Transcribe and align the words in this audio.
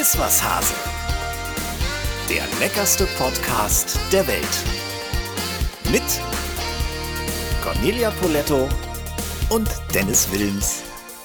Iss 0.00 0.18
was 0.18 0.42
Hase. 0.42 0.72
Der 2.30 2.44
leckerste 2.58 3.06
Podcast 3.18 3.98
der 4.10 4.26
Welt. 4.26 4.46
Mit 5.92 6.02
Cornelia 7.62 8.10
Poletto 8.12 8.66
und 9.50 9.68
Dennis 9.92 10.26
Wilms. 10.32 10.84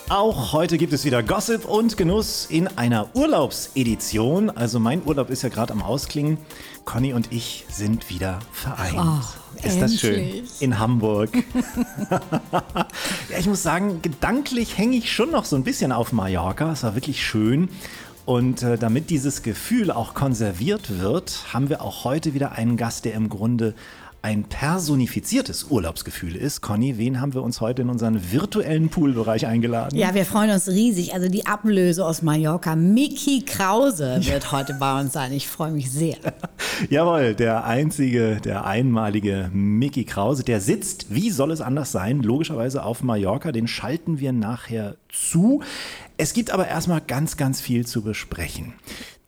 Auch 0.09 0.51
heute 0.51 0.77
gibt 0.77 0.91
es 0.91 1.05
wieder 1.05 1.23
Gossip 1.23 1.63
und 1.63 1.95
Genuss 1.95 2.47
in 2.49 2.67
einer 2.67 3.07
Urlaubsedition. 3.15 4.49
Also 4.49 4.81
mein 4.81 5.01
Urlaub 5.05 5.29
ist 5.29 5.43
ja 5.43 5.49
gerade 5.49 5.71
am 5.71 5.81
Ausklingen. 5.81 6.37
Conny 6.83 7.13
und 7.13 7.31
ich 7.31 7.65
sind 7.69 8.09
wieder 8.09 8.39
vereint. 8.51 8.97
Oh, 8.97 9.65
ist 9.65 9.81
das 9.81 9.95
schön? 9.95 10.19
endlich. 10.19 10.61
In 10.61 10.79
Hamburg. 10.79 11.31
ja, 12.11 13.37
ich 13.39 13.47
muss 13.47 13.63
sagen, 13.63 14.01
gedanklich 14.01 14.77
hänge 14.77 14.97
ich 14.97 15.11
schon 15.11 15.31
noch 15.31 15.45
so 15.45 15.55
ein 15.55 15.63
bisschen 15.63 15.91
auf 15.91 16.11
Mallorca. 16.11 16.73
Es 16.73 16.83
war 16.83 16.93
wirklich 16.93 17.25
schön. 17.25 17.69
Und 18.25 18.63
äh, 18.63 18.77
damit 18.77 19.11
dieses 19.11 19.43
Gefühl 19.43 19.91
auch 19.91 20.15
konserviert 20.15 20.99
wird, 20.99 21.53
haben 21.53 21.69
wir 21.69 21.81
auch 21.81 22.05
heute 22.05 22.33
wieder 22.33 22.53
einen 22.53 22.75
Gast, 22.75 23.05
der 23.05 23.13
im 23.13 23.29
Grunde 23.29 23.75
ein 24.25 24.45
personifiziertes 24.45 25.65
Urlaubsgefühl 25.69 26.35
ist. 26.35 26.61
Conny, 26.61 26.97
wen 26.97 27.21
haben 27.21 27.35
wir 27.35 27.43
uns 27.43 27.61
heute 27.61 27.83
in 27.83 27.89
unseren 27.89 28.31
virtuellen 28.31 28.89
Poolbereich 28.89 29.45
eingeladen? 29.45 29.95
Ja, 29.99 30.15
wir 30.15 30.25
freuen 30.25 30.49
uns 30.49 30.67
riesig. 30.67 31.13
Also 31.13 31.29
die 31.29 31.45
Ablöse 31.45 32.03
aus 32.03 32.23
Mallorca. 32.23 32.75
Mickey 32.75 33.43
Krause 33.45 34.17
wird 34.21 34.51
heute 34.51 34.73
bei 34.79 34.99
uns 34.99 35.13
sein. 35.13 35.31
Ich 35.31 35.47
freue 35.47 35.73
mich 35.73 35.91
sehr. 35.91 36.17
Jawohl, 36.89 37.35
der 37.35 37.65
einzige, 37.65 38.41
der 38.43 38.65
einmalige 38.65 39.51
Mickey 39.53 40.05
Krause, 40.05 40.43
der 40.43 40.59
sitzt, 40.59 41.13
wie 41.13 41.29
soll 41.29 41.51
es 41.51 41.61
anders 41.61 41.91
sein, 41.91 42.23
logischerweise 42.23 42.83
auf 42.83 43.03
Mallorca. 43.03 43.51
Den 43.51 43.67
schalten 43.67 44.19
wir 44.19 44.33
nachher 44.33 44.95
zu. 45.07 45.61
Es 46.17 46.33
gibt 46.33 46.49
aber 46.49 46.67
erstmal 46.67 47.01
ganz, 47.01 47.37
ganz 47.37 47.61
viel 47.61 47.85
zu 47.85 48.01
besprechen. 48.01 48.73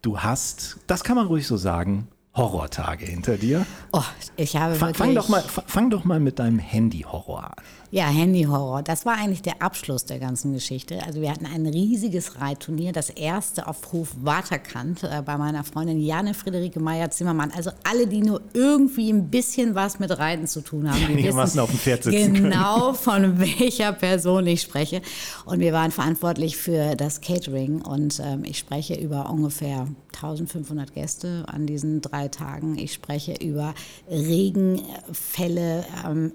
Du 0.01 0.21
hast, 0.21 0.77
das 0.87 1.03
kann 1.03 1.17
man 1.17 1.27
ruhig 1.27 1.45
so 1.45 1.55
sagen, 1.55 2.07
Horrortage 2.37 3.05
hinter 3.05 3.37
dir. 3.37 3.65
Oh, 3.91 4.03
ich 4.35 4.55
habe 4.55 4.75
Fang, 4.75 4.93
fang, 4.93 5.15
doch 5.15 5.27
mal, 5.27 5.41
fang 5.41 5.89
doch 5.89 6.03
mal 6.03 6.19
mit 6.19 6.39
deinem 6.39 6.59
Handy-Horror 6.59 7.45
an. 7.45 7.53
Ja, 7.89 8.07
Handyhorror. 8.07 8.83
Das 8.83 9.05
war 9.05 9.17
eigentlich 9.17 9.41
der 9.41 9.61
Abschluss 9.61 10.03
der 10.03 10.19
ganzen 10.19 10.51
Geschichte. 10.51 11.01
Also 11.05 11.21
wir 11.21 11.31
hatten 11.31 11.45
ein 11.45 11.65
riesiges 11.65 12.41
Reitturnier, 12.41 12.91
das 12.91 13.09
erste 13.09 13.65
auf 13.65 13.93
Hof 13.93 14.09
Waterkant 14.21 15.03
äh, 15.03 15.21
bei 15.25 15.37
meiner 15.37 15.63
Freundin 15.63 16.01
Janne 16.01 16.33
Friederike 16.33 16.81
Meyer-Zimmermann. 16.81 17.51
Also 17.55 17.71
alle, 17.89 18.05
die 18.07 18.21
nur 18.21 18.41
irgendwie 18.53 19.09
ein 19.09 19.29
bisschen 19.29 19.73
was 19.73 19.99
mit 19.99 20.17
Reiten 20.17 20.47
zu 20.47 20.61
tun 20.61 20.91
haben, 20.91 21.15
die 21.15 21.33
wissen 21.33 21.59
auf 21.59 21.69
dem 21.69 21.79
Pferd 21.79 22.03
sitzen 22.03 22.33
können. 22.33 22.51
genau 22.51 22.91
von 22.91 23.39
welcher 23.39 23.93
Person 23.93 24.45
ich 24.47 24.61
spreche. 24.61 25.01
Und 25.45 25.61
wir 25.61 25.71
waren 25.71 25.91
verantwortlich 25.91 26.57
für 26.57 26.95
das 26.95 27.21
Catering 27.21 27.81
und 27.81 28.19
ähm, 28.21 28.43
ich 28.43 28.57
spreche 28.57 28.95
über 28.95 29.29
ungefähr 29.29 29.87
1500 30.13 30.93
Gäste 30.93 31.45
an 31.47 31.67
diesen 31.67 32.01
drei 32.01 32.27
Tagen. 32.27 32.77
Ich 32.77 32.93
spreche 32.93 33.35
über 33.35 33.73
Regenfälle 34.09 35.85
ähm, 36.05 36.33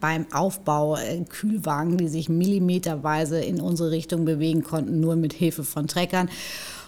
beim 0.00 0.26
Aufbau, 0.32 0.91
äh, 0.98 1.24
Kühlwagen, 1.28 1.96
die 1.96 2.08
sich 2.08 2.28
millimeterweise 2.28 3.40
in 3.40 3.60
unsere 3.60 3.90
Richtung 3.90 4.24
bewegen 4.24 4.62
konnten, 4.62 5.00
nur 5.00 5.16
mit 5.16 5.32
Hilfe 5.32 5.64
von 5.64 5.86
Treckern. 5.86 6.28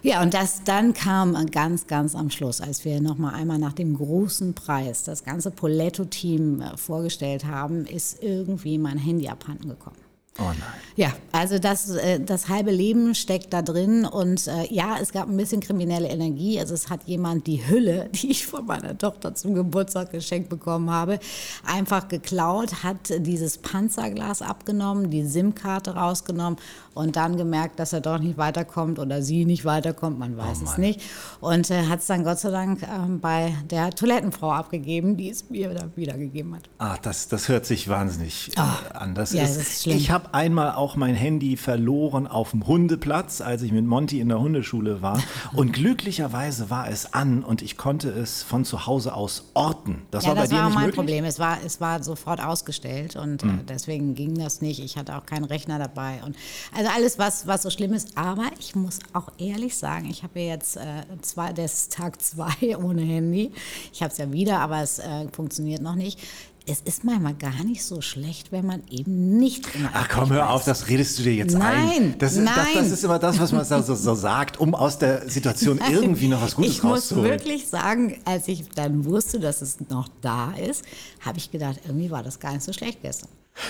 Ja, 0.03 0.23
und 0.23 0.35
das 0.35 0.65
dann 0.65 0.93
kam 0.93 1.35
ganz, 1.51 1.87
ganz 1.87 2.15
am 2.15 2.31
Schluss, 2.31 2.61
als 2.61 2.85
wir 2.85 3.01
noch 3.01 3.17
mal 3.17 3.33
einmal 3.33 3.59
nach 3.59 3.73
dem 3.73 3.97
großen 3.97 4.53
Preis 4.53 5.03
das 5.03 5.25
ganze 5.25 5.51
Poletto-Team 5.51 6.61
äh, 6.61 6.77
vorgestellt 6.77 7.47
haben, 7.47 7.87
ist 7.87 8.23
irgendwie 8.23 8.77
mein 8.77 8.99
Handy 8.99 9.29
abhanden 9.29 9.71
gekommen. 9.71 10.04
Oh 10.39 10.43
nein. 10.43 10.85
Ja, 10.97 11.13
also 11.33 11.59
das, 11.59 11.91
äh, 11.91 12.21
das 12.21 12.49
halbe 12.49 12.71
Leben 12.71 13.17
steckt 13.17 13.53
da 13.53 13.63
drin 13.63 14.05
und 14.05 14.47
äh, 14.47 14.73
ja, 14.73 14.97
es 15.01 15.13
gab 15.13 15.29
ein 15.29 15.37
bisschen 15.37 15.61
kriminelle 15.61 16.09
Energie. 16.09 16.61
Also 16.61 16.75
es 16.75 16.89
hat 16.89 17.05
jemand 17.07 17.49
die 17.49 17.67
Hülle, 17.67 18.09
die 18.13 18.31
ich 18.31 18.47
von 18.47 18.67
meiner 18.67 18.97
Tochter 18.97 19.35
zum 19.35 19.55
Geburtstag 19.55 20.13
geschenkt 20.13 20.49
bekommen 20.49 20.91
habe, 20.91 21.19
einfach 21.65 22.07
geklaut, 22.07 22.85
hat 22.85 23.13
dieses 23.19 23.59
Panzerglas 23.59 24.41
abgenommen, 24.41 25.11
die 25.11 25.25
SIM-Karte 25.25 25.95
rausgenommen 25.95 26.59
und 26.95 27.17
dann 27.17 27.37
gemerkt, 27.37 27.81
dass 27.81 27.93
er 27.93 28.01
doch 28.01 28.19
nicht 28.19 28.37
weiterkommt 28.37 29.01
oder 29.01 29.21
sie 29.21 29.45
nicht 29.45 29.65
weiterkommt, 29.65 30.19
man 30.19 30.37
weiß 30.37 30.63
es 30.63 30.79
nicht. 30.79 31.01
Und 31.41 31.71
äh, 31.71 31.87
hat 31.87 32.01
es 32.01 32.07
dann 32.07 32.23
Gott 32.23 32.39
sei 32.39 32.51
Dank 32.51 32.83
ähm, 32.83 33.19
bei 33.21 33.53
der 33.69 33.91
Toilettenfrau 33.91 34.53
abgegeben, 34.53 35.17
die 35.17 35.31
es 35.31 35.51
mir 35.51 35.75
dann 35.75 35.93
wiedergegeben 35.97 36.55
hat. 36.55 36.69
Ah, 36.79 36.97
das, 37.03 37.27
das 37.27 37.49
hört 37.49 37.67
sich 37.67 37.89
wahnsinnig 37.89 38.53
äh, 38.57 38.61
an. 38.97 39.17
Das 39.17 39.33
ja, 39.33 39.43
ist, 39.43 39.57
das 39.57 39.69
ist 39.69 39.83
schlimm. 39.83 39.97
ich 39.97 40.11
habe 40.13 40.24
einmal 40.33 40.73
auch 40.73 40.97
mein 40.97 41.15
Handy 41.15 41.57
verloren 41.57 42.27
auf 42.27 42.53
dem 42.53 42.67
Hundeplatz, 42.67 43.41
als 43.41 43.63
ich 43.63 43.73
mit 43.73 43.85
Monty 43.85 44.21
in 44.21 44.29
der 44.29 44.41
Hundeschule 44.41 45.03
war. 45.03 45.21
Und 45.53 45.73
glücklicherweise 45.73 46.71
war 46.71 46.89
es 46.89 47.13
an 47.13 47.45
und 47.45 47.63
ich 47.63 47.77
konnte 47.77 48.09
es 48.09 48.43
von 48.43 48.65
zu 48.65 48.87
Hause 48.87 49.15
aus 49.15 49.51
orten. 49.55 50.03
Das 50.11 50.25
ja, 50.25 50.31
war 50.31 50.37
bei 50.37 50.41
das 50.43 50.51
dir 50.51 50.57
war 50.57 50.65
nicht 50.67 50.75
mein 50.75 50.85
möglich. 50.87 50.97
Problem. 50.97 51.25
Es 51.25 51.39
war, 51.39 51.59
es 51.65 51.81
war 51.81 52.03
sofort 52.03 52.43
ausgestellt 52.43 53.17
und 53.17 53.43
äh, 53.43 53.47
deswegen 53.69 54.15
ging 54.15 54.37
das 54.37 54.61
nicht. 54.61 54.81
Ich 54.81 54.97
hatte 54.97 55.17
auch 55.17 55.27
keinen 55.27 55.45
Rechner 55.45 55.79
dabei. 55.79 56.21
Und 56.25 56.37
also 56.77 56.91
alles, 56.95 57.19
was, 57.19 57.47
was 57.47 57.63
so 57.63 57.71
schlimm 57.71 57.93
ist. 57.93 58.17
Aber 58.17 58.45
ich 58.59 58.75
muss 58.75 58.99
auch 59.13 59.29
ehrlich 59.39 59.77
sagen, 59.77 60.09
ich 60.11 60.23
habe 60.23 60.41
jetzt 60.41 60.77
äh, 60.77 61.03
zwei, 61.23 61.53
das 61.53 61.89
Tag 61.89 62.21
zwei 62.23 62.77
ohne 62.77 63.03
Handy. 63.03 63.53
Ich 63.93 64.03
habe 64.03 64.13
es 64.13 64.19
ja 64.19 64.33
wieder, 64.33 64.61
aber 64.61 64.83
es 64.83 64.99
äh, 64.99 65.29
funktioniert 65.33 65.83
noch 65.83 65.95
nicht. 65.95 66.21
Es 66.67 66.81
ist 66.81 67.05
manchmal 67.05 67.35
gar 67.35 67.63
nicht 67.63 67.85
so 67.85 68.01
schlecht, 68.01 68.51
wenn 68.51 68.65
man 68.67 68.83
eben 68.91 69.37
nicht 69.37 69.75
immer. 69.75 69.91
Ach 69.93 70.09
komm, 70.09 70.33
hör 70.33 70.49
auf, 70.49 70.65
das 70.65 70.89
redest 70.89 71.19
du 71.19 71.23
dir 71.25 71.35
jetzt 71.35 71.55
ein. 71.55 71.61
Nein, 71.61 72.15
Das 72.19 72.33
ist, 72.33 72.39
Das, 72.47 72.55
das 72.57 72.75
nein. 72.75 72.85
ist 72.93 73.05
immer 73.05 73.19
das, 73.19 73.39
was 73.39 73.53
man 73.53 73.65
so, 73.67 73.95
so, 73.95 74.15
sagt, 74.15 74.59
um 74.59 74.75
aus 74.75 74.99
der 74.99 75.29
Situation 75.29 75.79
irgendwie 75.91 76.29
noch 76.29 76.41
was 76.41 76.55
Gutes 76.57 76.71
Ich 76.73 76.83
muss 76.83 76.93
rauszuholen. 76.93 77.31
wirklich 77.33 77.69
sagen, 77.69 78.19
als 78.25 78.49
ich 78.49 78.67
dann 78.75 79.05
wusste, 79.05 79.41
dass 79.41 79.61
es 79.61 79.79
noch 79.91 80.09
da 80.23 80.53
ist, 80.53 80.85
habe 81.21 81.37
ich 81.37 81.51
gedacht, 81.51 81.81
irgendwie 81.85 82.11
war 82.11 82.23
das 82.23 82.41
gar 82.41 82.53
nicht 82.53 82.63
so 82.63 82.73
schlecht 82.73 83.03
gestern. 83.03 83.29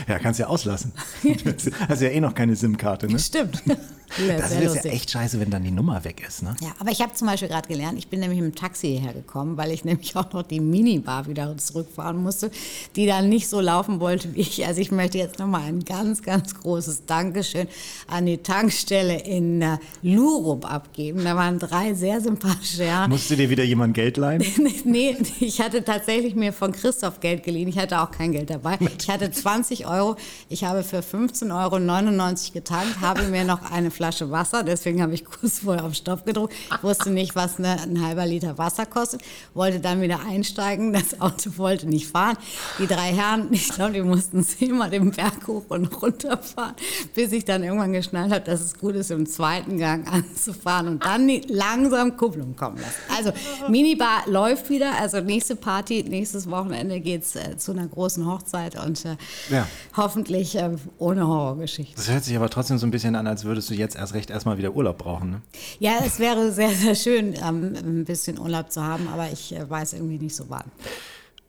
Ja, 0.09 0.19
kannst 0.19 0.41
ja 0.41 0.47
auslassen. 0.47 0.93
Hast 1.89 2.03
ja 2.03 2.09
eh 2.09 2.21
noch 2.21 2.34
keine 2.34 2.56
SIM-Karte, 2.56 3.06
ne? 3.06 3.19
Stimmt. 3.19 3.62
Das 4.17 4.50
Sehr 4.50 4.62
ist 4.62 4.84
ja 4.84 4.93
echt 4.93 5.11
scheiße, 5.11 5.41
wenn 5.41 5.50
dann 5.50 5.65
die 5.65 5.72
Nummer 5.72 6.05
weg 6.05 6.25
ist, 6.27 6.43
ne? 6.43 6.55
Ja, 6.61 6.69
aber 6.78 6.93
ich 6.93 7.00
habe 7.00 7.15
zum 7.15 7.27
Beispiel 7.27 7.49
gerade 7.49 7.67
gelernt, 7.67 7.99
ich 7.99 8.09
bin 8.09 8.21
nämlich 8.21 8.41
mit 8.41 8.55
dem 8.55 8.56
Taxi 8.56 8.89
hierher 8.89 9.12
gekommen, 9.12 9.56
weil 9.56 9.73
ich 9.73 9.84
nämlich 9.84 10.15
auch 10.15 10.33
noch 10.33 10.43
die 10.43 10.61
Minibar 10.61 11.27
wieder 11.27 11.56
zurückfahren 11.56 12.23
musste, 12.23 12.50
die 12.94 13.06
dann 13.06 13.28
nicht 13.28 13.49
so 13.49 13.61
laufen 13.61 13.99
wollte 13.99 14.34
wie 14.34 14.43
ich. 14.43 14.65
Also 14.67 14.81
ich 14.81 14.93
möchte 14.93 15.19
jetzt 15.19 15.39
nochmal 15.39 15.62
ein 15.62 15.84
ganz, 15.84 16.23
ganz 16.23 16.55
großes 16.55 17.06
Dankeschön 17.06 17.67
an 18.06 18.27
die 18.27 18.39
Tankstelle 18.39 19.21
in 19.21 19.62
äh, 19.62 19.78
Lurup 20.03 20.71
abgeben. 20.71 21.25
Da 21.25 21.34
waren 21.34 21.59
drei 21.59 21.94
sehr 21.94 22.21
sympathische 22.21 22.84
Herren. 22.84 23.11
Musste 23.11 23.37
dir 23.37 23.50
wieder 23.50 23.65
jemand 23.65 23.94
Geld 23.94 24.17
leihen? 24.17 24.44
nee, 24.84 25.17
ich 25.41 25.61
hatte 25.61 25.83
tatsächlich 25.83 26.37
mir 26.37 26.53
von 26.53 26.71
Christoph 26.71 27.19
Geld 27.19 27.43
geliehen. 27.43 27.69
Ich 27.69 27.78
hatte 27.78 28.00
auch 28.00 28.12
kein 28.12 28.31
Geld 28.31 28.50
dabei. 28.50 28.78
Ich 28.99 29.09
hatte 29.09 29.31
20 29.31 29.74
Euro. 29.87 30.17
Ich 30.49 30.65
habe 30.65 30.83
für 30.83 31.01
15,99 31.01 31.51
Euro 31.53 32.53
getankt, 32.53 33.01
habe 33.01 33.23
mir 33.25 33.45
noch 33.45 33.71
eine 33.71 33.91
Flasche 33.91 34.31
Wasser, 34.31 34.62
deswegen 34.62 35.03
habe 35.03 35.15
ich 35.15 35.25
kurz 35.25 35.61
vorher 35.61 35.85
auf 35.85 35.95
Stopp 35.95 36.25
gedruckt. 36.25 36.55
Ich 36.77 36.83
wusste 36.83 37.11
nicht, 37.11 37.35
was 37.35 37.59
eine, 37.59 37.81
ein 37.83 38.05
halber 38.07 38.27
Liter 38.27 38.57
Wasser 38.59 38.87
kostet. 38.87 39.23
Wollte 39.55 39.81
dann 39.81 40.01
wieder 40.01 40.21
einsteigen. 40.27 40.93
Das 40.93 41.21
Auto 41.21 41.57
wollte 41.57 41.87
nicht 41.89 42.09
fahren. 42.09 42.37
Die 42.79 42.87
drei 42.87 43.12
Herren, 43.12 43.49
ich 43.51 43.69
glaube, 43.71 43.93
die 43.93 44.03
mussten 44.03 44.45
zehnmal 44.45 44.91
den 44.91 45.11
Berg 45.11 45.47
hoch 45.47 45.65
und 45.69 45.87
runter 46.03 46.39
fahren, 46.39 46.75
bis 47.15 47.33
ich 47.33 47.45
dann 47.45 47.62
irgendwann 47.65 47.93
geschnallt 47.93 48.33
habe, 48.33 48.45
dass 48.45 48.61
es 48.61 48.79
gut 48.79 48.95
ist, 48.95 49.11
im 49.11 49.27
zweiten 49.27 49.79
Gang 49.79 50.06
anzufahren 50.12 50.89
und 50.89 51.05
dann 51.05 51.29
langsam 51.49 52.17
Kupplung 52.17 52.55
kommen 52.56 52.79
lassen. 52.79 52.95
Also 53.17 53.33
Minibar 53.69 54.23
läuft 54.27 54.71
wieder. 54.71 54.93
Also 55.01 55.21
nächste 55.21 55.56
Party, 55.56 56.05
nächstes 56.06 56.51
Wochenende 56.51 57.01
geht 57.01 57.23
es 57.23 57.37
äh, 57.37 57.56
zu 57.56 57.73
einer 57.73 57.87
großen 57.87 58.27
Hochzeit 58.27 58.77
und 58.83 59.05
äh, 59.05 59.17
Ja. 59.50 59.63
Hoffentlich 59.96 60.56
äh, 60.56 60.70
ohne 60.99 61.26
Horrorgeschichte. 61.26 61.96
Das 61.96 62.11
hört 62.11 62.25
sich 62.25 62.37
aber 62.37 62.50
trotzdem 62.50 62.78
so 62.78 62.87
ein 62.87 62.90
bisschen 62.90 63.16
an, 63.16 63.26
als 63.26 63.44
würdest 63.44 63.70
du 63.70 63.75
jetzt 63.75 63.96
erst 63.96 64.14
recht 64.14 64.31
erstmal 64.31 64.58
wieder 64.58 64.75
Urlaub 64.75 64.99
brauchen, 64.99 65.31
ne? 65.31 65.43
Ja, 65.78 65.99
es 66.05 66.19
wäre 66.19 66.52
sehr, 66.52 66.70
sehr 66.70 66.94
schön, 66.94 67.34
ähm, 67.34 67.75
ein 67.76 68.05
bisschen 68.05 68.38
Urlaub 68.38 68.70
zu 68.70 68.82
haben, 68.82 69.08
aber 69.08 69.31
ich 69.32 69.55
äh, 69.55 69.69
weiß 69.69 69.94
irgendwie 69.94 70.19
nicht 70.19 70.37
so 70.37 70.44
wann. 70.49 70.64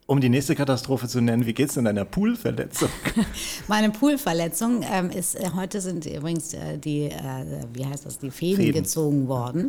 Um 0.08 0.20
die 0.20 0.28
nächste 0.28 0.54
Katastrophe 0.54 1.08
zu 1.08 1.20
nennen, 1.20 1.46
wie 1.46 1.52
geht's 1.52 1.74
denn 1.74 1.84
deiner 1.84 2.04
Poolverletzung? 2.04 2.88
Meine 3.66 3.90
Poolverletzung 3.90 4.84
ähm, 4.88 5.10
ist, 5.10 5.34
äh, 5.34 5.50
heute 5.56 5.80
sind 5.80 6.06
übrigens 6.06 6.54
äh, 6.54 6.78
die, 6.78 7.06
äh, 7.06 7.64
wie 7.72 7.84
heißt 7.84 8.06
das, 8.06 8.20
die 8.20 8.30
Fäden, 8.30 8.66
Fäden. 8.66 8.82
gezogen 8.84 9.26
worden. 9.26 9.66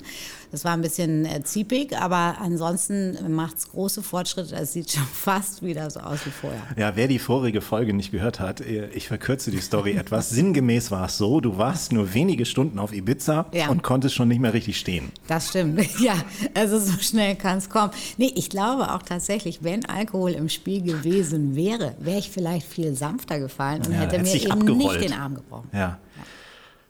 Das 0.51 0.63
war 0.63 0.73
ein 0.73 0.81
bisschen 0.81 1.25
äh, 1.25 1.43
ziepig, 1.43 1.97
aber 1.97 2.37
ansonsten 2.39 3.17
macht 3.35 3.57
es 3.57 3.69
große 3.69 4.01
Fortschritte. 4.01 4.55
Es 4.55 4.73
sieht 4.73 4.91
schon 4.91 5.03
fast 5.13 5.61
wieder 5.61 5.89
so 5.89 5.99
aus 5.99 6.25
wie 6.25 6.29
vorher. 6.31 6.61
Ja, 6.77 6.95
wer 6.95 7.07
die 7.07 7.19
vorige 7.19 7.61
Folge 7.61 7.93
nicht 7.93 8.11
gehört 8.11 8.39
hat, 8.39 8.61
äh, 8.61 8.87
ich 8.89 9.07
verkürze 9.07 9.51
die 9.51 9.59
Story 9.59 9.91
etwas. 9.97 10.29
Sinngemäß 10.29 10.89
war 10.91 11.05
es 11.05 11.17
so, 11.17 11.41
du 11.41 11.57
warst 11.57 11.91
nur 11.91 12.13
wenige 12.13 12.45
Stunden 12.45 12.79
auf 12.79 12.93
Ibiza 12.93 13.47
Ja. 13.53 13.69
und 13.69 13.83
konntest 13.83 14.15
schon 14.15 14.29
nicht 14.29 14.39
mehr 14.39 14.53
richtig 14.53 14.77
stehen. 14.79 15.11
Das 15.27 15.49
stimmt. 15.49 15.79
Ja, 15.99 16.13
also 16.53 16.79
so 16.79 16.93
schnell 16.99 17.35
kann 17.35 17.57
es 17.57 17.69
kommen. 17.69 17.91
Nee, 18.17 18.31
ich 18.35 18.49
glaube 18.49 18.93
auch 18.93 19.01
tatsächlich, 19.01 19.63
wenn 19.63 19.85
Alkohol 19.85 20.31
im 20.31 20.47
Spiel 20.47 20.81
gewesen 20.81 21.55
wäre, 21.55 21.95
wäre 21.99 22.19
ich 22.19 22.29
vielleicht 22.29 22.67
viel 22.67 22.95
sanfter 22.95 23.39
gefallen 23.39 23.81
und 23.85 23.91
Ja, 23.93 23.99
hätte 24.01 24.19
mir 24.19 24.33
eben 24.35 24.51
abgerollt. 24.51 24.99
nicht 24.99 25.09
den 25.11 25.19
Arm 25.19 25.35
gebrochen. 25.35 25.69
Ja. 25.73 25.97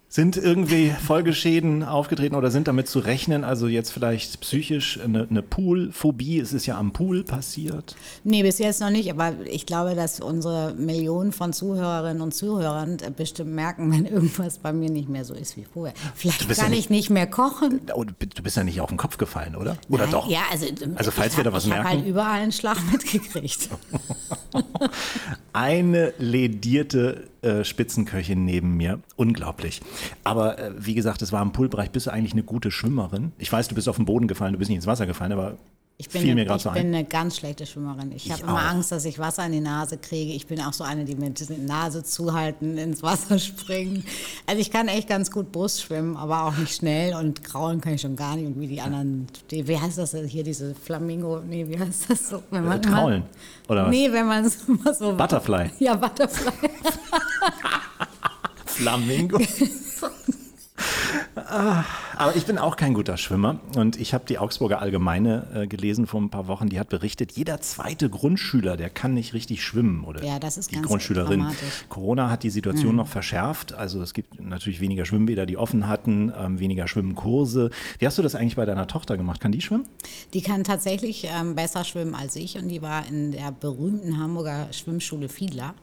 Sind 0.09 0.37
irgendwie 0.37 0.89
Folgeschäden 0.89 1.83
aufgetreten 1.83 2.35
oder 2.35 2.49
sind 2.49 2.69
damit 2.69 2.87
zu 2.87 2.99
rechnen? 2.99 3.43
Also 3.43 3.67
jetzt 3.67 3.91
vielleicht 3.91 4.39
psychisch 4.39 4.97
eine, 5.03 5.27
eine 5.29 5.41
Poolphobie? 5.41 6.39
Es 6.39 6.53
ist 6.53 6.65
ja 6.65 6.77
am 6.77 6.93
Pool 6.93 7.25
passiert. 7.25 7.93
Nee, 8.23 8.41
bis 8.41 8.57
jetzt 8.57 8.79
noch 8.79 8.89
nicht. 8.89 9.11
Aber 9.11 9.33
ich 9.43 9.65
glaube, 9.65 9.95
dass 9.95 10.21
unsere 10.21 10.73
Millionen 10.75 11.33
von 11.33 11.51
Zuhörerinnen 11.51 12.21
und 12.21 12.33
Zuhörern 12.33 12.97
bestimmt 13.17 13.51
merken, 13.51 13.91
wenn 13.91 14.05
irgendwas 14.05 14.59
bei 14.59 14.71
mir 14.71 14.89
nicht 14.89 15.09
mehr 15.09 15.25
so 15.25 15.33
ist 15.33 15.57
wie 15.57 15.65
vorher. 15.65 15.93
Vielleicht 16.15 16.47
kann 16.55 16.71
ja 16.71 16.79
ich 16.79 16.89
nicht 16.89 17.09
mehr 17.09 17.27
kochen. 17.27 17.81
Oh, 17.93 18.05
du 18.05 18.41
bist 18.41 18.55
ja 18.55 18.63
nicht 18.63 18.79
auf 18.79 18.87
den 18.89 18.97
Kopf 18.97 19.17
gefallen, 19.17 19.57
oder? 19.57 19.75
Oder 19.89 20.03
Nein, 20.03 20.11
doch? 20.11 20.29
Ja, 20.29 20.43
also, 20.49 20.67
also 20.95 21.11
falls 21.11 21.33
wir 21.33 21.43
hab, 21.43 21.51
da 21.51 21.53
was 21.53 21.65
ich 21.65 21.69
merken. 21.69 21.85
Ich 21.85 21.91
habe 21.91 22.01
halt 22.01 22.09
überall 22.09 22.41
einen 22.41 22.53
Schlag 22.53 22.77
mitgekriegt. 22.91 23.69
Eine 25.53 26.13
ledierte 26.17 27.27
äh, 27.41 27.63
Spitzenköchin 27.63 28.45
neben 28.45 28.77
mir. 28.77 28.99
Unglaublich. 29.15 29.81
Aber 30.23 30.57
äh, 30.59 30.71
wie 30.77 30.95
gesagt, 30.95 31.21
es 31.21 31.31
war 31.31 31.41
im 31.41 31.51
Poolbereich. 31.51 31.91
Bist 31.91 32.07
du 32.07 32.11
eigentlich 32.11 32.33
eine 32.33 32.43
gute 32.43 32.71
Schwimmerin? 32.71 33.31
Ich 33.37 33.51
weiß, 33.51 33.67
du 33.67 33.75
bist 33.75 33.87
auf 33.89 33.97
den 33.97 34.05
Boden 34.05 34.27
gefallen, 34.27 34.53
du 34.53 34.59
bist 34.59 34.69
nicht 34.69 34.77
ins 34.77 34.87
Wasser 34.87 35.05
gefallen, 35.05 35.31
aber 35.31 35.57
ich 35.99 36.09
bin, 36.09 36.21
fiel 36.21 36.31
eine, 36.31 36.41
mir 36.41 36.45
gerade 36.45 36.57
ich 36.57 36.63
so 36.63 36.69
bin 36.69 36.87
ein. 36.89 36.93
eine 36.93 37.05
ganz 37.05 37.37
schlechte 37.37 37.65
Schwimmerin. 37.65 38.11
Ich, 38.11 38.27
ich 38.27 38.31
habe 38.31 38.43
immer 38.43 38.69
Angst, 38.69 38.91
dass 38.91 39.03
ich 39.05 39.17
Wasser 39.17 39.43
in 39.47 39.51
die 39.51 39.59
Nase 39.59 39.97
kriege. 39.97 40.31
Ich 40.31 40.45
bin 40.45 40.61
auch 40.61 40.73
so 40.73 40.83
eine, 40.83 41.05
die 41.05 41.15
mit 41.15 41.49
der 41.49 41.57
Nase 41.57 42.03
zuhalten 42.03 42.77
ins 42.77 43.01
Wasser 43.01 43.39
springen. 43.39 44.03
Also 44.45 44.61
ich 44.61 44.69
kann 44.69 44.89
echt 44.89 45.09
ganz 45.09 45.31
gut 45.31 45.51
Brust 45.51 45.81
schwimmen, 45.81 46.15
aber 46.15 46.43
auch 46.43 46.55
nicht 46.55 46.75
schnell 46.75 47.15
und 47.15 47.43
kraulen 47.43 47.81
kann 47.81 47.95
ich 47.95 48.01
schon 48.01 48.15
gar 48.15 48.35
nicht. 48.35 48.45
Und 48.45 48.59
wie 48.59 48.67
die 48.67 48.79
anderen, 48.79 49.25
die, 49.49 49.67
wie 49.67 49.79
heißt 49.79 49.97
das 49.97 50.15
hier, 50.27 50.43
diese 50.43 50.75
Flamingo, 50.75 51.39
nee, 51.39 51.67
wie 51.67 51.79
heißt 51.79 52.11
das 52.11 52.29
so? 52.29 52.43
Wenn 52.51 52.65
man, 52.65 52.77
äh, 52.77 52.81
kraulen, 52.87 53.23
oder 53.67 53.85
was? 53.85 53.89
Nee, 53.89 54.11
wenn 54.11 54.27
man 54.27 54.45
es 54.45 54.67
immer 54.67 54.93
so... 54.93 55.13
Butterfly. 55.15 55.71
Ja, 55.79 55.95
Butterfly. 55.95 56.51
Flamingo. 58.65 59.39
Aber 62.17 62.35
ich 62.35 62.45
bin 62.45 62.57
auch 62.57 62.75
kein 62.75 62.93
guter 62.93 63.17
Schwimmer 63.17 63.59
und 63.75 63.99
ich 63.99 64.13
habe 64.13 64.25
die 64.27 64.37
Augsburger 64.37 64.81
Allgemeine 64.81 65.47
äh, 65.53 65.67
gelesen 65.67 66.07
vor 66.07 66.21
ein 66.21 66.29
paar 66.29 66.47
Wochen. 66.47 66.69
Die 66.69 66.79
hat 66.79 66.89
berichtet, 66.89 67.31
jeder 67.33 67.61
zweite 67.61 68.09
Grundschüler, 68.09 68.75
der 68.75 68.89
kann 68.89 69.13
nicht 69.13 69.33
richtig 69.33 69.63
schwimmen 69.63 70.03
oder 70.03 70.23
ja, 70.23 70.39
das 70.39 70.57
ist 70.57 70.71
die 70.71 70.75
ganz 70.75 70.87
Grundschülerin. 70.87 71.45
Corona 71.89 72.29
hat 72.29 72.43
die 72.43 72.49
Situation 72.49 72.91
mhm. 72.91 72.97
noch 72.97 73.07
verschärft. 73.07 73.73
Also 73.73 74.01
es 74.01 74.13
gibt 74.13 74.41
natürlich 74.41 74.79
weniger 74.81 75.05
Schwimmbäder, 75.05 75.45
die 75.45 75.57
offen 75.57 75.87
hatten, 75.87 76.33
ähm, 76.37 76.59
weniger 76.59 76.87
Schwimmkurse. 76.87 77.69
Wie 77.99 78.05
hast 78.05 78.17
du 78.17 78.21
das 78.21 78.35
eigentlich 78.35 78.55
bei 78.55 78.65
deiner 78.65 78.87
Tochter 78.87 79.17
gemacht? 79.17 79.39
Kann 79.39 79.51
die 79.51 79.61
schwimmen? 79.61 79.87
Die 80.33 80.41
kann 80.41 80.63
tatsächlich 80.63 81.27
ähm, 81.39 81.55
besser 81.55 81.83
schwimmen 81.83 82.15
als 82.15 82.35
ich 82.35 82.57
und 82.57 82.67
die 82.67 82.81
war 82.81 83.07
in 83.07 83.31
der 83.31 83.51
berühmten 83.51 84.17
Hamburger 84.17 84.67
Schwimmschule 84.71 85.29
Fiedler. 85.29 85.75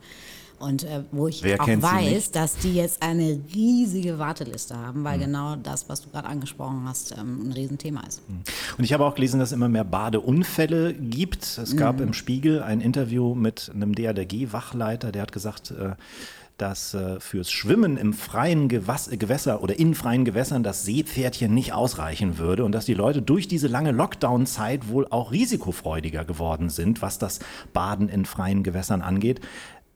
Und 0.58 0.84
äh, 0.84 1.02
wo 1.12 1.28
ich 1.28 1.42
Wer 1.42 1.60
auch 1.60 1.66
weiß, 1.66 2.30
dass 2.30 2.56
die 2.56 2.74
jetzt 2.74 3.02
eine 3.02 3.38
riesige 3.54 4.18
Warteliste 4.18 4.76
haben, 4.76 5.04
weil 5.04 5.18
Mhm. 5.18 5.22
genau 5.22 5.56
das, 5.56 5.88
was 5.88 6.02
du 6.02 6.10
gerade 6.10 6.28
angesprochen 6.28 6.82
hast, 6.86 7.12
ähm, 7.18 7.48
ein 7.48 7.52
Riesenthema 7.52 8.02
ist. 8.06 8.22
Und 8.78 8.84
ich 8.84 8.92
habe 8.92 9.04
auch 9.04 9.14
gelesen, 9.14 9.40
dass 9.40 9.50
es 9.50 9.52
immer 9.52 9.68
mehr 9.68 9.84
Badeunfälle 9.84 10.94
gibt. 10.94 11.44
Es 11.58 11.76
gab 11.76 11.96
Mhm. 11.96 12.08
im 12.08 12.12
Spiegel 12.14 12.62
ein 12.62 12.80
Interview 12.80 13.34
mit 13.34 13.70
einem 13.74 13.94
DRDG-Wachleiter, 13.94 15.12
der 15.12 15.22
hat 15.22 15.32
gesagt, 15.32 15.70
äh, 15.72 15.90
dass 16.56 16.94
äh, 16.94 17.18
fürs 17.18 17.50
Schwimmen 17.50 17.96
im 17.96 18.12
freien 18.12 18.68
Gewass 18.68 19.10
Gewässer 19.10 19.60
oder 19.60 19.76
in 19.76 19.96
freien 19.96 20.24
Gewässern 20.24 20.62
das 20.62 20.84
Seepferdchen 20.84 21.52
nicht 21.52 21.72
ausreichen 21.72 22.38
würde 22.38 22.64
und 22.64 22.70
dass 22.70 22.84
die 22.84 22.94
Leute 22.94 23.22
durch 23.22 23.48
diese 23.48 23.66
lange 23.66 23.90
Lockdown-Zeit 23.90 24.88
wohl 24.88 25.04
auch 25.10 25.32
risikofreudiger 25.32 26.24
geworden 26.24 26.70
sind, 26.70 27.02
was 27.02 27.18
das 27.18 27.40
Baden 27.72 28.08
in 28.08 28.24
freien 28.24 28.62
Gewässern 28.62 29.02
angeht. 29.02 29.40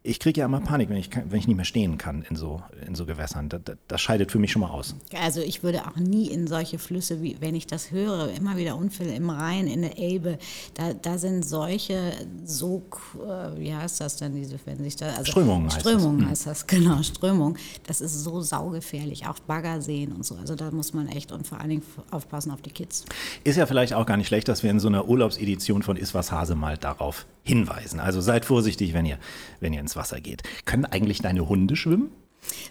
Ich 0.05 0.21
kriege 0.21 0.41
ja 0.41 0.47
immer 0.47 0.61
Panik, 0.61 0.89
wenn 0.89 0.97
ich, 0.97 1.11
wenn 1.15 1.39
ich 1.39 1.49
nicht 1.49 1.57
mehr 1.57 1.65
stehen 1.65 1.99
kann 1.99 2.25
in 2.31 2.37
so, 2.37 2.63
in 2.87 2.95
so 2.95 3.05
Gewässern. 3.05 3.49
Das, 3.49 3.61
das 3.89 4.01
scheidet 4.01 4.31
für 4.31 4.39
mich 4.39 4.53
schon 4.53 4.63
mal 4.63 4.71
aus. 4.71 4.95
Also 5.21 5.41
ich 5.41 5.63
würde 5.63 5.87
auch 5.87 5.97
nie 5.97 6.29
in 6.29 6.47
solche 6.47 6.79
Flüsse, 6.79 7.21
wie 7.21 7.37
wenn 7.41 7.55
ich 7.55 7.67
das 7.67 7.91
höre, 7.91 8.31
immer 8.31 8.57
wieder 8.57 8.77
Unfälle 8.77 9.15
im 9.15 9.29
Rhein, 9.29 9.67
in 9.67 9.83
der 9.83 9.99
Elbe, 9.99 10.39
da, 10.75 10.95
da 10.95 11.19
sind 11.19 11.45
solche 11.45 12.13
Sog, 12.45 13.01
äh, 13.17 13.59
wie 13.59 13.75
heißt 13.75 14.01
das 14.01 14.17
denn, 14.17 14.35
diese, 14.35 14.59
wenn 14.65 14.83
sich 14.83 14.97
da, 14.97 15.09
also 15.11 15.25
Strömungen 15.25 15.67
heißt 15.67 15.77
das. 15.77 15.83
Strömungen 15.83 16.21
Hm. 16.21 16.31
heißt 16.31 16.47
das, 16.47 16.67
genau, 16.67 17.03
Strömung. 17.03 17.57
Das 17.87 18.01
ist 18.01 18.23
so 18.23 18.41
saugefährlich, 18.41 19.27
auch 19.27 19.39
Baggerseen 19.41 20.13
und 20.13 20.25
so. 20.25 20.37
Also 20.37 20.55
da 20.55 20.71
muss 20.71 20.95
man 20.95 21.09
echt 21.09 21.33
und 21.33 21.47
vor 21.47 21.59
allen 21.59 21.71
Dingen 21.71 21.83
aufpassen 22.11 22.53
auf 22.53 22.63
die 22.63 22.71
Kids. 22.71 23.05
Ist 23.45 23.57
ja 23.57 23.67
vielleicht 23.67 23.95
auch 23.95 24.07
gar 24.07 24.17
nicht 24.17 24.29
schlecht, 24.29 24.49
dass 24.49 24.63
wir 24.63 24.71
in 24.71 24.81
so 24.81 24.89
einer 24.89 25.09
Urlaubsedition 25.09 25.83
von 25.83 25.97
Iswas 25.97 26.31
Hase 26.33 26.55
mal 26.55 26.79
darauf 26.79 27.27
hinweisen. 27.49 27.99
Also 28.01 28.21
seid 28.21 28.45
vorsichtig, 28.45 28.93
wenn 28.95 29.07
ihr, 29.07 29.19
wenn 29.61 29.73
ihr 29.73 29.81
ins 29.81 29.97
Wasser 29.97 30.21
geht. 30.21 30.43
Können 30.65 30.85
eigentlich 30.85 31.21
deine 31.23 31.49
Hunde 31.49 31.75
schwimmen? 31.77 32.11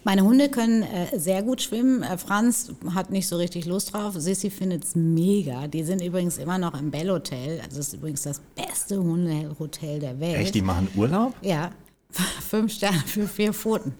Meine 0.02 0.22
Hunde 0.22 0.48
können 0.48 0.82
äh, 0.82 1.18
sehr 1.18 1.42
gut 1.42 1.60
schwimmen. 1.60 2.02
Äh, 2.02 2.16
Franz 2.18 2.72
hat 2.94 3.10
nicht 3.10 3.28
so 3.28 3.36
richtig 3.36 3.66
Lust 3.66 3.92
drauf. 3.92 4.14
Sissy 4.16 4.50
findet 4.50 4.84
es 4.84 4.94
mega. 4.96 5.66
Die 5.68 5.82
sind 5.84 6.02
übrigens 6.02 6.38
immer 6.38 6.58
noch 6.58 6.78
im 6.80 6.90
Bell 6.90 7.10
Hotel. 7.10 7.60
Also 7.60 7.76
das 7.76 7.88
ist 7.88 7.94
übrigens 7.94 8.22
das 8.22 8.40
beste 8.56 8.98
Hundehotel 8.98 10.00
der 10.00 10.18
Welt. 10.20 10.36
Echt, 10.38 10.54
die 10.54 10.62
machen 10.62 10.88
Urlaub? 10.96 11.34
Ja, 11.42 11.70
fünf 12.48 12.72
Sterne 12.72 12.98
für 13.06 13.28
vier 13.28 13.52
Pfoten. 13.52 13.94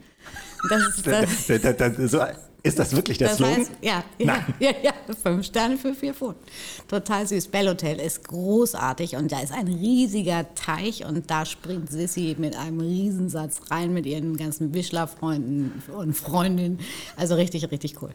Das 0.70 0.82
ist, 0.96 1.06
das, 1.06 1.46
Da- 1.46 1.72
da- 1.72 1.88
da- 1.90 2.08
so- 2.08 2.22
Ist 2.64 2.78
das 2.78 2.94
wirklich 2.94 3.18
der 3.18 3.28
das 3.28 3.36
Slogan? 3.38 3.56
heißt, 3.58 3.70
ja, 3.80 4.04
ja, 4.18 4.44
ja, 4.58 4.72
ja, 4.82 4.92
fünf 5.22 5.46
Sterne 5.46 5.78
für 5.78 5.94
vier 5.94 6.12
Pfoten. 6.12 6.40
Total 6.88 7.26
süß. 7.26 7.48
Bell 7.48 7.68
Hotel 7.68 8.00
ist 8.00 8.26
großartig 8.26 9.14
und 9.16 9.30
da 9.30 9.40
ist 9.40 9.52
ein 9.52 9.68
riesiger 9.68 10.44
Teich 10.54 11.04
und 11.06 11.30
da 11.30 11.46
springt 11.46 11.90
Sissy 11.90 12.34
mit 12.38 12.56
einem 12.56 12.80
Riesensatz 12.80 13.60
rein 13.70 13.92
mit 13.94 14.06
ihren 14.06 14.36
ganzen 14.36 14.74
Wischler-Freunden 14.74 15.82
und 15.96 16.14
Freundinnen. 16.16 16.80
Also 17.16 17.36
richtig, 17.36 17.70
richtig 17.70 18.02
cool. 18.02 18.10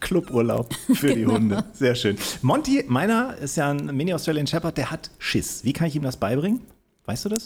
Cluburlaub 0.00 0.74
für 0.94 1.14
die 1.14 1.20
Genau. 1.22 1.34
Hunde. 1.34 1.64
Sehr 1.72 1.94
schön. 1.94 2.16
Monty, 2.42 2.84
meiner 2.88 3.36
ist 3.36 3.56
ja 3.56 3.70
ein 3.70 3.94
Mini-Australian 3.96 4.46
Shepherd, 4.46 4.76
der 4.78 4.90
hat 4.90 5.10
Schiss. 5.18 5.62
Wie 5.64 5.72
kann 5.72 5.86
ich 5.88 5.94
ihm 5.96 6.02
das 6.02 6.16
beibringen? 6.16 6.62
Weißt 7.04 7.24
du 7.24 7.28
das? 7.28 7.44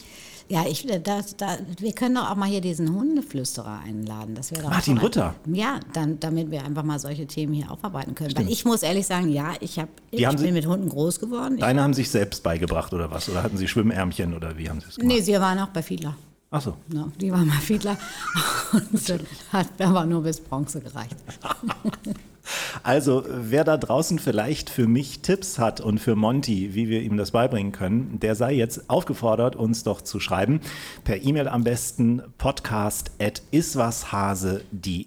Ja, 0.48 0.64
ich, 0.68 0.88
äh, 0.90 1.00
da, 1.00 1.20
da, 1.38 1.56
wir 1.78 1.92
können 1.94 2.16
doch 2.16 2.30
auch 2.30 2.36
mal 2.36 2.48
hier 2.48 2.60
diesen 2.60 2.94
Hundeflüsterer 2.94 3.80
einladen. 3.84 4.34
Das 4.34 4.50
wäre 4.52 4.68
Martin 4.68 4.96
mal- 4.96 5.04
Rütter? 5.04 5.34
Ja, 5.46 5.80
dann, 5.94 6.20
damit 6.20 6.50
wir 6.50 6.62
einfach 6.64 6.82
mal 6.82 6.98
solche 6.98 7.26
Themen 7.26 7.54
hier 7.54 7.70
aufarbeiten 7.70 8.14
können. 8.14 8.36
Weil 8.36 8.50
ich 8.50 8.64
muss 8.66 8.82
ehrlich 8.82 9.06
sagen, 9.06 9.30
ja, 9.30 9.54
ich, 9.60 9.78
hab, 9.78 9.88
ich 10.10 10.26
haben 10.26 10.36
Sie- 10.36 10.44
bin 10.44 10.54
mit 10.54 10.66
Hunden 10.66 10.88
groß 10.90 11.18
geworden. 11.18 11.54
Ich, 11.54 11.60
Deine 11.60 11.82
haben 11.82 11.94
sich 11.94 12.10
selbst 12.10 12.42
beigebracht 12.42 12.92
oder 12.92 13.10
was? 13.10 13.28
Oder 13.30 13.42
hatten 13.42 13.56
sie 13.56 13.66
Schwimmärmchen 13.68 14.34
oder 14.34 14.58
wie 14.58 14.68
haben 14.68 14.80
sie 14.80 14.88
es 14.88 14.96
gemacht? 14.96 15.14
nee, 15.16 15.22
sie 15.22 15.32
waren 15.34 15.58
auch 15.60 15.68
bei 15.68 15.82
Fiedler. 15.82 16.14
Ach 16.50 16.60
so. 16.60 16.76
Ja, 16.92 17.08
die 17.20 17.32
waren 17.32 17.48
bei 17.48 17.54
Fiedler. 17.56 17.96
Und 18.72 19.20
hat 19.52 19.68
aber 19.80 20.04
nur 20.04 20.22
bis 20.22 20.40
Bronze 20.40 20.80
gereicht. 20.80 21.16
Also, 22.82 23.24
wer 23.28 23.64
da 23.64 23.76
draußen 23.76 24.18
vielleicht 24.18 24.70
für 24.70 24.86
mich 24.86 25.20
Tipps 25.20 25.58
hat 25.58 25.80
und 25.80 25.98
für 25.98 26.16
Monty, 26.16 26.74
wie 26.74 26.88
wir 26.88 27.02
ihm 27.02 27.16
das 27.16 27.30
beibringen 27.30 27.72
können, 27.72 28.18
der 28.20 28.34
sei 28.34 28.52
jetzt 28.52 28.90
aufgefordert, 28.90 29.56
uns 29.56 29.84
doch 29.84 30.02
zu 30.02 30.20
schreiben. 30.20 30.60
Per 31.04 31.22
E-Mail 31.22 31.48
am 31.48 31.64
besten 31.64 32.22
podcast.iswashase.de. 32.38 35.06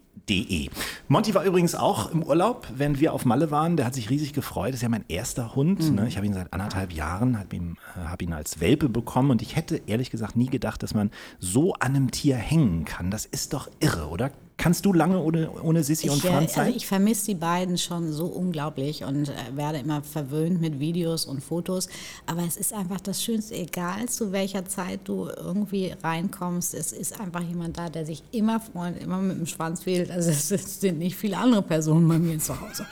Monty 1.07 1.35
war 1.35 1.45
übrigens 1.45 1.73
auch 1.73 2.11
im 2.11 2.21
Urlaub, 2.21 2.67
während 2.75 2.99
wir 2.99 3.13
auf 3.13 3.23
Malle 3.23 3.49
waren. 3.49 3.77
Der 3.77 3.85
hat 3.85 3.93
sich 3.93 4.09
riesig 4.09 4.33
gefreut. 4.33 4.69
Das 4.69 4.77
ist 4.77 4.81
ja 4.81 4.89
mein 4.89 5.05
erster 5.07 5.55
Hund. 5.55 5.93
Ne? 5.93 6.05
Ich 6.07 6.17
habe 6.17 6.25
ihn 6.25 6.33
seit 6.33 6.51
anderthalb 6.51 6.91
Jahren, 6.91 7.39
habe 7.39 7.55
ihn, 7.55 7.77
äh, 7.95 8.07
hab 8.07 8.21
ihn 8.21 8.33
als 8.33 8.59
Welpe 8.59 8.89
bekommen 8.89 9.31
und 9.31 9.41
ich 9.41 9.55
hätte 9.55 9.81
ehrlich 9.87 10.11
gesagt 10.11 10.35
nie 10.35 10.47
gedacht, 10.47 10.83
dass 10.83 10.93
man 10.93 11.11
so 11.39 11.75
an 11.75 11.95
einem 11.95 12.11
Tier 12.11 12.35
hängen 12.35 12.83
kann. 12.83 13.09
Das 13.09 13.25
ist 13.25 13.53
doch 13.53 13.69
irre, 13.79 14.09
oder? 14.09 14.31
Kannst 14.57 14.85
du 14.85 14.91
lange 14.91 15.21
ohne, 15.21 15.51
ohne 15.51 15.83
Sissi 15.83 16.09
und 16.09 16.17
Ich, 16.17 16.25
äh, 16.25 16.29
Franz 16.29 16.53
sein? 16.53 16.65
also 16.65 16.77
ich 16.77 16.87
vermisse 16.87 17.25
die 17.27 17.35
beiden 17.35 17.77
schon 17.77 18.11
so 18.11 18.25
unglaublich 18.25 19.03
und 19.03 19.29
äh, 19.29 19.33
werde 19.55 19.77
immer 19.77 20.01
verwöhnt 20.01 20.59
mit 20.59 20.79
Videos 20.79 21.25
und 21.25 21.43
Fotos. 21.43 21.87
Aber 22.25 22.41
es 22.43 22.57
ist 22.57 22.73
einfach 22.73 22.99
das 22.99 23.23
Schönste, 23.23 23.53
egal 23.53 24.09
zu 24.09 24.31
welcher 24.31 24.65
Zeit 24.65 25.01
du 25.03 25.29
irgendwie 25.29 25.93
reinkommst. 26.03 26.73
Es 26.73 26.91
ist 26.91 27.19
einfach 27.19 27.41
jemand 27.41 27.77
da, 27.77 27.89
der 27.89 28.05
sich 28.07 28.23
immer 28.31 28.59
freut, 28.59 28.99
immer 29.01 29.19
mit 29.19 29.37
dem 29.37 29.45
Schwanz 29.45 29.85
wedelt. 29.85 30.09
Also 30.09 30.31
es 30.31 30.79
sind 30.79 30.97
nicht 30.97 31.15
viele 31.15 31.37
andere 31.37 31.61
Personen 31.61 32.07
bei 32.07 32.17
mir 32.17 32.39
zu 32.39 32.59
Hause. 32.59 32.85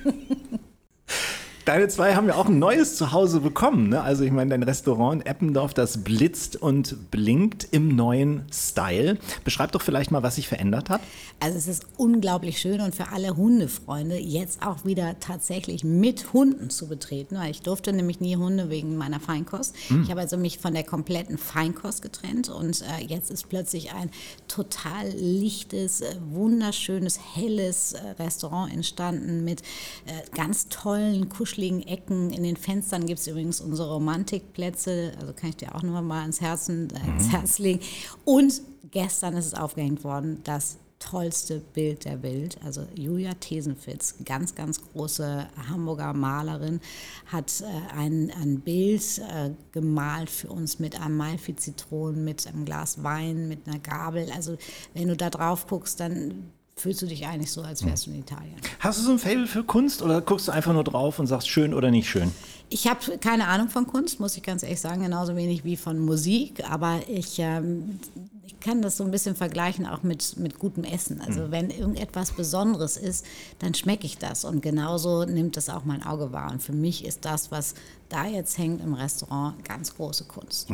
Deine 1.64 1.86
zwei 1.86 2.16
haben 2.16 2.26
ja 2.26 2.34
auch 2.34 2.46
ein 2.46 2.58
neues 2.58 2.96
Zuhause 2.96 3.40
bekommen. 3.40 3.90
Ne? 3.90 4.02
Also 4.02 4.24
ich 4.24 4.32
meine, 4.32 4.50
dein 4.50 4.64
Restaurant 4.64 5.22
in 5.22 5.26
Eppendorf, 5.26 5.74
das 5.74 6.02
blitzt 6.02 6.56
und 6.56 7.10
blinkt 7.12 7.68
im 7.70 7.94
neuen 7.94 8.42
Style. 8.52 9.16
Beschreib 9.44 9.70
doch 9.70 9.80
vielleicht 9.80 10.10
mal, 10.10 10.24
was 10.24 10.34
sich 10.34 10.48
verändert 10.48 10.90
hat. 10.90 11.00
Also 11.38 11.58
es 11.58 11.68
ist 11.68 11.86
unglaublich 11.96 12.58
schön 12.58 12.80
und 12.80 12.94
für 12.94 13.12
alle 13.12 13.36
Hundefreunde 13.36 14.18
jetzt 14.18 14.62
auch 14.62 14.84
wieder 14.84 15.20
tatsächlich 15.20 15.84
mit 15.84 16.32
Hunden 16.32 16.68
zu 16.68 16.88
betreten, 16.88 17.36
weil 17.36 17.52
ich 17.52 17.62
durfte 17.62 17.92
nämlich 17.92 18.20
nie 18.20 18.36
Hunde 18.36 18.68
wegen 18.68 18.96
meiner 18.96 19.20
Feinkost. 19.20 19.74
Ich 20.02 20.10
habe 20.10 20.20
also 20.20 20.36
mich 20.36 20.58
von 20.58 20.74
der 20.74 20.84
kompletten 20.84 21.38
Feinkost 21.38 22.02
getrennt 22.02 22.48
und 22.48 22.82
äh, 22.82 23.04
jetzt 23.06 23.30
ist 23.30 23.48
plötzlich 23.48 23.92
ein 23.92 24.10
total 24.48 25.08
lichtes, 25.10 26.00
äh, 26.00 26.16
wunderschönes, 26.30 27.18
helles 27.34 27.92
äh, 27.92 28.22
Restaurant 28.22 28.72
entstanden 28.72 29.44
mit 29.44 29.62
äh, 30.06 30.36
ganz 30.36 30.68
tollen, 30.68 31.28
kuscheligen 31.52 31.86
Ecken. 31.86 32.30
In 32.30 32.42
den 32.42 32.56
Fenstern 32.56 33.06
gibt 33.06 33.20
es 33.20 33.26
übrigens 33.26 33.60
unsere 33.60 33.92
Romantikplätze, 33.92 35.12
also 35.20 35.32
kann 35.32 35.50
ich 35.50 35.56
dir 35.56 35.74
auch 35.74 35.82
nur 35.82 36.00
mal 36.00 36.22
ans, 36.22 36.40
Herzen, 36.40 36.88
äh, 36.90 37.10
ins 37.10 37.30
Herz 37.30 37.58
legen. 37.58 37.80
Und 38.24 38.62
gestern 38.90 39.36
ist 39.36 39.46
es 39.46 39.54
aufgehängt 39.54 40.02
worden, 40.02 40.40
das 40.44 40.78
tollste 40.98 41.58
Bild 41.58 42.04
der 42.04 42.22
Welt. 42.22 42.58
Also 42.64 42.86
Julia 42.94 43.34
Thesenfitz, 43.34 44.14
ganz, 44.24 44.54
ganz 44.54 44.80
große 44.80 45.48
Hamburger 45.68 46.14
Malerin, 46.14 46.80
hat 47.26 47.60
äh, 47.60 47.94
ein, 47.96 48.32
ein 48.40 48.60
Bild 48.60 49.18
äh, 49.18 49.50
gemalt 49.72 50.30
für 50.30 50.48
uns 50.48 50.78
mit 50.78 51.00
Amalfi-Zitronen, 51.00 52.24
mit 52.24 52.46
einem 52.46 52.64
Glas 52.64 53.02
Wein, 53.02 53.48
mit 53.48 53.66
einer 53.66 53.80
Gabel. 53.80 54.30
Also 54.34 54.56
wenn 54.94 55.08
du 55.08 55.16
da 55.16 55.28
drauf 55.28 55.66
guckst, 55.66 56.00
dann 56.00 56.52
fühlst 56.76 57.02
du 57.02 57.06
dich 57.06 57.26
eigentlich 57.26 57.52
so, 57.52 57.62
als 57.62 57.84
wärst 57.84 58.06
du 58.06 58.10
in 58.10 58.20
Italien. 58.20 58.56
Hast 58.80 58.98
du 58.98 59.04
so 59.04 59.12
ein 59.12 59.18
Fable 59.18 59.46
für 59.46 59.64
Kunst 59.64 60.02
oder 60.02 60.20
guckst 60.20 60.48
du 60.48 60.52
einfach 60.52 60.72
nur 60.72 60.84
drauf 60.84 61.18
und 61.18 61.26
sagst 61.26 61.48
schön 61.48 61.74
oder 61.74 61.90
nicht 61.90 62.08
schön? 62.08 62.32
Ich 62.70 62.88
habe 62.88 63.18
keine 63.18 63.48
Ahnung 63.48 63.68
von 63.68 63.86
Kunst, 63.86 64.18
muss 64.18 64.36
ich 64.36 64.42
ganz 64.42 64.62
ehrlich 64.62 64.80
sagen, 64.80 65.02
genauso 65.02 65.36
wenig 65.36 65.64
wie 65.64 65.76
von 65.76 65.98
Musik, 65.98 66.68
aber 66.68 67.00
ich, 67.06 67.38
ähm, 67.38 68.00
ich 68.41 68.41
kann 68.62 68.82
das 68.82 68.96
so 68.96 69.04
ein 69.04 69.10
bisschen 69.10 69.34
vergleichen 69.36 69.86
auch 69.86 70.02
mit, 70.02 70.36
mit 70.38 70.58
gutem 70.58 70.84
Essen. 70.84 71.20
Also 71.20 71.50
wenn 71.50 71.70
irgendetwas 71.70 72.32
Besonderes 72.32 72.96
ist, 72.96 73.26
dann 73.58 73.74
schmecke 73.74 74.06
ich 74.06 74.18
das 74.18 74.44
und 74.44 74.62
genauso 74.62 75.24
nimmt 75.24 75.56
das 75.56 75.68
auch 75.68 75.84
mein 75.84 76.02
Auge 76.02 76.32
wahr. 76.32 76.52
Und 76.52 76.62
für 76.62 76.72
mich 76.72 77.04
ist 77.04 77.24
das, 77.24 77.50
was 77.50 77.74
da 78.08 78.26
jetzt 78.26 78.58
hängt 78.58 78.82
im 78.82 78.94
Restaurant, 78.94 79.64
ganz 79.64 79.94
große 79.96 80.24
Kunst. 80.24 80.70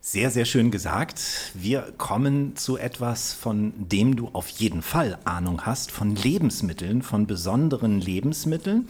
Sehr, 0.00 0.30
sehr 0.30 0.44
schön 0.44 0.70
gesagt. 0.70 1.20
Wir 1.54 1.92
kommen 1.98 2.56
zu 2.56 2.76
etwas, 2.76 3.32
von 3.32 3.72
dem 3.76 4.16
du 4.16 4.30
auf 4.32 4.48
jeden 4.48 4.82
Fall 4.82 5.18
Ahnung 5.24 5.66
hast, 5.66 5.90
von 5.90 6.16
Lebensmitteln, 6.16 7.02
von 7.02 7.26
besonderen 7.26 8.00
Lebensmitteln. 8.00 8.88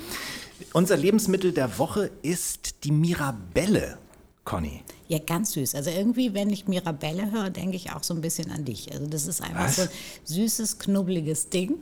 Unser 0.73 0.97
Lebensmittel 0.97 1.53
der 1.53 1.79
Woche 1.79 2.11
ist 2.23 2.85
die 2.85 2.93
Mirabelle, 2.93 3.99
Conny. 4.45 4.83
Ja, 5.09 5.19
ganz 5.19 5.53
süß. 5.53 5.75
Also 5.77 5.91
irgendwie, 5.91 6.35
wenn 6.35 6.51
ich 6.51 6.67
Mirabelle 6.67 7.31
höre, 7.31 7.51
denke 7.51 7.77
ich 7.77 7.93
auch 7.93 8.03
so 8.03 8.13
ein 8.15 8.21
bisschen 8.21 8.51
an 8.51 8.65
dich. 8.65 8.93
Also 8.93 9.07
das 9.07 9.27
ist 9.27 9.41
einfach 9.43 9.65
Was? 9.67 9.77
so 9.77 9.83
ein 9.83 9.89
süßes, 10.25 10.79
knubbeliges 10.79 11.49
Ding. 11.49 11.75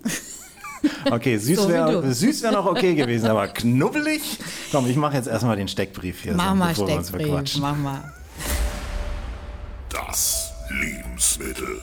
Okay, 1.11 1.39
süß 1.39 1.57
So 1.63 1.69
wäre 1.71 2.13
süß 2.13 2.43
wär 2.43 2.53
noch 2.53 2.67
okay 2.67 2.95
gewesen, 2.95 3.27
aber 3.29 3.49
knubbelig? 3.49 4.21
Komm, 4.71 4.87
ich 4.91 4.97
mache 4.97 5.17
jetzt 5.17 5.29
erstmal 5.29 5.57
den 5.57 5.69
Steckbrief 5.69 6.23
hier, 6.23 6.35
Mach 6.35 6.51
so, 6.51 6.55
mal 6.57 6.69
bevor 6.69 6.89
wir 6.89 6.97
uns 6.97 7.09
Steckbrief, 7.09 7.29
verquatschen. 7.29 7.63
mach 7.63 7.77
mal. 7.77 8.13
Das 9.89 10.51
Lebensmittel 10.71 11.74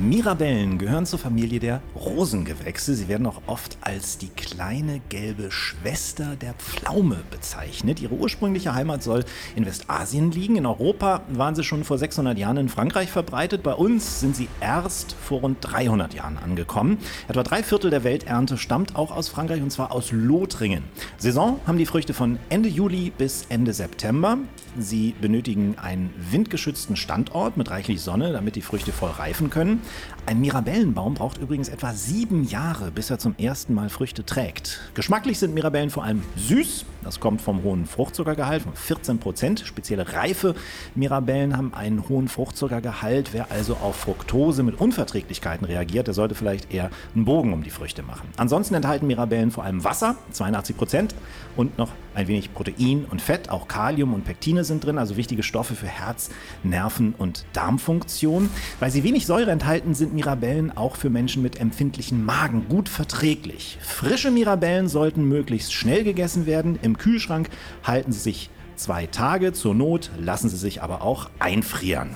Mirabellen 0.00 0.78
gehören 0.78 1.04
zur 1.04 1.18
Familie 1.18 1.60
der 1.60 1.82
Rosengewächse. 1.94 2.94
Sie 2.94 3.06
werden 3.08 3.26
auch 3.26 3.42
oft 3.46 3.76
als 3.82 4.16
die 4.16 4.28
kleine 4.28 5.00
gelbe 5.10 5.50
Schwester 5.50 6.36
der 6.36 6.54
Pflaume 6.54 7.18
bezeichnet. 7.30 8.00
Ihre 8.00 8.14
ursprüngliche 8.14 8.74
Heimat 8.74 9.02
soll 9.02 9.24
in 9.56 9.66
Westasien 9.66 10.32
liegen. 10.32 10.56
In 10.56 10.64
Europa 10.64 11.20
waren 11.28 11.54
sie 11.54 11.64
schon 11.64 11.84
vor 11.84 11.98
600 11.98 12.38
Jahren 12.38 12.56
in 12.56 12.68
Frankreich 12.70 13.10
verbreitet. 13.10 13.62
Bei 13.62 13.74
uns 13.74 14.20
sind 14.20 14.34
sie 14.34 14.48
erst 14.60 15.12
vor 15.12 15.40
rund 15.40 15.58
300 15.60 16.14
Jahren 16.14 16.38
angekommen. 16.38 16.98
Etwa 17.28 17.42
drei 17.42 17.62
Viertel 17.62 17.90
der 17.90 18.02
Welternte 18.02 18.56
stammt 18.56 18.96
auch 18.96 19.10
aus 19.10 19.28
Frankreich 19.28 19.62
und 19.62 19.70
zwar 19.70 19.92
aus 19.92 20.12
Lothringen. 20.12 20.84
Saison 21.18 21.60
haben 21.66 21.78
die 21.78 21.86
Früchte 21.86 22.14
von 22.14 22.38
Ende 22.48 22.70
Juli 22.70 23.12
bis 23.16 23.44
Ende 23.50 23.74
September. 23.74 24.38
Sie 24.78 25.14
benötigen 25.20 25.76
einen 25.78 26.14
windgeschützten 26.30 26.96
Standort 26.96 27.56
mit 27.56 27.70
reichlich 27.70 28.00
Sonne, 28.00 28.32
damit 28.32 28.56
die 28.56 28.62
Früchte 28.62 28.92
voll 28.92 29.10
reifen 29.10 29.50
können. 29.50 29.82
Ein 30.26 30.40
Mirabellenbaum 30.40 31.14
braucht 31.14 31.38
übrigens 31.38 31.68
etwa 31.68 31.92
sieben 31.92 32.44
Jahre, 32.44 32.90
bis 32.90 33.10
er 33.10 33.18
zum 33.18 33.34
ersten 33.36 33.74
Mal 33.74 33.88
Früchte 33.88 34.24
trägt. 34.24 34.80
Geschmacklich 34.94 35.38
sind 35.38 35.54
Mirabellen 35.54 35.90
vor 35.90 36.04
allem 36.04 36.22
süß. 36.36 36.84
Das 37.02 37.18
kommt 37.18 37.40
vom 37.40 37.62
hohen 37.62 37.86
Fruchtzuckergehalt 37.86 38.62
von 38.62 38.74
14 38.74 39.18
Prozent. 39.18 39.60
Spezielle 39.60 40.12
reife 40.12 40.54
Mirabellen 40.94 41.56
haben 41.56 41.74
einen 41.74 42.08
hohen 42.08 42.28
Fruchtzuckergehalt. 42.28 43.30
Wer 43.32 43.50
also 43.50 43.74
auf 43.76 43.96
Fructose 43.96 44.62
mit 44.62 44.80
Unverträglichkeiten 44.80 45.66
reagiert, 45.66 46.06
der 46.06 46.14
sollte 46.14 46.34
vielleicht 46.34 46.72
eher 46.72 46.90
einen 47.14 47.24
Bogen 47.24 47.52
um 47.52 47.62
die 47.62 47.70
Früchte 47.70 48.02
machen. 48.02 48.28
Ansonsten 48.36 48.74
enthalten 48.74 49.06
Mirabellen 49.06 49.50
vor 49.50 49.64
allem 49.64 49.82
Wasser, 49.82 50.16
82 50.32 50.76
Prozent, 50.76 51.14
und 51.56 51.78
noch 51.78 51.90
ein 52.14 52.28
wenig 52.28 52.52
Protein 52.52 53.06
und 53.10 53.22
Fett. 53.22 53.50
Auch 53.50 53.68
Kalium 53.68 54.14
und 54.14 54.24
Pektine 54.24 54.64
sind 54.64 54.84
drin, 54.84 54.98
also 54.98 55.16
wichtige 55.16 55.42
Stoffe 55.42 55.74
für 55.74 55.86
Herz, 55.86 56.30
Nerven 56.62 57.14
und 57.16 57.44
Darmfunktion. 57.52 58.50
Weil 58.78 58.90
sie 58.90 59.04
wenig 59.04 59.26
Säure 59.26 59.50
enthalten, 59.50 59.94
sind 59.94 60.14
Mirabellen 60.14 60.76
auch 60.76 60.96
für 60.96 61.10
Menschen 61.10 61.42
mit 61.42 61.60
empfindlichen 61.60 62.24
Magen 62.24 62.66
gut 62.68 62.88
verträglich. 62.88 63.78
Frische 63.80 64.30
Mirabellen 64.30 64.88
sollten 64.88 65.24
möglichst 65.24 65.72
schnell 65.72 66.04
gegessen 66.04 66.46
werden. 66.46 66.78
Im 66.82 66.98
Kühlschrank 66.98 67.48
halten 67.84 68.12
sie 68.12 68.20
sich 68.20 68.50
zwei 68.76 69.06
Tage. 69.06 69.52
Zur 69.52 69.74
Not 69.74 70.10
lassen 70.18 70.48
sie 70.48 70.56
sich 70.56 70.82
aber 70.82 71.02
auch 71.02 71.30
einfrieren. 71.38 72.10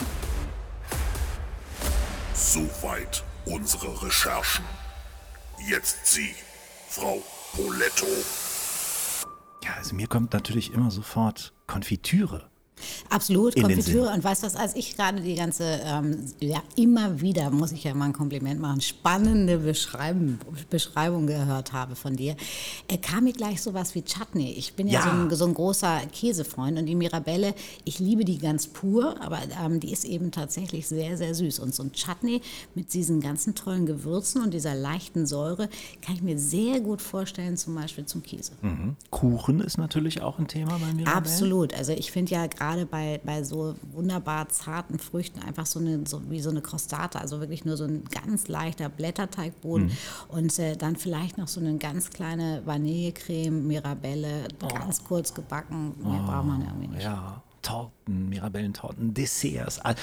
Soweit 2.35 3.23
unsere 3.47 4.03
Recherchen. 4.03 4.65
Jetzt 5.69 6.07
Sie, 6.07 6.35
Frau 6.89 7.23
Poletto. 7.55 8.07
Ja, 9.65 9.73
also 9.79 9.95
mir 9.97 10.07
kommt 10.09 10.33
natürlich 10.35 10.73
immer 10.73 10.91
sofort 10.91 11.55
Konfitüre. 11.67 12.51
Absolut, 13.11 13.55
Konfitüre. 13.61 14.13
Und 14.13 14.25
weißt 14.25 14.43
du 14.43 14.47
was, 14.47 14.57
als 14.57 14.75
ich 14.77 14.97
gerade 14.97 15.21
die 15.21 15.35
ganze, 15.35 15.81
ähm, 15.85 16.19
ja, 16.41 16.63
immer 16.77 17.21
wieder, 17.21 17.51
muss 17.51 17.73
ich 17.73 17.85
ja 17.85 17.95
mal 17.95 18.07
ein 18.07 18.13
Kompliment 18.13 18.61
machen, 18.61 18.81
spannende 18.81 19.59
Beschreibung, 19.59 20.39
Beschreibung 20.71 21.27
gehört 21.27 21.73
habe 21.73 21.97
von 21.97 22.17
dir, 22.17 22.37
äh, 22.89 22.99
kam 22.99 23.25
mir 23.25 23.33
gleich 23.33 23.63
sowas 23.63 23.95
wie 23.95 24.03
Chutney. 24.03 24.53
Ich 24.53 24.75
bin 24.75 24.89
ja, 24.89 24.95
Ja. 24.95 25.03
So, 25.05 25.11
ein, 25.11 25.31
so 25.37 25.47
ein 25.47 25.55
großer 25.55 26.01
Käsefreund 26.13 26.79
und 26.79 26.87
die 26.87 26.95
Mirabelle, 26.95 27.55
ich 27.85 27.99
liebe 27.99 28.25
die 28.25 28.39
ganz 28.39 28.67
pur, 28.67 29.21
aber 29.21 29.39
ähm, 29.63 29.81
die 29.81 29.93
ist 29.93 30.05
eben 30.05 30.31
tatsächlich 30.31 30.87
sehr, 30.87 31.17
sehr 31.17 31.35
süß. 31.35 31.59
Und 31.59 31.75
so 31.75 31.83
ein 31.83 31.93
Chutney 31.93 32.41
mit 32.75 32.93
diesen 32.95 33.21
ganzen 33.21 33.55
tollen 33.55 33.87
Gewürzen 33.87 34.43
und 34.43 34.55
dieser 34.55 34.75
leichten 34.75 35.27
Säure 35.27 35.69
kann 36.03 36.15
ich 36.17 36.23
mir 36.23 36.39
sehr 36.39 36.81
gut 36.81 37.03
vorstellen, 37.03 37.57
zum 37.57 37.75
Beispiel 37.75 38.07
zum 38.07 38.23
Käse. 38.23 38.53
Kuchen 39.11 39.61
ist 39.61 39.79
natürlich 39.79 40.23
auch 40.23 40.39
ein 40.39 40.49
Thema 40.49 40.73
bei 40.73 40.93
Mirabellen. 40.93 41.07
Absolut. 41.09 41.75
Also 41.75 41.93
ich 41.93 42.11
finde 42.11 42.33
ja 42.33 42.47
gerade 42.47 42.74
bei, 42.85 43.21
bei 43.25 43.43
so 43.43 43.75
wunderbar 43.93 44.49
zarten 44.49 44.99
Früchten 44.99 45.41
einfach 45.43 45.67
so 45.67 45.79
eine, 45.79 46.07
so 46.07 46.21
wie 46.31 46.41
so 46.41 46.51
eine 46.51 46.61
Crostata, 46.61 47.19
also 47.21 47.41
wirklich 47.41 47.65
nur 47.65 47.77
so 47.77 47.85
ein 47.85 48.03
ganz 48.05 48.49
leichter 48.49 48.89
Blätterteigboden 48.89 49.91
und 50.29 50.59
äh, 50.59 50.77
dann 50.77 50.97
vielleicht 50.97 51.39
noch 51.39 51.49
so 51.49 51.61
eine 51.61 51.77
ganz 51.79 52.11
kleine 52.11 52.63
Vanillecreme, 52.65 53.67
Mirabelle, 53.67 54.49
ganz 54.59 55.03
kurz 55.05 55.33
gebacken. 55.33 55.95
Mehr 56.03 56.23
braucht 56.23 56.47
man 56.47 56.61
irgendwie 56.63 56.89
nicht. 56.89 57.03
Ja, 57.05 57.43
Torten, 57.63 58.29
Mirabellentorten, 58.29 59.15
Desserts. 59.15 59.79
all- 59.81 59.95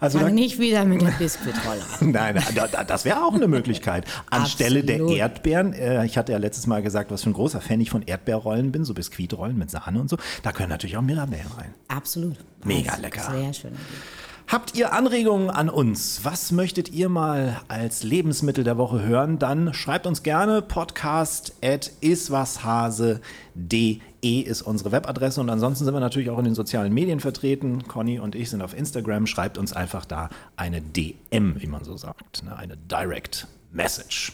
Also 0.00 0.18
Fang 0.18 0.28
da, 0.28 0.34
nicht 0.34 0.58
wieder 0.58 0.84
mit 0.86 1.02
der 1.02 1.10
Biskuitrolle. 1.12 1.80
Nein, 2.00 2.42
da, 2.54 2.84
das 2.84 3.04
wäre 3.04 3.22
auch 3.22 3.34
eine 3.34 3.48
Möglichkeit. 3.48 4.06
Anstelle 4.30 4.82
der. 4.82 5.00
Erdbeeren, 5.00 5.74
äh, 5.74 6.06
ich 6.06 6.16
hatte 6.16 6.32
ja 6.32 6.38
letztes 6.38 6.66
Mal 6.66 6.82
gesagt, 6.82 7.10
was 7.10 7.22
für 7.22 7.30
ein 7.30 7.34
großer 7.34 7.60
Fan 7.60 7.80
ich 7.80 7.90
von 7.90 8.02
Erdbeerrollen 8.02 8.72
bin, 8.72 8.84
so 8.84 8.94
Biskuitrollen 8.94 9.58
mit 9.58 9.70
Sahne 9.70 10.00
und 10.00 10.08
so, 10.08 10.16
da 10.42 10.52
können 10.52 10.70
natürlich 10.70 10.96
auch 10.96 11.02
Mirabellen 11.02 11.46
rein. 11.58 11.74
Absolut. 11.88 12.36
Mega 12.64 12.92
Also, 12.92 13.02
lecker. 13.02 13.30
Sehr 13.30 13.52
schön. 13.52 13.72
Habt 14.46 14.74
ihr 14.74 14.92
Anregungen 14.92 15.48
an 15.48 15.68
uns? 15.68 16.20
Was 16.24 16.50
möchtet 16.50 16.88
ihr 16.90 17.08
mal 17.08 17.60
als 17.68 18.02
Lebensmittel 18.02 18.64
der 18.64 18.78
Woche 18.78 19.00
hören? 19.02 19.38
Dann 19.38 19.72
schreibt 19.74 20.06
uns 20.06 20.24
gerne 20.24 20.60
podcast 20.60 21.52
at 21.62 21.92
iswashase.de 22.00 23.20
ist 24.22 24.62
unsere 24.62 24.92
Webadresse 24.92 25.40
und 25.40 25.50
ansonsten 25.50 25.84
sind 25.84 25.94
wir 25.94 26.00
natürlich 26.00 26.30
auch 26.30 26.38
in 26.38 26.44
den 26.44 26.54
sozialen 26.54 26.92
Medien 26.92 27.20
vertreten. 27.20 27.86
Conny 27.86 28.18
und 28.18 28.34
ich 28.34 28.50
sind 28.50 28.62
auf 28.62 28.76
Instagram. 28.76 29.26
Schreibt 29.26 29.58
uns 29.58 29.72
einfach 29.72 30.04
da 30.04 30.28
eine 30.56 30.80
DM, 30.80 31.60
wie 31.60 31.66
man 31.66 31.84
so 31.84 31.96
sagt, 31.96 32.42
ne? 32.44 32.56
eine 32.56 32.76
Direct 32.76 33.46
Message. 33.72 34.32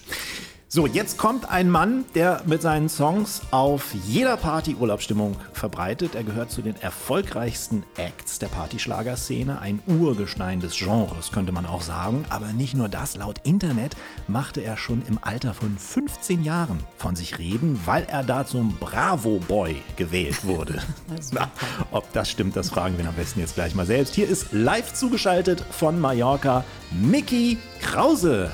So, 0.77 0.87
jetzt 0.87 1.17
kommt 1.17 1.49
ein 1.49 1.71
Mann, 1.71 2.05
der 2.15 2.43
mit 2.45 2.61
seinen 2.61 2.91
Songs 2.91 3.41
auf 3.51 3.95
jeder 4.05 4.37
Party 4.37 4.75
Urlaubsstimmung 4.79 5.35
verbreitet. 5.55 6.15
Er 6.15 6.23
gehört 6.23 6.51
zu 6.51 6.61
den 6.61 6.77
erfolgreichsten 6.83 7.83
Acts 7.97 8.39
der 8.41 8.49
Partyschlagerszene, 8.49 9.59
ein 9.59 9.81
Urgestein 9.87 10.61
des 10.61 10.77
Genres, 10.77 11.33
könnte 11.33 11.51
man 11.51 11.65
auch 11.65 11.81
sagen. 11.81 12.27
Aber 12.29 12.53
nicht 12.53 12.75
nur 12.75 12.91
das, 12.91 13.17
laut 13.17 13.39
Internet 13.43 13.97
machte 14.29 14.61
er 14.61 14.77
schon 14.77 15.01
im 15.09 15.19
Alter 15.23 15.55
von 15.55 15.79
15 15.79 16.45
Jahren 16.45 16.81
von 16.99 17.17
sich 17.17 17.39
reden, 17.39 17.81
weil 17.87 18.05
er 18.05 18.23
da 18.23 18.45
zum 18.45 18.77
Bravo 18.77 19.41
Boy 19.49 19.77
gewählt 19.97 20.45
wurde. 20.45 20.83
Na, 21.33 21.51
ob 21.91 22.13
das 22.13 22.31
stimmt, 22.31 22.55
das 22.55 22.69
fragen 22.69 22.99
wir 22.99 23.09
am 23.09 23.15
besten 23.15 23.41
jetzt 23.41 23.55
gleich 23.55 23.75
mal 23.75 23.87
selbst. 23.87 24.15
Hier 24.15 24.29
ist 24.29 24.53
live 24.53 24.93
zugeschaltet 24.93 25.65
von 25.71 25.99
Mallorca 25.99 26.65
Mickey 26.91 27.57
Krause. 27.81 28.51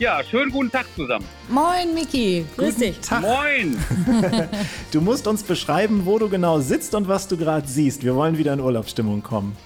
Ja, 0.00 0.24
schönen 0.24 0.50
guten 0.50 0.70
Tag 0.70 0.86
zusammen. 0.96 1.26
Moin, 1.50 1.94
Miki. 1.94 2.46
Grüß 2.56 2.76
dich. 2.76 2.98
Tag. 3.00 3.20
Moin! 3.20 3.76
Du 4.92 5.00
musst 5.02 5.26
uns 5.28 5.42
beschreiben, 5.42 6.06
wo 6.06 6.18
du 6.18 6.28
genau 6.30 6.58
sitzt 6.58 6.94
und 6.94 7.06
was 7.06 7.28
du 7.28 7.36
gerade 7.36 7.66
siehst. 7.68 8.02
Wir 8.02 8.16
wollen 8.16 8.38
wieder 8.38 8.54
in 8.54 8.60
Urlaubsstimmung 8.60 9.22
kommen. 9.22 9.56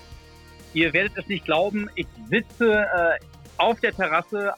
Ihr 0.74 0.92
werdet 0.92 1.12
es 1.16 1.28
nicht 1.28 1.44
glauben, 1.44 1.88
ich 1.94 2.06
sitze 2.28 2.72
äh, 2.82 3.18
auf 3.58 3.78
der 3.80 3.92
Terrasse 3.94 4.52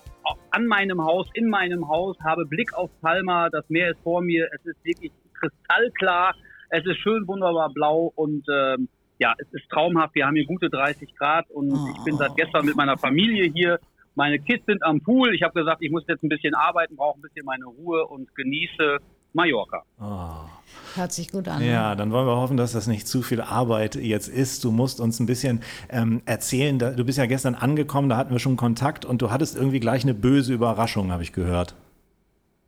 an 0.50 0.66
meinem 0.66 1.04
Haus, 1.04 1.28
in 1.34 1.48
meinem 1.50 1.86
Haus, 1.88 2.16
habe 2.24 2.46
Blick 2.46 2.72
auf 2.72 2.90
Palma, 3.02 3.50
das 3.50 3.68
Meer 3.68 3.90
ist 3.90 4.00
vor 4.02 4.22
mir, 4.22 4.48
es 4.54 4.64
ist 4.64 4.82
wirklich 4.82 5.12
kristallklar, 5.38 6.34
es 6.70 6.84
ist 6.86 6.96
schön 7.00 7.28
wunderbar 7.28 7.68
blau 7.74 8.12
und 8.16 8.44
ähm, 8.50 8.88
ja, 9.18 9.34
es 9.38 9.46
ist 9.52 9.68
traumhaft. 9.70 10.14
Wir 10.14 10.26
haben 10.26 10.34
hier 10.36 10.46
gute 10.46 10.70
30 10.70 11.14
Grad 11.16 11.48
und 11.50 11.70
Oh. 11.70 11.88
ich 11.96 12.04
bin 12.04 12.16
seit 12.16 12.34
gestern 12.36 12.64
mit 12.64 12.76
meiner 12.76 12.96
Familie 12.96 13.52
hier. 13.52 13.78
Meine 14.16 14.38
Kids 14.38 14.64
sind 14.66 14.82
am 14.82 15.00
Pool. 15.02 15.34
Ich 15.34 15.42
habe 15.42 15.52
gesagt, 15.52 15.82
ich 15.82 15.90
muss 15.90 16.02
jetzt 16.08 16.22
ein 16.22 16.30
bisschen 16.30 16.54
arbeiten, 16.54 16.96
brauche 16.96 17.18
ein 17.18 17.22
bisschen 17.22 17.44
meine 17.44 17.66
Ruhe 17.66 18.06
und 18.06 18.34
genieße 18.34 18.96
Mallorca. 19.34 19.82
Oh. 20.00 20.48
Hört 20.94 21.12
sich 21.12 21.30
gut 21.30 21.46
an. 21.46 21.62
Ja, 21.62 21.94
dann 21.94 22.10
wollen 22.10 22.26
wir 22.26 22.36
hoffen, 22.36 22.56
dass 22.56 22.72
das 22.72 22.86
nicht 22.86 23.06
zu 23.06 23.20
viel 23.20 23.42
Arbeit 23.42 23.94
jetzt 23.94 24.28
ist. 24.28 24.64
Du 24.64 24.70
musst 24.70 25.00
uns 25.00 25.20
ein 25.20 25.26
bisschen 25.26 25.60
ähm, 25.90 26.22
erzählen. 26.24 26.78
Da, 26.78 26.92
du 26.92 27.04
bist 27.04 27.18
ja 27.18 27.26
gestern 27.26 27.54
angekommen, 27.54 28.08
da 28.08 28.16
hatten 28.16 28.32
wir 28.32 28.38
schon 28.38 28.56
Kontakt 28.56 29.04
und 29.04 29.20
du 29.20 29.30
hattest 29.30 29.54
irgendwie 29.54 29.80
gleich 29.80 30.04
eine 30.04 30.14
böse 30.14 30.54
Überraschung, 30.54 31.12
habe 31.12 31.22
ich 31.22 31.34
gehört. 31.34 31.76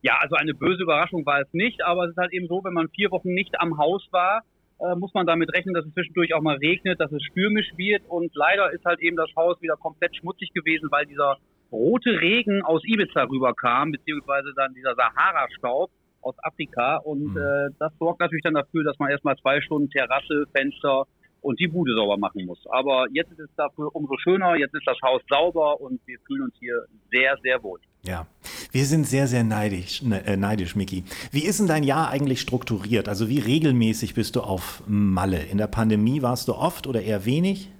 Ja, 0.03 0.19
also 0.21 0.37
eine 0.37 0.53
böse 0.53 0.83
Überraschung 0.83 1.25
war 1.25 1.41
es 1.41 1.49
nicht, 1.53 1.83
aber 1.83 2.05
es 2.05 2.11
ist 2.11 2.19
halt 2.19 2.33
eben 2.35 2.47
so, 2.47 2.63
wenn 2.63 2.75
man 2.75 2.91
vier 2.91 3.11
Wochen 3.11 3.33
nicht 3.33 3.59
am 3.59 3.79
Haus 3.79 4.07
war, 4.11 4.43
äh, 4.81 4.95
muss 4.97 5.13
man 5.15 5.27
damit 5.27 5.53
rechnen, 5.55 5.75
dass 5.75 5.85
es 5.85 5.93
zwischendurch 5.93 6.35
auch 6.35 6.43
mal 6.43 6.57
regnet, 6.57 7.01
dass 7.01 7.13
es 7.13 7.23
stürmisch 7.25 7.71
wird 7.77 8.03
und 8.09 8.35
leider 8.35 8.73
ist 8.73 8.85
halt 8.85 9.01
eben 9.01 9.17
das 9.17 9.31
Haus 9.37 9.61
wieder 9.61 9.77
komplett 9.77 10.17
schmutzig 10.17 10.53
gewesen, 10.53 10.89
weil 10.91 11.07
dieser 11.07 11.37
rote 11.73 12.21
Regen 12.21 12.63
aus 12.63 12.83
Ibiza 12.85 13.25
rüberkam, 13.25 13.93
beziehungsweise 13.93 14.53
dann 14.57 14.75
dieser 14.75 14.95
Sahara-Staub 14.95 15.91
aus 16.23 16.35
Afrika 16.43 16.97
und 16.99 17.37
äh, 17.37 17.71
das 17.79 17.93
sorgt 17.99 18.21
natürlich 18.21 18.43
dann 18.43 18.55
dafür, 18.55 18.85
dass 18.85 18.99
man 18.99 19.11
erstmal 19.11 19.37
zwei 19.37 19.61
Stunden 19.61 19.91
Terrasse, 19.91 20.47
Fenster 20.53 21.07
und 21.41 21.61
die 21.61 21.69
Bude 21.69 21.95
sauber 21.95 22.17
machen 22.17 22.45
muss. 22.47 22.59
Aber 22.71 23.07
jetzt 23.13 23.31
ist 23.33 23.41
es 23.41 23.55
dafür 23.57 23.95
umso 23.95 24.17
schöner, 24.19 24.57
jetzt 24.57 24.75
ist 24.75 24.87
das 24.87 24.99
Haus 25.03 25.23
sauber 25.29 25.81
und 25.81 26.01
wir 26.07 26.19
fühlen 26.27 26.43
uns 26.43 26.55
hier 26.59 26.85
sehr, 27.11 27.37
sehr 27.43 27.63
wohl. 27.63 27.81
Ja, 28.03 28.27
wir 28.71 28.85
sind 28.85 29.07
sehr, 29.07 29.27
sehr 29.27 29.45
neidisch, 29.45 30.03
ne, 30.03 30.25
äh, 30.27 30.37
neidisch, 30.37 30.77
Miki. 30.77 31.05
Wie 31.33 31.45
ist 31.45 31.61
denn 31.61 31.67
dein 31.67 31.85
Jahr 31.85 32.11
eigentlich 32.11 32.41
strukturiert? 32.41 33.09
Also 33.09 33.29
wie 33.29 33.39
regelmäßig 33.39 34.15
bist 34.15 34.37
du 34.37 34.43
auf 34.43 34.83
Malle? 34.87 35.43
In 35.51 35.59
der 35.59 35.69
Pandemie 35.69 36.23
warst 36.23 36.49
du 36.49 36.55
oft 36.55 36.87
oder 36.87 37.03
eher 37.03 37.25
wenig? 37.25 37.71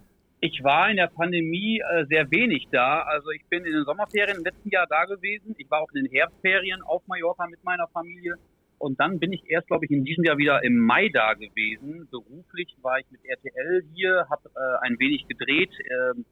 Ich 0.41 0.63
war 0.63 0.89
in 0.89 0.97
der 0.97 1.09
Pandemie 1.09 1.81
äh, 1.81 2.07
sehr 2.07 2.31
wenig 2.31 2.69
da. 2.71 3.01
Also 3.03 3.31
ich 3.31 3.45
bin 3.47 3.65
in 3.65 3.73
den 3.73 3.85
Sommerferien 3.85 4.39
im 4.39 4.45
letzten 4.45 4.71
Jahr 4.71 4.87
da 4.89 5.05
gewesen. 5.05 5.55
Ich 5.59 5.71
war 5.71 5.83
auch 5.83 5.91
in 5.93 6.05
den 6.05 6.13
Herbstferien 6.13 6.81
auf 6.83 7.03
Mallorca 7.07 7.47
mit 7.49 7.63
meiner 7.65 7.89
Familie. 7.89 8.37
Und 8.79 9.01
dann 9.01 9.19
bin 9.19 9.33
ich 9.33 9.43
erst, 9.51 9.67
glaube 9.67 9.85
ich, 9.85 9.91
in 9.91 10.05
diesem 10.05 10.23
Jahr 10.25 10.39
wieder 10.39 10.63
im 10.63 10.79
Mai 10.79 11.09
da 11.13 11.35
gewesen. 11.35 12.07
Beruflich 12.11 12.77
war 12.83 13.01
ich 13.01 13.07
mit 13.11 13.21
RTL 13.25 13.83
hier, 13.93 14.27
habe 14.31 14.49
äh, 14.55 14.87
ein 14.87 14.99
wenig 15.01 15.27
gedreht. 15.27 15.73
ähm, 15.91 16.25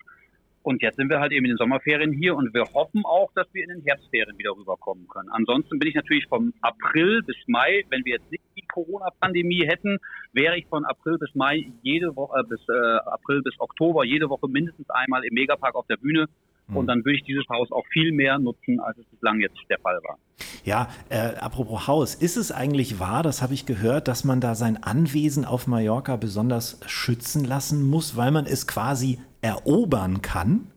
und 0.66 0.82
jetzt 0.82 0.96
sind 0.96 1.08
wir 1.10 1.20
halt 1.20 1.30
eben 1.30 1.46
in 1.46 1.52
den 1.52 1.58
Sommerferien 1.58 2.12
hier 2.12 2.34
und 2.34 2.52
wir 2.52 2.64
hoffen 2.74 3.04
auch, 3.04 3.30
dass 3.36 3.46
wir 3.54 3.62
in 3.62 3.70
den 3.70 3.82
Herbstferien 3.84 4.36
wieder 4.36 4.50
rüberkommen 4.50 5.06
können. 5.06 5.28
Ansonsten 5.30 5.78
bin 5.78 5.88
ich 5.88 5.94
natürlich 5.94 6.26
vom 6.26 6.52
April 6.60 7.22
bis 7.22 7.36
Mai, 7.46 7.84
wenn 7.88 8.04
wir 8.04 8.14
jetzt 8.14 8.32
nicht 8.32 8.42
die 8.56 8.66
Corona-Pandemie 8.66 9.64
hätten, 9.64 9.98
wäre 10.32 10.58
ich 10.58 10.66
von 10.66 10.84
April 10.84 11.18
bis 11.18 11.32
Mai 11.36 11.70
jede 11.82 12.16
Woche, 12.16 12.40
äh, 12.40 12.42
bis 12.48 12.60
äh, 12.68 12.96
April 13.06 13.42
bis 13.42 13.54
Oktober 13.60 14.04
jede 14.04 14.28
Woche 14.28 14.48
mindestens 14.48 14.90
einmal 14.90 15.24
im 15.24 15.34
Megapark 15.34 15.76
auf 15.76 15.86
der 15.86 15.98
Bühne. 15.98 16.26
Und 16.74 16.86
dann 16.88 17.04
würde 17.04 17.16
ich 17.16 17.24
dieses 17.24 17.48
Haus 17.48 17.70
auch 17.70 17.84
viel 17.92 18.12
mehr 18.12 18.38
nutzen, 18.38 18.80
als 18.80 18.98
es 18.98 19.06
bislang 19.06 19.40
jetzt 19.40 19.56
der 19.70 19.78
Fall 19.78 19.98
war. 20.02 20.18
Ja, 20.64 20.88
äh, 21.08 21.36
apropos 21.36 21.86
Haus, 21.86 22.14
ist 22.14 22.36
es 22.36 22.50
eigentlich 22.50 22.98
wahr, 22.98 23.22
das 23.22 23.40
habe 23.40 23.54
ich 23.54 23.66
gehört, 23.66 24.08
dass 24.08 24.24
man 24.24 24.40
da 24.40 24.54
sein 24.54 24.82
Anwesen 24.82 25.44
auf 25.44 25.66
Mallorca 25.68 26.16
besonders 26.16 26.80
schützen 26.86 27.44
lassen 27.44 27.86
muss, 27.86 28.16
weil 28.16 28.32
man 28.32 28.46
es 28.46 28.66
quasi 28.66 29.20
erobern 29.42 30.22
kann? 30.22 30.72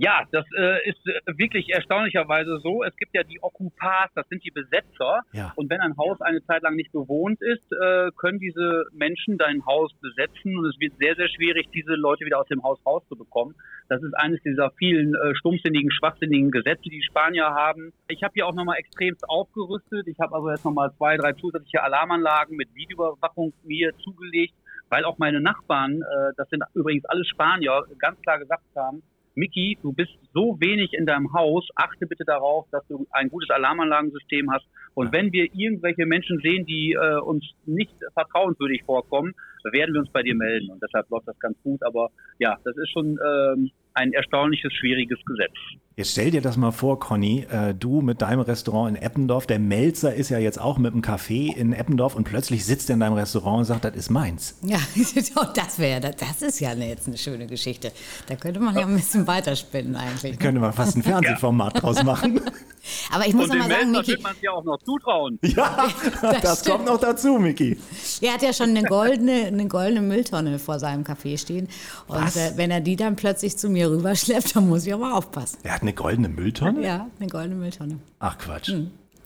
Ja, 0.00 0.22
das 0.32 0.46
äh, 0.56 0.88
ist 0.88 1.06
äh, 1.06 1.20
wirklich 1.36 1.68
erstaunlicherweise 1.68 2.58
so. 2.62 2.82
Es 2.82 2.96
gibt 2.96 3.14
ja 3.14 3.22
die 3.22 3.38
Occupars, 3.42 4.10
das 4.14 4.26
sind 4.30 4.42
die 4.42 4.50
Besetzer. 4.50 5.20
Ja. 5.32 5.52
Und 5.56 5.68
wenn 5.68 5.82
ein 5.82 5.94
Haus 5.98 6.18
eine 6.22 6.42
Zeit 6.46 6.62
lang 6.62 6.74
nicht 6.74 6.90
bewohnt 6.90 7.38
ist, 7.42 7.70
äh, 7.70 8.10
können 8.16 8.38
diese 8.38 8.86
Menschen 8.92 9.36
dein 9.36 9.66
Haus 9.66 9.92
besetzen 10.00 10.56
und 10.56 10.64
es 10.64 10.80
wird 10.80 10.94
sehr, 10.98 11.16
sehr 11.16 11.28
schwierig, 11.28 11.68
diese 11.74 11.96
Leute 11.96 12.24
wieder 12.24 12.40
aus 12.40 12.46
dem 12.46 12.62
Haus 12.62 12.78
rauszubekommen. 12.86 13.54
Das 13.90 14.02
ist 14.02 14.14
eines 14.14 14.40
dieser 14.42 14.70
vielen 14.78 15.14
äh, 15.14 15.34
stumpfsinnigen, 15.34 15.90
schwachsinnigen 15.90 16.50
Gesetze, 16.50 16.84
die 16.84 17.00
die 17.00 17.02
Spanier 17.02 17.50
haben. 17.50 17.92
Ich 18.08 18.22
habe 18.22 18.32
hier 18.34 18.46
auch 18.46 18.54
nochmal 18.54 18.78
extremst 18.78 19.28
aufgerüstet. 19.28 20.08
Ich 20.08 20.18
habe 20.18 20.34
also 20.34 20.48
jetzt 20.48 20.64
nochmal 20.64 20.90
zwei, 20.96 21.18
drei 21.18 21.34
zusätzliche 21.34 21.82
Alarmanlagen 21.82 22.56
mit 22.56 22.74
Videoüberwachung 22.74 23.52
mir 23.64 23.92
zugelegt, 23.98 24.54
weil 24.88 25.04
auch 25.04 25.18
meine 25.18 25.42
Nachbarn, 25.42 26.00
äh, 26.00 26.32
das 26.38 26.48
sind 26.48 26.64
übrigens 26.72 27.04
alle 27.04 27.26
Spanier, 27.26 27.84
ganz 27.98 28.18
klar 28.22 28.38
gesagt 28.38 28.64
haben, 28.74 29.02
Miki, 29.34 29.78
du 29.82 29.92
bist 29.92 30.12
so 30.34 30.56
wenig 30.60 30.92
in 30.92 31.06
deinem 31.06 31.32
Haus, 31.32 31.68
achte 31.76 32.06
bitte 32.06 32.24
darauf, 32.24 32.66
dass 32.70 32.86
du 32.88 33.06
ein 33.10 33.28
gutes 33.28 33.50
Alarmanlagensystem 33.50 34.50
hast. 34.50 34.66
Und 34.94 35.12
wenn 35.12 35.32
wir 35.32 35.44
irgendwelche 35.54 36.06
Menschen 36.06 36.40
sehen, 36.40 36.66
die 36.66 36.92
äh, 36.92 37.20
uns 37.20 37.44
nicht 37.64 37.94
vertrauenswürdig 38.14 38.82
vorkommen, 38.84 39.34
werden 39.64 39.92
wir 39.94 40.00
uns 40.00 40.10
bei 40.10 40.22
dir 40.22 40.34
melden. 40.34 40.70
Und 40.70 40.82
deshalb 40.82 41.08
läuft 41.10 41.28
das 41.28 41.38
ganz 41.38 41.56
gut. 41.62 41.82
Aber 41.84 42.10
ja, 42.38 42.56
das 42.64 42.76
ist 42.76 42.90
schon 42.92 43.18
ähm, 43.24 43.70
ein 43.94 44.12
erstaunliches, 44.12 44.72
schwieriges 44.74 45.18
Gesetz. 45.26 45.52
Jetzt 45.96 46.12
stell 46.12 46.30
dir 46.30 46.40
das 46.40 46.56
mal 46.56 46.70
vor, 46.70 46.98
Conny, 46.98 47.44
äh, 47.50 47.74
du 47.74 48.00
mit 48.00 48.22
deinem 48.22 48.40
Restaurant 48.40 48.96
in 48.96 49.02
Eppendorf, 49.02 49.46
der 49.46 49.58
Melzer 49.58 50.14
ist 50.14 50.30
ja 50.30 50.38
jetzt 50.38 50.58
auch 50.58 50.78
mit 50.78 50.92
einem 50.94 51.02
Café 51.02 51.54
in 51.54 51.72
Eppendorf 51.74 52.14
und 52.14 52.24
plötzlich 52.24 52.64
sitzt 52.64 52.88
er 52.88 52.94
in 52.94 53.00
deinem 53.00 53.14
Restaurant 53.14 53.58
und 53.58 53.64
sagt, 53.66 53.84
das 53.84 53.94
ist 53.96 54.08
meins. 54.08 54.58
Ja, 54.62 54.78
das 55.54 55.78
wäre, 55.78 56.00
das 56.00 56.40
ist 56.40 56.60
ja 56.60 56.70
eine- 56.70 56.88
jetzt 56.88 57.06
eine 57.08 57.18
schöne 57.18 57.46
Geschichte. 57.46 57.92
Da 58.28 58.36
könnte 58.36 58.60
man 58.60 58.74
ja 58.76 58.86
ein 58.86 58.94
bisschen 58.96 59.26
weiterspinnen 59.26 59.94
eigentlich. 59.96 60.32
ne? 60.32 60.38
Könnte 60.38 60.60
man 60.60 60.72
fast 60.72 60.96
ein 60.96 61.02
Fernsehformat 61.02 61.82
draus 61.82 62.02
machen. 62.02 62.40
Aber 63.12 63.26
ich 63.26 63.34
muss 63.34 63.50
Und 63.50 63.58
noch 63.58 63.66
dem 63.66 63.68
mal 63.68 63.78
sagen, 63.80 63.90
Melzer 63.90 64.08
wird 64.12 64.22
man 64.22 64.36
ja 64.40 64.50
auch 64.52 64.64
noch 64.64 64.78
zutrauen. 64.78 65.38
Ja, 65.42 65.86
das, 66.40 66.60
stimmt. 66.60 66.76
kommt 66.76 66.86
noch 66.88 66.98
dazu, 67.00 67.38
Miki. 67.38 67.76
er 68.22 68.32
hat 68.34 68.42
ja 68.42 68.54
schon 68.54 68.70
eine 68.70 68.84
goldene, 68.84 69.49
eine 69.54 69.68
goldene 69.68 70.00
Mülltonne 70.00 70.58
vor 70.58 70.78
seinem 70.78 71.04
Café 71.04 71.38
stehen. 71.38 71.68
Und 72.06 72.16
Was? 72.16 72.36
äh, 72.36 72.52
wenn 72.56 72.70
er 72.70 72.80
die 72.80 72.96
dann 72.96 73.16
plötzlich 73.16 73.56
zu 73.56 73.68
mir 73.68 73.90
rüberschleppt, 73.90 74.56
dann 74.56 74.68
muss 74.68 74.86
ich 74.86 74.94
aber 74.94 75.14
aufpassen. 75.16 75.58
Er 75.62 75.74
hat 75.74 75.82
eine 75.82 75.92
goldene 75.92 76.28
Mülltonne? 76.28 76.82
Ja, 76.84 77.06
eine 77.18 77.28
goldene 77.28 77.54
Mülltonne. 77.56 77.98
Ach 78.18 78.38
Quatsch. 78.38 78.72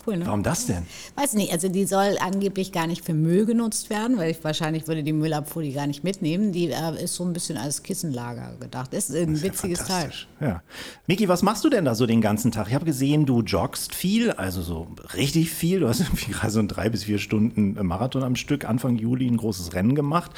Cool, 0.07 0.19
ne? 0.19 0.27
Warum 0.27 0.43
das 0.43 0.67
denn? 0.67 0.85
Weiß 1.17 1.35
nicht, 1.35 1.53
also 1.53 1.69
die 1.69 1.85
soll 1.85 2.17
angeblich 2.21 2.73
gar 2.73 2.87
nicht 2.87 3.05
für 3.05 3.15
Müll 3.15 3.47
genutzt 3.47 3.91
werden, 3.91 4.19
weil 4.19 4.31
ich 4.31 4.43
wahrscheinlich 4.45 4.87
würde 4.87 5.03
die 5.03 5.13
Müllabfuhr 5.13 5.63
die 5.63 5.73
gar 5.73 5.87
nicht 5.87 6.05
mitnehmen. 6.05 6.53
Die 6.53 6.71
äh, 6.71 7.03
ist 7.03 7.15
so 7.15 7.25
ein 7.25 7.33
bisschen 7.33 7.57
als 7.57 7.83
Kissenlager 7.83 8.57
gedacht. 8.61 8.93
Ist 8.95 9.11
ein 9.11 9.27
Das 9.27 9.37
ist 9.37 9.43
ja 9.43 9.49
witziges 9.51 9.79
Teil. 9.79 9.87
fantastisch. 9.89 10.29
Ja. 10.41 10.63
Miki, 11.07 11.29
was 11.29 11.43
machst 11.43 11.65
du 11.65 11.71
denn 11.71 11.85
da 11.85 11.95
so 11.95 12.07
den 12.07 12.21
ganzen 12.21 12.53
Tag? 12.53 12.69
Ich 12.69 12.75
habe 12.75 12.85
gesehen, 12.85 13.27
du 13.27 13.43
joggst 13.43 13.95
viel, 13.95 14.31
also 14.33 14.63
so 14.63 14.89
richtig 15.15 15.51
viel. 15.51 15.81
Du 15.81 15.89
hast 15.89 16.01
irgendwie 16.01 16.33
gerade 16.33 16.51
so 16.51 16.61
ein 16.61 16.69
drei 16.69 16.89
bis 16.89 17.05
vier 17.05 17.19
Stunden 17.19 17.75
Marathon 17.87 18.23
am 18.23 18.37
Stück, 18.37 18.65
Anfang 18.69 18.97
Juli 18.97 19.27
ein 19.27 19.37
großes 19.37 19.75
Rennen 19.75 19.95
gemacht. 19.95 20.33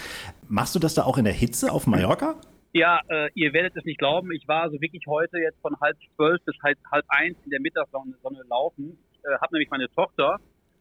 Machst 0.48 0.74
du 0.74 0.78
das 0.78 0.94
da 0.94 1.04
auch 1.04 1.18
in 1.18 1.24
der 1.24 1.34
Hitze 1.34 1.72
auf 1.72 1.86
Mallorca? 1.86 2.36
Ja, 2.72 3.00
äh, 3.08 3.30
ihr 3.34 3.54
werdet 3.54 3.74
es 3.74 3.84
nicht 3.86 3.98
glauben. 3.98 4.30
Ich 4.32 4.46
war 4.46 4.64
also 4.64 4.78
wirklich 4.80 5.02
heute 5.06 5.38
jetzt 5.38 5.58
von 5.62 5.74
halb 5.80 5.96
zwölf 6.14 6.42
bis 6.44 6.54
halb, 6.62 6.76
halb 6.92 7.06
eins 7.08 7.36
in 7.44 7.50
der 7.50 7.60
Mittagssonne 7.60 8.12
Sonne 8.22 8.42
laufen. 8.50 8.98
Äh, 9.26 9.38
habe 9.40 9.54
nämlich 9.54 9.70
meine 9.70 9.88
Tochter, 9.90 10.38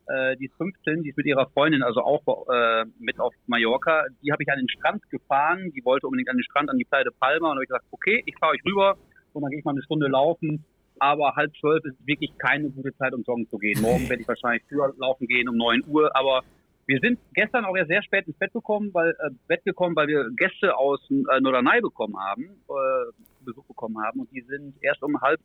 äh, 0.08 0.38
die 0.38 0.45
ist 0.45 0.55
15, 0.58 1.03
die 1.03 1.10
ist 1.10 1.17
mit 1.17 1.25
ihrer 1.25 1.47
Freundin 1.49 1.81
also 1.81 2.01
auch 2.01 2.21
äh, 2.47 2.86
mit 2.99 3.19
auf 3.19 3.34
Mallorca. 3.47 4.05
Die 4.21 4.31
habe 4.31 4.43
ich 4.43 4.51
an 4.51 4.60
den 4.60 4.69
Strand 4.69 5.01
gefahren. 5.10 5.71
Die 5.75 5.84
wollte 5.84 6.08
unbedingt 6.08 6.29
an 6.29 6.38
den 6.38 6.43
Strand, 6.43 6.69
an 6.69 6.77
die 6.77 6.86
Playa 6.86 7.03
de 7.03 7.13
Palma. 7.19 7.49
Und 7.49 7.55
habe 7.55 7.63
ich 7.63 7.69
gesagt, 7.69 7.86
okay, 7.91 8.21
ich 8.25 8.36
fahre 8.38 8.53
euch 8.53 8.65
rüber 8.65 8.97
und 9.34 9.41
dann 9.41 9.49
gehe 9.49 9.60
ich 9.60 9.65
mal 9.65 9.71
eine 9.71 9.84
Stunde 9.84 10.08
laufen. 10.08 10.63
Aber 10.99 11.36
halb 11.36 11.51
zwölf 11.58 11.84
ist 11.86 11.97
wirklich 12.05 12.38
keine 12.38 12.69
gute 12.69 12.95
Zeit, 12.97 13.13
um 13.13 13.23
joggen 13.23 13.49
zu 13.49 13.58
gehen. 13.58 13.81
Morgen 13.81 14.08
werde 14.08 14.21
ich 14.21 14.27
wahrscheinlich 14.27 14.63
früher 14.69 14.93
laufen 14.97 15.27
gehen, 15.27 15.49
um 15.49 15.58
neun 15.58 15.84
Uhr. 15.88 16.15
Aber 16.15 16.41
wir 16.86 16.99
sind 16.99 17.19
gestern 17.34 17.65
auch 17.65 17.75
ja 17.75 17.86
sehr 17.86 18.03
spät 18.03 18.27
ins 18.27 18.38
Bett 18.38 18.53
gekommen, 18.53 18.91
weil 18.93 19.10
äh, 19.10 19.31
Bett 19.47 19.65
gekommen, 19.65 19.95
weil 19.95 20.08
wir 20.08 20.29
Gäste 20.38 20.77
aus 20.77 20.99
äh, 21.10 21.41
Norderney 21.41 21.81
bekommen 21.81 22.15
haben, 22.17 22.43
äh, 22.43 23.12
Besuch 23.43 23.65
bekommen 23.65 23.97
haben 24.03 24.21
und 24.21 24.31
die 24.31 24.41
sind 24.41 24.75
erst 24.81 25.01
um 25.03 25.19
halb 25.21 25.39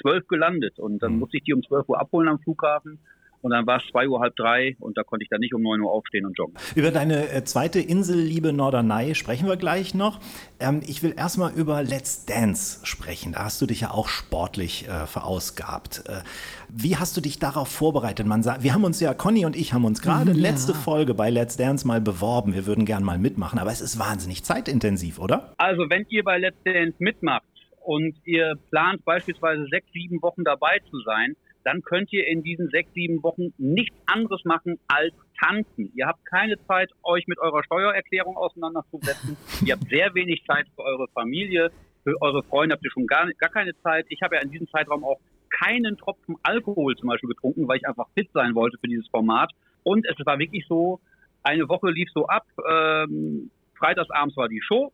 zwölf 0.00 0.26
gelandet 0.28 0.78
und 0.78 1.02
dann 1.02 1.18
musste 1.18 1.36
ich 1.38 1.44
die 1.44 1.54
um 1.54 1.62
zwölf 1.62 1.88
Uhr 1.88 2.00
abholen 2.00 2.28
am 2.28 2.38
Flughafen 2.40 2.98
und 3.44 3.50
dann 3.50 3.66
war 3.66 3.76
es 3.76 3.82
zwei 3.90 4.08
Uhr 4.08 4.20
halb 4.20 4.34
drei 4.36 4.74
und 4.80 4.96
da 4.96 5.02
konnte 5.02 5.22
ich 5.22 5.28
dann 5.28 5.40
nicht 5.40 5.52
um 5.52 5.60
neun 5.60 5.82
Uhr 5.82 5.92
aufstehen 5.92 6.24
und 6.24 6.36
joggen. 6.38 6.54
Über 6.74 6.90
deine 6.90 7.28
äh, 7.30 7.44
zweite 7.44 7.78
Insel, 7.78 8.18
liebe 8.18 8.54
Norderney, 8.54 9.14
sprechen 9.14 9.46
wir 9.46 9.58
gleich 9.58 9.94
noch. 9.94 10.18
Ähm, 10.60 10.80
ich 10.86 11.02
will 11.02 11.12
erstmal 11.14 11.52
über 11.52 11.82
Let's 11.82 12.24
Dance 12.24 12.80
sprechen. 12.86 13.32
Da 13.32 13.44
hast 13.44 13.60
du 13.60 13.66
dich 13.66 13.82
ja 13.82 13.90
auch 13.90 14.08
sportlich 14.08 14.88
äh, 14.88 15.06
verausgabt. 15.06 16.04
Äh, 16.08 16.22
wie 16.70 16.96
hast 16.96 17.18
du 17.18 17.20
dich 17.20 17.38
darauf 17.38 17.68
vorbereitet? 17.68 18.26
Man 18.26 18.42
sagt, 18.42 18.62
wir 18.62 18.72
haben 18.72 18.84
uns 18.84 18.98
ja, 19.00 19.12
Conny 19.12 19.44
und 19.44 19.56
ich 19.56 19.74
haben 19.74 19.84
uns 19.84 20.00
gerade 20.00 20.32
letzte 20.32 20.72
Folge 20.72 21.12
bei 21.12 21.28
Let's 21.28 21.58
Dance 21.58 21.86
mal 21.86 22.00
beworben. 22.00 22.54
Wir 22.54 22.64
würden 22.64 22.86
gern 22.86 23.04
mal 23.04 23.18
mitmachen, 23.18 23.58
aber 23.58 23.70
es 23.70 23.82
ist 23.82 23.98
wahnsinnig 23.98 24.42
zeitintensiv, 24.42 25.18
oder? 25.18 25.52
Also 25.58 25.90
wenn 25.90 26.06
ihr 26.08 26.24
bei 26.24 26.38
Let's 26.38 26.62
Dance 26.64 26.96
mitmacht 26.98 27.44
und 27.84 28.16
ihr 28.24 28.54
plant 28.70 29.04
beispielsweise 29.04 29.66
sechs, 29.70 29.86
sieben 29.92 30.22
Wochen 30.22 30.44
dabei 30.44 30.78
zu 30.90 30.98
sein, 31.00 31.36
dann 31.64 31.82
könnt 31.82 32.12
ihr 32.12 32.26
in 32.26 32.42
diesen 32.42 32.68
sechs, 32.68 32.92
sieben 32.92 33.22
Wochen 33.22 33.52
nichts 33.58 33.96
anderes 34.06 34.44
machen 34.44 34.78
als 34.86 35.14
tanzen. 35.40 35.90
Ihr 35.94 36.06
habt 36.06 36.24
keine 36.26 36.56
Zeit, 36.66 36.90
euch 37.02 37.26
mit 37.26 37.38
eurer 37.38 37.64
Steuererklärung 37.64 38.36
auseinanderzusetzen. 38.36 39.36
ihr 39.64 39.74
habt 39.74 39.88
sehr 39.88 40.14
wenig 40.14 40.44
Zeit 40.46 40.66
für 40.74 40.82
eure 40.82 41.08
Familie. 41.08 41.70
Für 42.02 42.20
eure 42.20 42.42
Freunde 42.42 42.74
habt 42.74 42.84
ihr 42.84 42.90
schon 42.90 43.06
gar, 43.06 43.26
gar 43.38 43.48
keine 43.48 43.74
Zeit. 43.82 44.04
Ich 44.10 44.20
habe 44.22 44.36
ja 44.36 44.42
in 44.42 44.50
diesem 44.50 44.68
Zeitraum 44.68 45.04
auch 45.04 45.20
keinen 45.48 45.96
Tropfen 45.96 46.36
Alkohol 46.42 46.96
zum 46.96 47.08
Beispiel 47.08 47.30
getrunken, 47.30 47.66
weil 47.66 47.78
ich 47.78 47.88
einfach 47.88 48.08
fit 48.14 48.28
sein 48.34 48.54
wollte 48.54 48.76
für 48.78 48.88
dieses 48.88 49.08
Format. 49.08 49.50
Und 49.84 50.06
es 50.06 50.26
war 50.26 50.38
wirklich 50.38 50.66
so, 50.68 51.00
eine 51.42 51.68
Woche 51.68 51.90
lief 51.90 52.08
so 52.12 52.26
ab. 52.26 52.46
Ähm, 52.68 53.50
freitagsabends 53.78 54.36
war 54.36 54.48
die 54.48 54.60
Show 54.62 54.92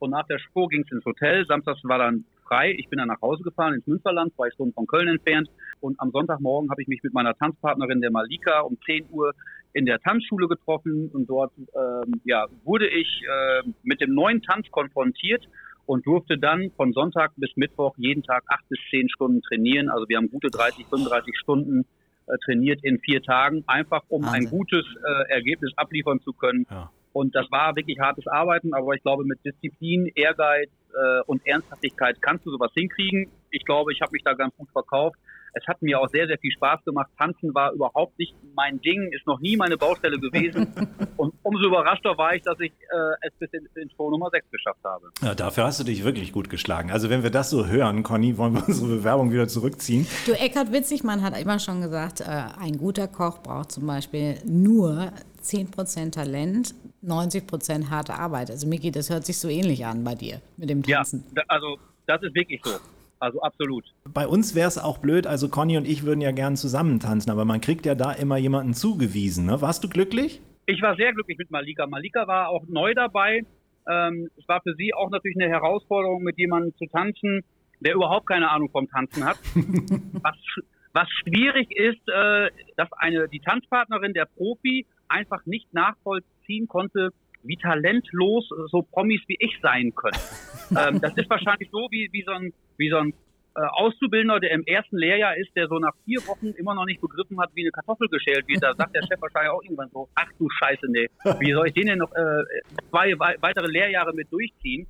und 0.00 0.10
nach 0.10 0.26
der 0.26 0.38
Show 0.38 0.66
ging 0.66 0.82
es 0.82 0.92
ins 0.92 1.04
Hotel. 1.04 1.46
Samstags 1.46 1.80
war 1.84 1.98
dann 1.98 2.24
frei. 2.46 2.74
Ich 2.78 2.88
bin 2.88 2.98
dann 2.98 3.08
nach 3.08 3.20
Hause 3.20 3.42
gefahren 3.42 3.74
ins 3.74 3.86
Münsterland, 3.86 4.34
zwei 4.34 4.50
Stunden 4.50 4.74
von 4.74 4.86
Köln 4.86 5.08
entfernt. 5.08 5.48
Und 5.80 5.98
am 6.00 6.10
Sonntagmorgen 6.10 6.70
habe 6.70 6.82
ich 6.82 6.88
mich 6.88 7.02
mit 7.02 7.14
meiner 7.14 7.34
Tanzpartnerin, 7.34 8.00
der 8.00 8.10
Malika, 8.10 8.60
um 8.60 8.76
10 8.84 9.06
Uhr 9.10 9.32
in 9.72 9.86
der 9.86 10.00
Tanzschule 10.00 10.48
getroffen 10.48 11.10
und 11.12 11.30
dort 11.30 11.52
ähm, 11.56 12.20
ja, 12.24 12.46
wurde 12.64 12.88
ich 12.88 13.22
äh, 13.22 13.62
mit 13.84 14.00
dem 14.00 14.14
neuen 14.14 14.42
Tanz 14.42 14.68
konfrontiert 14.70 15.46
und 15.86 16.06
durfte 16.06 16.38
dann 16.38 16.70
von 16.76 16.92
Sonntag 16.92 17.32
bis 17.36 17.50
Mittwoch 17.56 17.94
jeden 17.96 18.22
Tag 18.22 18.42
acht 18.48 18.68
bis 18.68 18.78
zehn 18.90 19.08
Stunden 19.08 19.42
trainieren. 19.42 19.88
Also 19.88 20.08
wir 20.08 20.16
haben 20.16 20.30
gute 20.30 20.48
30, 20.50 20.86
35 20.86 21.38
Stunden 21.38 21.84
äh, 22.26 22.36
trainiert 22.44 22.80
in 22.82 22.98
vier 22.98 23.22
Tagen, 23.22 23.62
einfach 23.66 24.02
um 24.08 24.22
Wahnsinn. 24.22 24.46
ein 24.46 24.50
gutes 24.50 24.84
äh, 25.04 25.32
Ergebnis 25.32 25.72
abliefern 25.76 26.20
zu 26.20 26.32
können. 26.32 26.66
Ja. 26.70 26.90
Und 27.12 27.34
das 27.34 27.50
war 27.50 27.74
wirklich 27.76 27.98
hartes 27.98 28.26
Arbeiten, 28.26 28.72
aber 28.72 28.94
ich 28.94 29.02
glaube, 29.02 29.24
mit 29.24 29.44
Disziplin, 29.44 30.10
Ehrgeiz 30.14 30.70
äh, 30.92 31.22
und 31.26 31.44
Ernsthaftigkeit 31.46 32.20
kannst 32.22 32.46
du 32.46 32.50
sowas 32.50 32.70
hinkriegen. 32.74 33.28
Ich 33.50 33.64
glaube, 33.64 33.92
ich 33.92 34.00
habe 34.00 34.12
mich 34.12 34.22
da 34.22 34.34
ganz 34.34 34.54
gut 34.56 34.68
verkauft. 34.70 35.18
Es 35.52 35.66
hat 35.66 35.82
mir 35.82 35.98
auch 36.00 36.08
sehr, 36.08 36.26
sehr 36.28 36.38
viel 36.38 36.52
Spaß 36.52 36.84
gemacht. 36.84 37.10
Tanzen 37.18 37.52
war 37.54 37.72
überhaupt 37.72 38.16
nicht 38.18 38.34
mein 38.54 38.80
Ding, 38.80 39.10
ist 39.12 39.26
noch 39.26 39.40
nie 39.40 39.56
meine 39.56 39.76
Baustelle 39.76 40.18
gewesen. 40.18 40.72
Und 41.16 41.34
umso 41.42 41.66
überraschter 41.66 42.16
war 42.16 42.34
ich, 42.34 42.42
dass 42.42 42.58
ich 42.60 42.70
äh, 42.70 43.26
es 43.26 43.32
bis 43.38 43.50
in, 43.52 43.68
in 43.74 43.90
Show 43.90 44.10
Nummer 44.10 44.30
6 44.30 44.48
geschafft 44.50 44.84
habe. 44.84 45.10
Ja, 45.22 45.34
dafür 45.34 45.64
hast 45.64 45.80
du 45.80 45.84
dich 45.84 46.04
wirklich 46.04 46.32
gut 46.32 46.50
geschlagen. 46.50 46.90
Also 46.90 47.10
wenn 47.10 47.22
wir 47.24 47.30
das 47.30 47.50
so 47.50 47.66
hören, 47.66 48.04
Conny, 48.04 48.38
wollen 48.38 48.54
wir 48.54 48.68
unsere 48.68 48.88
Bewerbung 48.88 49.32
wieder 49.32 49.48
zurückziehen. 49.48 50.06
Du, 50.26 50.32
Eckhard 50.32 50.72
Witzigmann 50.72 51.22
hat 51.22 51.36
immer 51.40 51.58
schon 51.58 51.80
gesagt, 51.80 52.20
äh, 52.20 52.24
ein 52.60 52.78
guter 52.78 53.08
Koch 53.08 53.42
braucht 53.42 53.72
zum 53.72 53.86
Beispiel 53.86 54.36
nur 54.44 55.12
10% 55.42 56.12
Talent, 56.12 56.74
90% 57.04 57.90
harte 57.90 58.14
Arbeit. 58.14 58.50
Also 58.50 58.66
Miki, 58.66 58.90
das 58.90 59.10
hört 59.10 59.24
sich 59.24 59.38
so 59.38 59.48
ähnlich 59.48 59.86
an 59.86 60.04
bei 60.04 60.14
dir 60.14 60.40
mit 60.56 60.70
dem 60.70 60.82
Tanzen. 60.82 61.24
Ja, 61.36 61.42
also 61.48 61.78
das 62.06 62.22
ist 62.22 62.34
wirklich 62.34 62.60
so. 62.62 62.72
Also 63.20 63.40
absolut. 63.42 63.84
Bei 64.04 64.26
uns 64.26 64.54
wäre 64.54 64.68
es 64.68 64.78
auch 64.78 64.98
blöd, 64.98 65.26
also 65.26 65.48
Conny 65.48 65.76
und 65.76 65.86
ich 65.86 66.04
würden 66.04 66.22
ja 66.22 66.32
gern 66.32 66.56
zusammen 66.56 67.00
tanzen, 67.00 67.30
aber 67.30 67.44
man 67.44 67.60
kriegt 67.60 67.84
ja 67.84 67.94
da 67.94 68.12
immer 68.12 68.38
jemanden 68.38 68.72
zugewiesen. 68.72 69.44
Ne? 69.44 69.60
Warst 69.60 69.84
du 69.84 69.88
glücklich? 69.88 70.40
Ich 70.64 70.80
war 70.80 70.96
sehr 70.96 71.12
glücklich 71.12 71.36
mit 71.36 71.50
Malika. 71.50 71.86
Malika 71.86 72.26
war 72.26 72.48
auch 72.48 72.64
neu 72.66 72.94
dabei. 72.94 73.44
Ähm, 73.90 74.30
es 74.38 74.48
war 74.48 74.62
für 74.62 74.74
sie 74.74 74.94
auch 74.94 75.10
natürlich 75.10 75.36
eine 75.38 75.50
Herausforderung, 75.50 76.22
mit 76.22 76.38
jemandem 76.38 76.74
zu 76.76 76.86
tanzen, 76.86 77.44
der 77.80 77.94
überhaupt 77.94 78.26
keine 78.26 78.50
Ahnung 78.50 78.70
vom 78.70 78.88
Tanzen 78.88 79.24
hat. 79.24 79.38
was, 80.22 80.36
was 80.92 81.08
schwierig 81.22 81.70
ist, 81.72 82.08
äh, 82.08 82.50
dass 82.76 82.90
eine 82.92 83.28
die 83.28 83.40
Tanzpartnerin, 83.40 84.14
der 84.14 84.26
Profi, 84.26 84.86
einfach 85.08 85.44
nicht 85.44 85.74
nachvollziehen 86.50 86.68
konnte, 86.68 87.10
wie 87.42 87.56
talentlos 87.56 88.48
so 88.70 88.82
Promis 88.82 89.20
wie 89.26 89.36
ich 89.38 89.58
sein 89.62 89.94
können. 89.94 90.18
ähm, 90.70 91.00
das 91.00 91.16
ist 91.16 91.30
wahrscheinlich 91.30 91.70
so 91.70 91.88
wie, 91.90 92.08
wie 92.12 92.22
so 92.22 92.32
ein, 92.32 92.52
wie 92.76 92.90
so 92.90 92.98
ein 92.98 93.14
äh, 93.56 93.62
Auszubildender, 93.62 94.40
der 94.40 94.50
im 94.50 94.64
ersten 94.66 94.98
Lehrjahr 94.98 95.36
ist, 95.36 95.50
der 95.56 95.66
so 95.68 95.78
nach 95.78 95.94
vier 96.04 96.20
Wochen 96.26 96.48
immer 96.58 96.74
noch 96.74 96.84
nicht 96.84 97.00
begriffen 97.00 97.40
hat, 97.40 97.50
wie 97.54 97.62
eine 97.62 97.70
Kartoffel 97.70 98.08
geschält 98.08 98.46
wird. 98.46 98.62
Da 98.62 98.74
sagt 98.74 98.94
der 98.94 99.02
Chef 99.02 99.20
wahrscheinlich 99.20 99.50
auch 99.50 99.62
irgendwann 99.62 99.88
so, 99.90 100.08
ach 100.14 100.28
du 100.38 100.48
Scheiße, 100.50 100.86
nee, 100.88 101.08
wie 101.40 101.52
soll 101.52 101.68
ich 101.68 101.74
den 101.74 101.86
denn 101.86 101.98
noch 101.98 102.12
äh, 102.12 102.44
zwei 102.90 103.18
weitere 103.18 103.66
Lehrjahre 103.68 104.12
mit 104.12 104.30
durchziehen? 104.30 104.86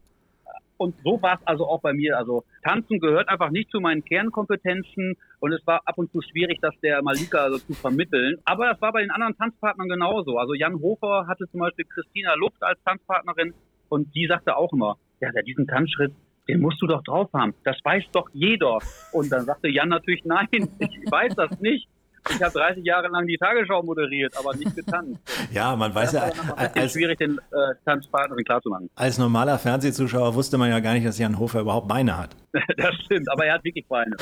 Und 0.80 0.94
so 1.04 1.20
war 1.20 1.34
es 1.34 1.46
also 1.46 1.66
auch 1.68 1.82
bei 1.82 1.92
mir. 1.92 2.16
Also 2.16 2.42
Tanzen 2.62 3.00
gehört 3.00 3.28
einfach 3.28 3.50
nicht 3.50 3.70
zu 3.70 3.80
meinen 3.80 4.02
Kernkompetenzen 4.02 5.14
und 5.38 5.52
es 5.52 5.60
war 5.66 5.82
ab 5.84 5.98
und 5.98 6.10
zu 6.10 6.22
schwierig, 6.22 6.58
das 6.62 6.74
der 6.82 7.02
Malika 7.02 7.36
also 7.36 7.58
zu 7.58 7.74
vermitteln. 7.74 8.38
Aber 8.46 8.64
das 8.64 8.80
war 8.80 8.90
bei 8.90 9.02
den 9.02 9.10
anderen 9.10 9.36
Tanzpartnern 9.36 9.90
genauso. 9.90 10.38
Also 10.38 10.54
Jan 10.54 10.80
Hofer 10.80 11.26
hatte 11.28 11.44
zum 11.50 11.60
Beispiel 11.60 11.84
Christina 11.84 12.32
Luft 12.34 12.62
als 12.62 12.82
Tanzpartnerin 12.82 13.52
und 13.90 14.14
die 14.14 14.26
sagte 14.26 14.56
auch 14.56 14.72
immer, 14.72 14.96
ja, 15.20 15.28
diesen 15.42 15.66
Tanzschritt, 15.66 16.14
den 16.48 16.62
musst 16.62 16.80
du 16.80 16.86
doch 16.86 17.02
drauf 17.02 17.28
haben. 17.34 17.52
Das 17.64 17.76
weiß 17.84 18.04
doch 18.12 18.30
jeder. 18.32 18.78
Und 19.12 19.30
dann 19.30 19.44
sagte 19.44 19.68
Jan 19.68 19.90
natürlich, 19.90 20.24
nein, 20.24 20.48
ich 20.52 21.10
weiß 21.10 21.34
das 21.34 21.60
nicht. 21.60 21.88
Ich 22.34 22.42
habe 22.42 22.52
30 22.52 22.84
Jahre 22.84 23.08
lang 23.08 23.26
die 23.26 23.36
Tagesschau 23.36 23.82
moderiert, 23.82 24.34
aber 24.36 24.54
nicht 24.54 24.74
getanzt. 24.74 25.20
ja, 25.52 25.74
man 25.76 25.94
weiß 25.94 26.12
ja, 26.12 26.30
als 26.74 26.92
schwierig 26.92 27.18
den 27.18 27.38
äh, 27.38 27.74
Tanzpartnerin 27.84 28.44
klarzumachen. 28.44 28.90
Als 28.94 29.18
normaler 29.18 29.58
Fernsehzuschauer 29.58 30.34
wusste 30.34 30.58
man 30.58 30.70
ja 30.70 30.80
gar 30.80 30.94
nicht, 30.94 31.06
dass 31.06 31.18
Jan 31.18 31.38
Hofer 31.38 31.60
überhaupt 31.60 31.88
Beine 31.88 32.16
hat. 32.16 32.36
das 32.76 32.94
stimmt, 33.04 33.30
aber 33.30 33.46
er 33.46 33.54
hat 33.54 33.64
wirklich 33.64 33.86
Beine. 33.86 34.16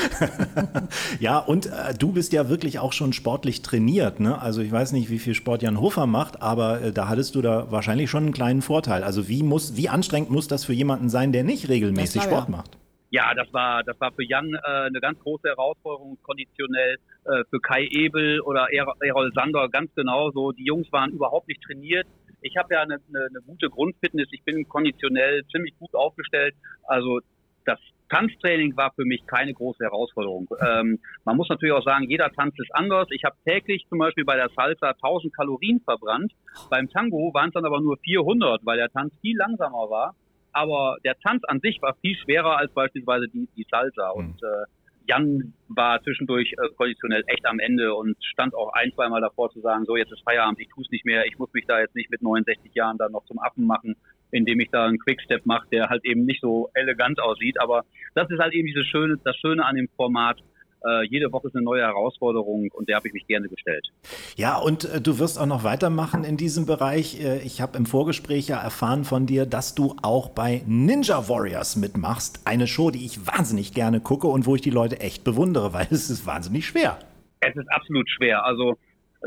ja, 1.20 1.38
und 1.38 1.66
äh, 1.66 1.94
du 1.98 2.12
bist 2.12 2.32
ja 2.32 2.48
wirklich 2.48 2.78
auch 2.78 2.92
schon 2.92 3.12
sportlich 3.12 3.62
trainiert. 3.62 4.20
Ne? 4.20 4.40
Also 4.40 4.60
ich 4.60 4.70
weiß 4.70 4.92
nicht, 4.92 5.10
wie 5.10 5.18
viel 5.18 5.34
Sport 5.34 5.62
Jan 5.62 5.80
Hofer 5.80 6.06
macht, 6.06 6.42
aber 6.42 6.82
äh, 6.82 6.92
da 6.92 7.08
hattest 7.08 7.34
du 7.34 7.42
da 7.42 7.70
wahrscheinlich 7.70 8.10
schon 8.10 8.24
einen 8.24 8.32
kleinen 8.32 8.62
Vorteil. 8.62 9.02
Also 9.02 9.28
wie 9.28 9.42
muss, 9.42 9.76
wie 9.76 9.88
anstrengend 9.88 10.30
muss 10.30 10.48
das 10.48 10.64
für 10.64 10.72
jemanden 10.72 11.08
sein, 11.08 11.32
der 11.32 11.44
nicht 11.44 11.68
regelmäßig 11.68 12.22
Sport 12.22 12.48
ja. 12.48 12.56
macht? 12.56 12.78
Ja, 13.10 13.32
das 13.34 13.52
war, 13.52 13.82
das 13.84 13.98
war 14.00 14.12
für 14.12 14.24
Jan 14.24 14.54
äh, 14.54 14.86
eine 14.86 15.00
ganz 15.00 15.18
große 15.20 15.48
Herausforderung, 15.48 16.18
konditionell 16.22 16.96
äh, 17.24 17.44
für 17.50 17.60
Kai 17.60 17.86
Ebel 17.90 18.40
oder 18.40 18.68
Errol 18.72 19.32
Sander 19.34 19.68
ganz 19.68 19.94
genauso. 19.94 20.52
Die 20.52 20.64
Jungs 20.64 20.90
waren 20.92 21.12
überhaupt 21.12 21.48
nicht 21.48 21.62
trainiert. 21.62 22.06
Ich 22.42 22.56
habe 22.56 22.74
ja 22.74 22.82
eine, 22.82 22.98
eine, 23.08 23.26
eine 23.30 23.40
gute 23.46 23.68
Grundfitness, 23.70 24.28
ich 24.30 24.42
bin 24.44 24.68
konditionell 24.68 25.44
ziemlich 25.50 25.76
gut 25.78 25.94
aufgestellt. 25.94 26.54
Also 26.84 27.20
das 27.64 27.78
Tanztraining 28.10 28.76
war 28.76 28.92
für 28.94 29.04
mich 29.04 29.26
keine 29.26 29.52
große 29.52 29.84
Herausforderung. 29.84 30.48
Ähm, 30.60 30.98
man 31.24 31.36
muss 31.36 31.48
natürlich 31.48 31.74
auch 31.74 31.84
sagen, 31.84 32.08
jeder 32.08 32.30
Tanz 32.30 32.54
ist 32.58 32.74
anders. 32.74 33.08
Ich 33.10 33.24
habe 33.24 33.36
täglich 33.44 33.86
zum 33.88 33.98
Beispiel 33.98 34.24
bei 34.24 34.36
der 34.36 34.50
Salsa 34.50 34.90
1000 34.90 35.34
Kalorien 35.34 35.80
verbrannt. 35.80 36.32
Beim 36.70 36.88
Tango 36.88 37.32
waren 37.34 37.48
es 37.48 37.54
dann 37.54 37.66
aber 37.66 37.80
nur 37.80 37.98
400, 37.98 38.64
weil 38.64 38.78
der 38.78 38.90
Tanz 38.90 39.12
viel 39.20 39.36
langsamer 39.36 39.90
war 39.90 40.14
aber 40.52 40.96
der 41.04 41.18
Tanz 41.18 41.42
an 41.46 41.60
sich 41.60 41.80
war 41.82 41.94
viel 42.00 42.16
schwerer 42.16 42.56
als 42.56 42.72
beispielsweise 42.72 43.28
die, 43.28 43.48
die 43.56 43.66
Salsa. 43.70 44.12
Mhm. 44.14 44.18
Und 44.20 44.42
äh, 44.42 44.64
Jan 45.08 45.54
war 45.68 46.02
zwischendurch 46.02 46.52
äh, 46.52 46.68
konditionell 46.76 47.24
echt 47.26 47.46
am 47.46 47.58
Ende 47.58 47.94
und 47.94 48.16
stand 48.22 48.54
auch 48.54 48.72
ein, 48.74 48.92
zweimal 48.92 49.20
davor 49.20 49.50
zu 49.50 49.60
sagen, 49.60 49.84
so 49.86 49.96
jetzt 49.96 50.12
ist 50.12 50.22
Feierabend, 50.22 50.60
ich 50.60 50.68
tue 50.68 50.84
es 50.84 50.90
nicht 50.90 51.06
mehr, 51.06 51.24
ich 51.26 51.38
muss 51.38 51.52
mich 51.54 51.64
da 51.66 51.80
jetzt 51.80 51.94
nicht 51.94 52.10
mit 52.10 52.22
69 52.22 52.74
Jahren 52.74 52.98
dann 52.98 53.12
noch 53.12 53.24
zum 53.24 53.38
Affen 53.38 53.66
machen, 53.66 53.96
indem 54.30 54.60
ich 54.60 54.68
da 54.70 54.84
einen 54.84 54.98
Quickstep 54.98 55.46
mache, 55.46 55.66
der 55.72 55.88
halt 55.88 56.04
eben 56.04 56.26
nicht 56.26 56.42
so 56.42 56.70
elegant 56.74 57.20
aussieht. 57.20 57.58
Aber 57.60 57.84
das 58.14 58.30
ist 58.30 58.38
halt 58.38 58.52
eben 58.52 58.66
dieses 58.66 58.86
Schöne, 58.86 59.16
das 59.24 59.36
Schöne 59.36 59.64
an 59.64 59.76
dem 59.76 59.88
Format, 59.96 60.38
äh, 60.86 61.06
jede 61.06 61.32
Woche 61.32 61.48
ist 61.48 61.56
eine 61.56 61.64
neue 61.64 61.82
Herausforderung 61.82 62.68
und 62.72 62.88
der 62.88 62.96
habe 62.96 63.08
ich 63.08 63.14
mich 63.14 63.26
gerne 63.26 63.48
gestellt. 63.48 63.88
Ja, 64.36 64.56
und 64.56 64.84
äh, 64.84 65.00
du 65.00 65.18
wirst 65.18 65.38
auch 65.38 65.46
noch 65.46 65.64
weitermachen 65.64 66.24
in 66.24 66.36
diesem 66.36 66.66
Bereich. 66.66 67.22
Äh, 67.22 67.38
ich 67.42 67.60
habe 67.60 67.76
im 67.76 67.86
Vorgespräch 67.86 68.48
ja 68.48 68.60
erfahren 68.60 69.04
von 69.04 69.26
dir, 69.26 69.46
dass 69.46 69.74
du 69.74 69.96
auch 70.02 70.30
bei 70.30 70.62
Ninja 70.66 71.28
Warriors 71.28 71.76
mitmachst. 71.76 72.46
Eine 72.46 72.66
Show, 72.66 72.90
die 72.90 73.04
ich 73.04 73.26
wahnsinnig 73.26 73.74
gerne 73.74 74.00
gucke 74.00 74.28
und 74.28 74.46
wo 74.46 74.54
ich 74.54 74.62
die 74.62 74.70
Leute 74.70 75.00
echt 75.00 75.24
bewundere, 75.24 75.72
weil 75.72 75.86
es 75.90 76.10
ist 76.10 76.26
wahnsinnig 76.26 76.66
schwer. 76.66 76.98
Es 77.40 77.54
ist 77.56 77.70
absolut 77.70 78.08
schwer. 78.08 78.44
Also 78.44 78.78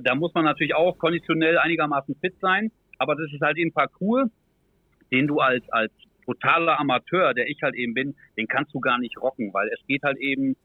da 0.04 0.16
muss 0.16 0.34
man 0.34 0.46
natürlich 0.46 0.76
auch 0.76 0.98
konditionell 0.98 1.58
einigermaßen 1.58 2.16
fit 2.22 2.36
sein, 2.42 2.72
aber 2.98 3.16
das 3.16 3.32
ist 3.34 3.42
halt 3.42 3.58
eben 3.58 3.74
Parcours, 3.74 4.30
den 5.12 5.28
du 5.28 5.40
als, 5.40 5.64
als 5.70 5.92
totaler 6.26 6.80
Amateur, 6.80 7.34
der 7.34 7.50
ich 7.50 7.62
halt 7.62 7.76
eben 7.76 7.94
bin, 7.94 8.16
den 8.38 8.48
kannst 8.48 8.74
du 8.74 8.80
gar 8.80 9.00
nicht 9.00 9.18
rocken, 9.22 9.54
weil 9.54 9.68
es 9.70 9.86
geht 9.88 10.04
halt 10.04 10.18
eben 10.20 10.56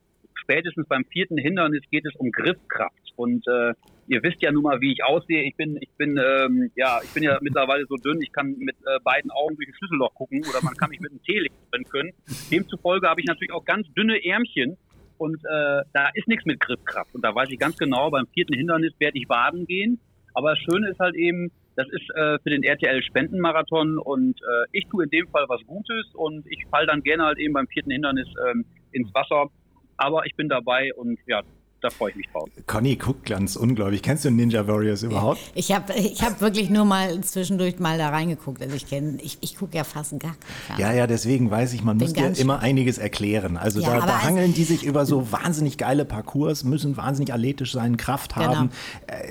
spätestens 0.47 0.87
beim 0.87 1.05
vierten 1.05 1.37
Hindernis 1.37 1.83
geht 1.91 2.07
es 2.07 2.15
um 2.17 2.31
Griffkraft. 2.31 2.95
Und 3.17 3.47
äh, 3.49 3.73
ihr 4.07 4.23
wisst 4.23 4.43
ja 4.43 4.53
nun 4.53 4.63
mal, 4.63 4.81
wie 4.81 4.93
ich 4.93 5.05
aussehe. 5.05 5.43
Ich 5.43 5.57
bin, 5.57 5.77
ich 5.81 5.91
bin, 5.97 6.19
ähm, 6.19 6.71
ja, 6.77 7.01
ich 7.03 7.11
bin 7.11 7.23
ja 7.23 7.39
mittlerweile 7.41 7.85
so 7.89 7.97
dünn, 7.97 8.21
ich 8.21 8.33
kann 8.33 8.55
mit 8.59 8.77
äh, 8.87 9.01
beiden 9.03 9.31
Augen 9.31 9.57
durch 9.57 9.69
ein 9.69 9.75
Schlüsselloch 9.75 10.15
gucken 10.15 10.45
oder 10.49 10.63
man 10.63 10.75
kann 10.75 10.91
mich 10.91 11.01
mit 11.01 11.11
einem 11.11 11.23
Teelicht 11.23 11.55
können. 11.91 12.13
Demzufolge 12.51 13.09
habe 13.09 13.21
ich 13.21 13.27
natürlich 13.27 13.53
auch 13.53 13.65
ganz 13.65 13.87
dünne 13.95 14.25
Ärmchen 14.25 14.77
und 15.19 15.37
äh, 15.45 15.83
da 15.93 16.09
ist 16.15 16.29
nichts 16.29 16.45
mit 16.45 16.61
Griffkraft. 16.61 17.15
Und 17.15 17.25
da 17.25 17.35
weiß 17.35 17.49
ich 17.51 17.59
ganz 17.59 17.77
genau, 17.77 18.11
beim 18.11 18.27
vierten 18.29 18.55
Hindernis 18.55 18.93
werde 18.99 19.19
ich 19.19 19.27
baden 19.27 19.67
gehen. 19.67 20.01
Aber 20.35 20.51
das 20.51 20.59
Schöne 20.59 20.91
ist 20.91 20.99
halt 20.99 21.15
eben, 21.15 21.51
das 21.77 21.87
ist 21.89 22.11
äh, 22.15 22.39
für 22.43 22.51
den 22.51 22.63
RTL 22.63 23.03
Spendenmarathon 23.03 23.99
und 23.99 24.39
äh, 24.41 24.67
ich 24.73 24.87
tue 24.89 25.05
in 25.05 25.11
dem 25.11 25.29
Fall 25.29 25.47
was 25.49 25.65
Gutes 25.67 26.15
und 26.15 26.47
ich 26.47 26.67
fall 26.71 26.87
dann 26.87 27.03
gerne 27.03 27.25
halt 27.25 27.39
eben 27.39 27.55
beim 27.55 27.67
vierten 27.69 27.91
Hindernis 27.91 28.29
ähm, 28.51 28.65
ins 28.93 29.13
Wasser 29.15 29.51
aber 29.97 30.27
ich 30.27 30.35
bin 30.35 30.49
dabei 30.49 30.93
und 30.95 31.19
ja, 31.27 31.43
da 31.83 31.91
freue 31.91 32.11
ich 32.11 32.17
mich 32.17 32.29
drauf. 32.33 32.49
Conny 32.67 32.97
guckt 32.97 33.27
ganz 33.27 33.55
unglaublich. 33.55 34.03
Kennst 34.03 34.25
du 34.25 34.31
Ninja 34.31 34.67
Warriors 34.67 35.03
überhaupt? 35.03 35.39
Ich 35.55 35.73
habe 35.73 35.93
ich 35.93 36.23
hab 36.23 36.41
wirklich 36.41 36.71
nur 36.71 36.85
mal 36.85 37.21
zwischendurch 37.21 37.79
mal 37.79 37.99
da 37.99 38.09
reingeguckt. 38.09 38.63
Also 38.63 38.75
ich 38.75 38.89
kenne, 38.89 39.19
ich, 39.23 39.39
ich 39.43 39.57
gucke 39.57 39.77
ja 39.77 39.85
fast 39.85 40.19
gar 40.19 40.35
keinen 40.67 40.81
Ja, 40.81 40.93
ja, 40.93 41.07
deswegen 41.07 41.51
weiß 41.51 41.75
ich, 41.75 41.85
man 41.85 41.99
Bin 41.99 42.09
muss 42.09 42.15
dir 42.15 42.33
immer 42.41 42.61
einiges 42.61 42.99
erklären. 42.99 43.57
Also 43.57 43.81
ja, 43.81 44.01
da, 44.01 44.07
da 44.07 44.23
hangeln 44.23 44.55
die 44.55 44.65
sich 44.65 44.85
über 44.85 45.05
so 45.05 45.31
wahnsinnig 45.31 45.77
geile 45.77 46.05
Parcours, 46.05 46.65
müssen 46.65 46.97
wahnsinnig 46.97 47.33
athletisch 47.33 47.73
sein, 47.73 47.97
Kraft 47.99 48.35
genau. 48.35 48.57
haben. 48.57 48.71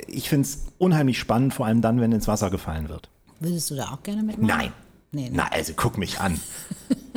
Ich 0.08 0.30
finde 0.30 0.44
es 0.44 0.68
unheimlich 0.78 1.18
spannend, 1.18 1.54
vor 1.54 1.66
allem 1.66 1.82
dann, 1.82 2.00
wenn 2.00 2.12
ins 2.12 2.28
Wasser 2.28 2.52
gefallen 2.52 2.90
wird. 2.90 3.10
Würdest 3.40 3.72
du 3.72 3.76
da 3.76 3.86
auch 3.92 4.04
gerne 4.04 4.24
mitmachen? 4.24 4.48
Nein. 4.48 4.72
Nee, 5.16 5.30
nee. 5.30 5.32
Na, 5.34 5.48
also 5.52 5.74
guck 5.76 5.98
mich 5.98 6.20
an. 6.20 6.40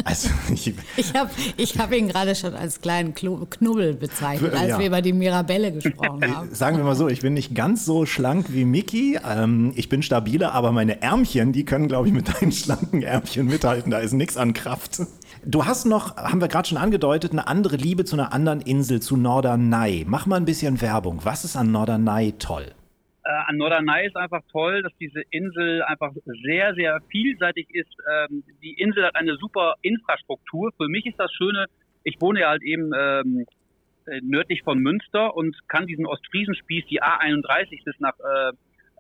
Also, 0.05 0.29
ich, 0.55 0.73
Ich 0.97 1.13
habe 1.15 1.29
ich 1.57 1.77
hab 1.77 1.93
ihn 1.93 2.07
gerade 2.09 2.37
schon 2.37 2.55
als 2.55 2.81
kleinen 2.81 3.15
Knubbel 3.15 3.95
bezeichnet, 3.95 4.55
als 4.55 4.69
Ja. 4.69 4.79
wir 4.79 4.87
über 4.87 5.03
die 5.03 5.13
Mirabelle 5.13 5.73
gesprochen 5.73 6.35
haben. 6.37 6.55
sagen 6.55 6.77
wir 6.77 6.85
mal 6.85 6.95
so, 6.95 7.09
ich 7.09 7.21
bin 7.21 7.35
nicht 7.35 7.53
ganz 7.57 7.85
so 7.85 8.07
schlank 8.07 8.47
wie 8.51 8.65
Mickey. 8.65 9.19
Ähm, 9.29 9.73
ich 9.75 9.89
bin 9.89 10.03
stabiler, 10.05 10.53
aber 10.55 10.71
meine 10.71 11.03
Ärmchen, 11.03 11.53
die 11.53 11.65
können, 11.65 11.89
glaube 11.89 12.07
ich, 12.07 12.15
mit 12.15 12.29
deinen 12.33 12.53
schlanken 12.53 13.03
Ärmchen 13.03 13.47
mithalten. 13.47 13.91
Da 13.91 13.99
ist 13.99 14.13
nichts 14.13 14.37
an 14.37 14.53
Kraft. 14.53 15.03
Du 15.45 15.67
hast 15.67 15.85
noch, 15.85 16.17
haben 16.17 16.41
wir 16.41 16.49
gerade 16.49 16.69
schon 16.69 16.79
angedeutet, 16.79 17.33
eine 17.33 17.49
andere 17.49 17.75
Liebe 17.77 18.05
zu 18.05 18.15
einer 18.15 18.33
anderen 18.33 18.61
Insel, 18.61 19.01
zu 19.01 19.17
Norderney. 19.17 20.05
Mach 20.09 20.27
mal 20.27 20.37
ein 20.37 20.45
bisschen 20.45 20.81
Werbung. 20.81 21.21
Was 21.25 21.45
ist 21.45 21.57
an 21.57 21.73
Norderney 21.73 22.35
toll? 22.39 22.67
Äh, 23.29 23.31
an 23.47 23.59
Norderney 23.59 24.07
ist 24.07 24.17
einfach 24.17 24.41
toll, 24.51 24.83
dass 24.83 24.93
diese 24.99 25.21
Insel 25.31 25.83
einfach 25.83 26.13
sehr, 26.25 26.75
sehr 26.75 26.99
vielseitig 27.11 27.69
ist. 27.75 27.95
Ähm, 28.11 28.43
die 28.63 28.73
Insel 28.73 29.05
hat 29.05 29.17
eine 29.17 29.37
super 29.37 29.75
Infrastruktur. 29.83 30.73
Für 30.79 30.89
mich 30.89 31.05
ist 31.05 31.21
das 31.21 31.31
Schöne, 31.35 31.67
ich 32.05 32.17
wohne 32.21 32.41
ja 32.41 32.49
halt 32.49 32.63
eben 32.63 32.91
ähm, 32.97 33.45
äh, 34.07 34.21
nördlich 34.23 34.63
von 34.63 34.79
Münster 34.79 35.37
und 35.37 35.57
kann 35.69 35.87
diesen 35.87 36.07
Ostfriesenspieß, 36.07 36.87
die 36.87 37.03
A31 37.03 37.85
bis 37.85 38.01
nach, 38.01 38.19
äh, 38.19 38.53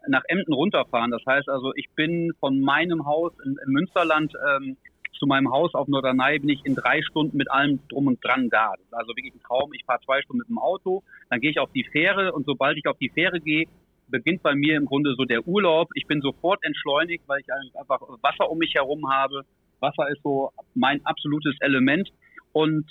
nach 0.09 0.25
Emden 0.29 0.53
runterfahren. 0.53 1.11
Das 1.11 1.25
heißt 1.27 1.49
also, 1.49 1.73
ich 1.75 1.89
bin 1.97 2.33
von 2.39 2.61
meinem 2.61 3.07
Haus 3.07 3.33
in, 3.47 3.57
im 3.65 3.73
Münsterland 3.73 4.35
ähm, 4.47 4.77
zu 5.19 5.27
meinem 5.27 5.51
Haus 5.51 5.75
auf 5.75 5.89
Norderney 5.89 6.39
bin 6.39 6.51
ich 6.51 6.65
in 6.67 6.75
drei 6.75 7.01
Stunden 7.03 7.37
mit 7.37 7.51
allem 7.51 7.81
drum 7.89 8.07
und 8.07 8.23
dran 8.23 8.51
da. 8.51 8.75
Also 8.93 9.17
wirklich 9.17 9.35
ein 9.35 9.41
Traum. 9.41 9.73
Ich 9.73 9.85
fahre 9.85 10.01
zwei 10.05 10.21
Stunden 10.21 10.41
mit 10.41 10.49
dem 10.49 10.59
Auto, 10.59 11.03
dann 11.31 11.41
gehe 11.41 11.51
ich 11.51 11.59
auf 11.59 11.73
die 11.73 11.85
Fähre 11.85 12.33
und 12.33 12.45
sobald 12.45 12.77
ich 12.77 12.87
auf 12.87 12.99
die 12.99 13.09
Fähre 13.09 13.41
gehe, 13.41 13.67
beginnt 14.09 14.43
bei 14.43 14.55
mir 14.55 14.77
im 14.77 14.87
Grunde 14.87 15.15
so 15.17 15.25
der 15.25 15.47
Urlaub. 15.47 15.89
Ich 15.95 16.07
bin 16.07 16.21
sofort 16.21 16.65
entschleunigt, 16.65 17.25
weil 17.27 17.41
ich 17.41 17.47
einfach 17.79 18.01
Wasser 18.23 18.51
um 18.51 18.59
mich 18.59 18.75
herum 18.75 19.11
habe. 19.11 19.43
Wasser 19.81 20.09
ist 20.11 20.23
so 20.23 20.51
mein 20.75 21.05
absolutes 21.05 21.57
Element. 21.61 22.11
Und 22.53 22.87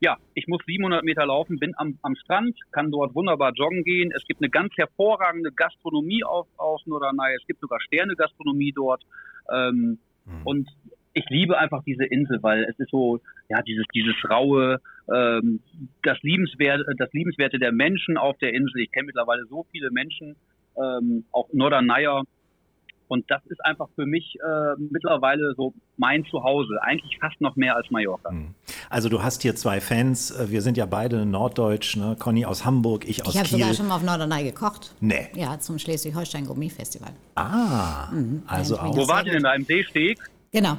ja, 0.00 0.16
ich 0.34 0.46
muss 0.46 0.62
700 0.66 1.04
Meter 1.04 1.26
laufen, 1.26 1.58
bin 1.58 1.72
am, 1.76 1.98
am 2.02 2.14
Strand, 2.16 2.58
kann 2.72 2.90
dort 2.90 3.14
wunderbar 3.14 3.52
joggen 3.54 3.84
gehen. 3.84 4.10
Es 4.14 4.24
gibt 4.24 4.40
eine 4.40 4.50
ganz 4.50 4.72
hervorragende 4.76 5.52
Gastronomie 5.52 6.24
auf, 6.24 6.46
auf 6.56 6.80
Norderney. 6.86 7.34
Es 7.36 7.46
gibt 7.46 7.60
sogar 7.60 7.80
Sterne-Gastronomie 7.80 8.72
dort. 8.72 9.02
Ähm, 9.52 9.98
Und 10.44 10.68
ich 11.12 11.24
liebe 11.28 11.58
einfach 11.58 11.82
diese 11.84 12.04
Insel, 12.04 12.42
weil 12.42 12.64
es 12.64 12.78
ist 12.78 12.90
so, 12.90 13.20
ja, 13.48 13.62
dieses, 13.62 13.84
dieses 13.94 14.14
raue, 14.28 14.80
ähm, 15.12 15.60
das 16.02 16.18
Liebenswerte, 16.22 16.84
das 16.98 17.12
Liebenswerte 17.12 17.58
der 17.58 17.72
Menschen 17.72 18.16
auf 18.16 18.38
der 18.38 18.52
Insel. 18.54 18.80
Ich 18.82 18.90
kenne 18.92 19.06
mittlerweile 19.06 19.44
so 19.46 19.66
viele 19.72 19.90
Menschen, 19.90 20.36
ähm, 20.76 21.24
auch 21.32 21.48
Norderneyer. 21.52 22.22
Und 23.08 23.28
das 23.28 23.44
ist 23.46 23.58
einfach 23.64 23.88
für 23.96 24.06
mich 24.06 24.36
äh, 24.40 24.74
mittlerweile 24.78 25.52
so 25.56 25.74
mein 25.96 26.24
Zuhause. 26.26 26.78
Eigentlich 26.80 27.18
fast 27.18 27.40
noch 27.40 27.56
mehr 27.56 27.74
als 27.74 27.90
Mallorca. 27.90 28.32
Also 28.88 29.08
du 29.08 29.20
hast 29.20 29.42
hier 29.42 29.56
zwei 29.56 29.80
Fans. 29.80 30.30
Äh, 30.30 30.52
Wir 30.52 30.62
sind 30.62 30.76
ja 30.76 30.86
beide 30.86 31.26
norddeutsch. 31.26 31.96
Ne? 31.96 32.14
Conny 32.20 32.44
aus 32.44 32.64
Hamburg, 32.64 33.08
ich 33.08 33.26
aus 33.26 33.34
Ich 33.34 33.40
habe 33.40 33.48
Kiel. 33.48 33.58
sogar 33.58 33.74
schon 33.74 33.88
mal 33.88 33.96
auf 33.96 34.04
Norderney 34.04 34.44
gekocht. 34.44 34.94
Nee. 35.00 35.26
Ja, 35.34 35.58
zum 35.58 35.80
Schleswig-Holstein 35.80 36.46
Gourmet-Festival. 36.46 37.10
Ah, 37.34 38.10
also 38.46 38.76
Ja, 38.76 38.82
ich 38.84 38.88
auch 38.90 38.96
Wo 38.96 39.08
wart 39.08 39.26
ihr 39.26 39.32
denn 39.32 39.42
da? 39.42 39.54
Im 39.54 39.64
Seesteg? 39.64 40.20
Genau. 40.52 40.78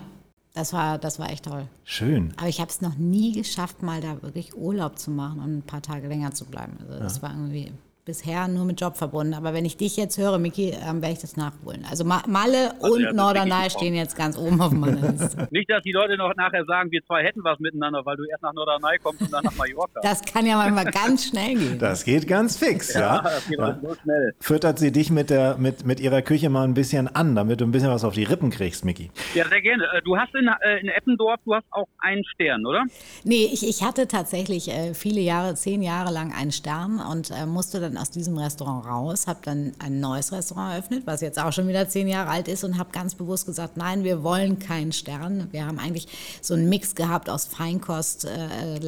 Das 0.54 0.74
war, 0.74 0.98
das 0.98 1.18
war 1.18 1.30
echt 1.30 1.46
toll. 1.46 1.68
schön. 1.86 2.34
Aber 2.38 2.48
ich 2.48 2.60
habe 2.60 2.70
es 2.70 2.82
noch 2.82 2.96
nie 2.98 3.32
geschafft, 3.34 3.82
mal 3.84 4.02
da 4.02 4.22
wirklich 4.22 4.56
Urlaub 4.56 5.00
zu 5.00 5.10
machen 5.12 5.40
und 5.40 5.58
ein 5.60 5.62
paar 5.64 5.82
Tage 5.82 6.08
länger 6.08 6.34
zu 6.34 6.46
bleiben. 6.46 6.78
Also 6.82 7.00
das 7.00 7.22
war 7.22 7.32
irgendwie 7.32 7.72
bisher 8.06 8.48
nur 8.48 8.66
mit 8.66 8.80
Job 8.80 8.98
verbunden. 8.98 9.34
Aber 9.34 9.54
wenn 9.54 9.66
ich 9.66 9.78
dich 9.78 9.98
jetzt 9.98 10.18
höre, 10.18 10.38
Miki, 10.38 10.70
ähm, 10.70 11.02
werde 11.02 11.14
ich 11.14 11.20
das 11.20 11.38
nachholen. 11.38 11.86
Also 11.90 12.04
Ma 12.04 12.24
Malle 12.28 12.74
Also, 12.82 12.96
und 12.96 13.02
ja, 13.02 13.14
Norderney 13.14 13.70
stehen 13.70 13.94
jetzt 13.94 14.16
ganz 14.16 14.38
oben 14.38 14.62
auf 14.62 14.72
meiner 14.72 15.12
Liste. 15.12 15.48
Nicht, 15.52 15.70
dass 15.70 15.84
die 15.84 15.92
Leute 15.92 16.18
noch 16.18 16.36
nachher 16.36 16.66
sagen, 16.66 16.92
wir 16.92 17.04
zwei 17.06 17.24
hätten 17.24 17.44
was 17.44 17.60
miteinander, 17.60 18.06
weil 18.06 18.18
du 18.18 18.24
erst 18.26 18.44
nach 18.44 18.54
Norderney 18.54 18.98
kommst 19.00 19.22
und 19.22 19.34
dann 19.34 19.44
nach 19.44 19.56
Mallorca. 19.56 20.00
Das 20.02 20.22
kann 20.22 20.46
ja 20.46 20.58
manchmal 20.58 20.86
ganz 20.86 21.26
schnell 21.28 21.56
gehen. 21.56 21.80
Das 21.80 22.04
geht 22.04 22.28
ganz 22.28 22.58
fix, 22.58 22.94
ja. 22.94 23.22
das 23.22 23.48
geht 23.48 23.60
alles 23.60 23.82
so 23.82 23.96
schnell. 24.04 24.36
Füttert 24.40 24.80
sie 24.80 24.92
dich 24.92 25.10
mit, 25.12 25.30
der, 25.30 25.58
mit, 25.58 25.86
mit 25.86 26.00
ihrer 26.00 26.22
Küche 26.22 26.50
mal 26.50 26.64
ein 26.64 26.74
bisschen 26.74 27.08
an, 27.08 27.36
damit 27.36 27.62
du 27.62 27.66
ein 27.66 27.72
bisschen 27.72 27.90
was 27.90 28.04
auf 28.04 28.14
die 28.14 28.24
Rippen 28.24 28.50
kriegst, 28.50 28.86
Mickey. 28.86 29.12
Ja, 29.34 29.48
sehr 29.48 29.62
gerne. 29.62 29.86
Äh, 29.86 30.02
Du 30.04 30.18
hast 30.18 30.34
in, 30.36 30.48
äh, 30.48 30.80
in 30.80 30.90
Eppendorf, 30.90 31.40
du 31.46 31.54
hast 31.54 31.66
auch 31.72 31.88
einen 32.00 32.24
Stern, 32.26 32.66
oder? 32.66 32.84
Nee, 33.24 33.50
ich, 33.54 33.68
ich 33.68 33.84
hatte 33.84 34.08
tatsächlich 34.08 34.70
äh, 34.70 34.94
viele 34.94 35.22
Jahre, 35.22 35.56
zehn 35.56 35.82
Jahre 35.82 36.12
lang 36.12 36.34
einen 36.34 36.52
Stern 36.52 37.00
und 37.00 37.32
musste 37.48 37.80
dann 37.80 37.91
aus 37.98 38.12
diesem 38.12 38.38
Restaurant 38.38 38.86
raus, 38.86 39.28
habe 39.28 39.40
dann 39.44 39.74
ein 39.80 40.00
neues 40.00 40.32
Restaurant 40.32 40.74
eröffnet, 40.74 41.04
was 41.06 41.22
jetzt 41.22 41.40
auch 41.40 41.52
schon 41.52 41.68
wieder 41.68 41.88
zehn 41.88 42.08
Jahre 42.08 42.30
alt 42.30 42.48
ist 42.48 42.64
und 42.64 42.78
habe 42.78 42.92
ganz 42.92 43.16
bewusst 43.16 43.46
gesagt, 43.46 43.78
nein, 43.78 44.04
wir 44.04 44.24
wollen 44.24 44.60
keinen 44.60 44.92
Stern. 44.92 45.48
Wir 45.52 45.66
haben 45.66 45.80
eigentlich 45.80 46.08
so 46.42 46.54
einen 46.54 46.70
Mix 46.70 46.96
gehabt 46.96 47.30
aus 47.30 47.46
Feinkost, 47.46 48.26
äh, 48.26 48.80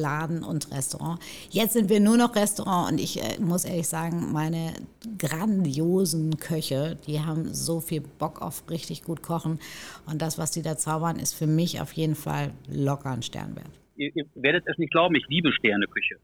und 0.44 0.70
Restaurant. 0.70 1.20
Jetzt 1.50 1.72
sind 1.72 1.88
wir 1.88 2.00
nur 2.00 2.16
noch 2.16 2.36
Restaurant 2.36 2.92
und 2.92 3.00
ich 3.00 3.22
äh, 3.22 3.40
muss 3.40 3.64
ehrlich 3.64 3.88
sagen, 3.88 4.32
meine 4.32 4.74
grandiosen 5.18 6.36
Köche, 6.38 6.96
die 7.06 7.20
haben 7.20 7.52
so 7.52 7.80
viel 7.80 8.00
Bock 8.00 8.42
auf 8.42 8.64
richtig 8.70 9.04
gut 9.04 9.22
kochen 9.22 9.58
und 10.06 10.22
das, 10.22 10.38
was 10.38 10.50
die 10.50 10.62
da 10.62 10.76
zaubern, 10.76 11.18
ist 11.18 11.34
für 11.34 11.46
mich 11.46 11.80
auf 11.80 11.92
jeden 11.92 12.14
Fall 12.14 12.52
locker 12.68 13.10
ein 13.10 13.22
Stern 13.22 13.56
wert. 13.56 13.70
Ihr, 13.96 14.14
ihr 14.14 14.26
werdet 14.34 14.64
es 14.66 14.78
nicht 14.78 14.92
glauben, 14.92 15.14
ich 15.14 15.24
liebe 15.28 15.52
Sterneküche. 15.52 16.16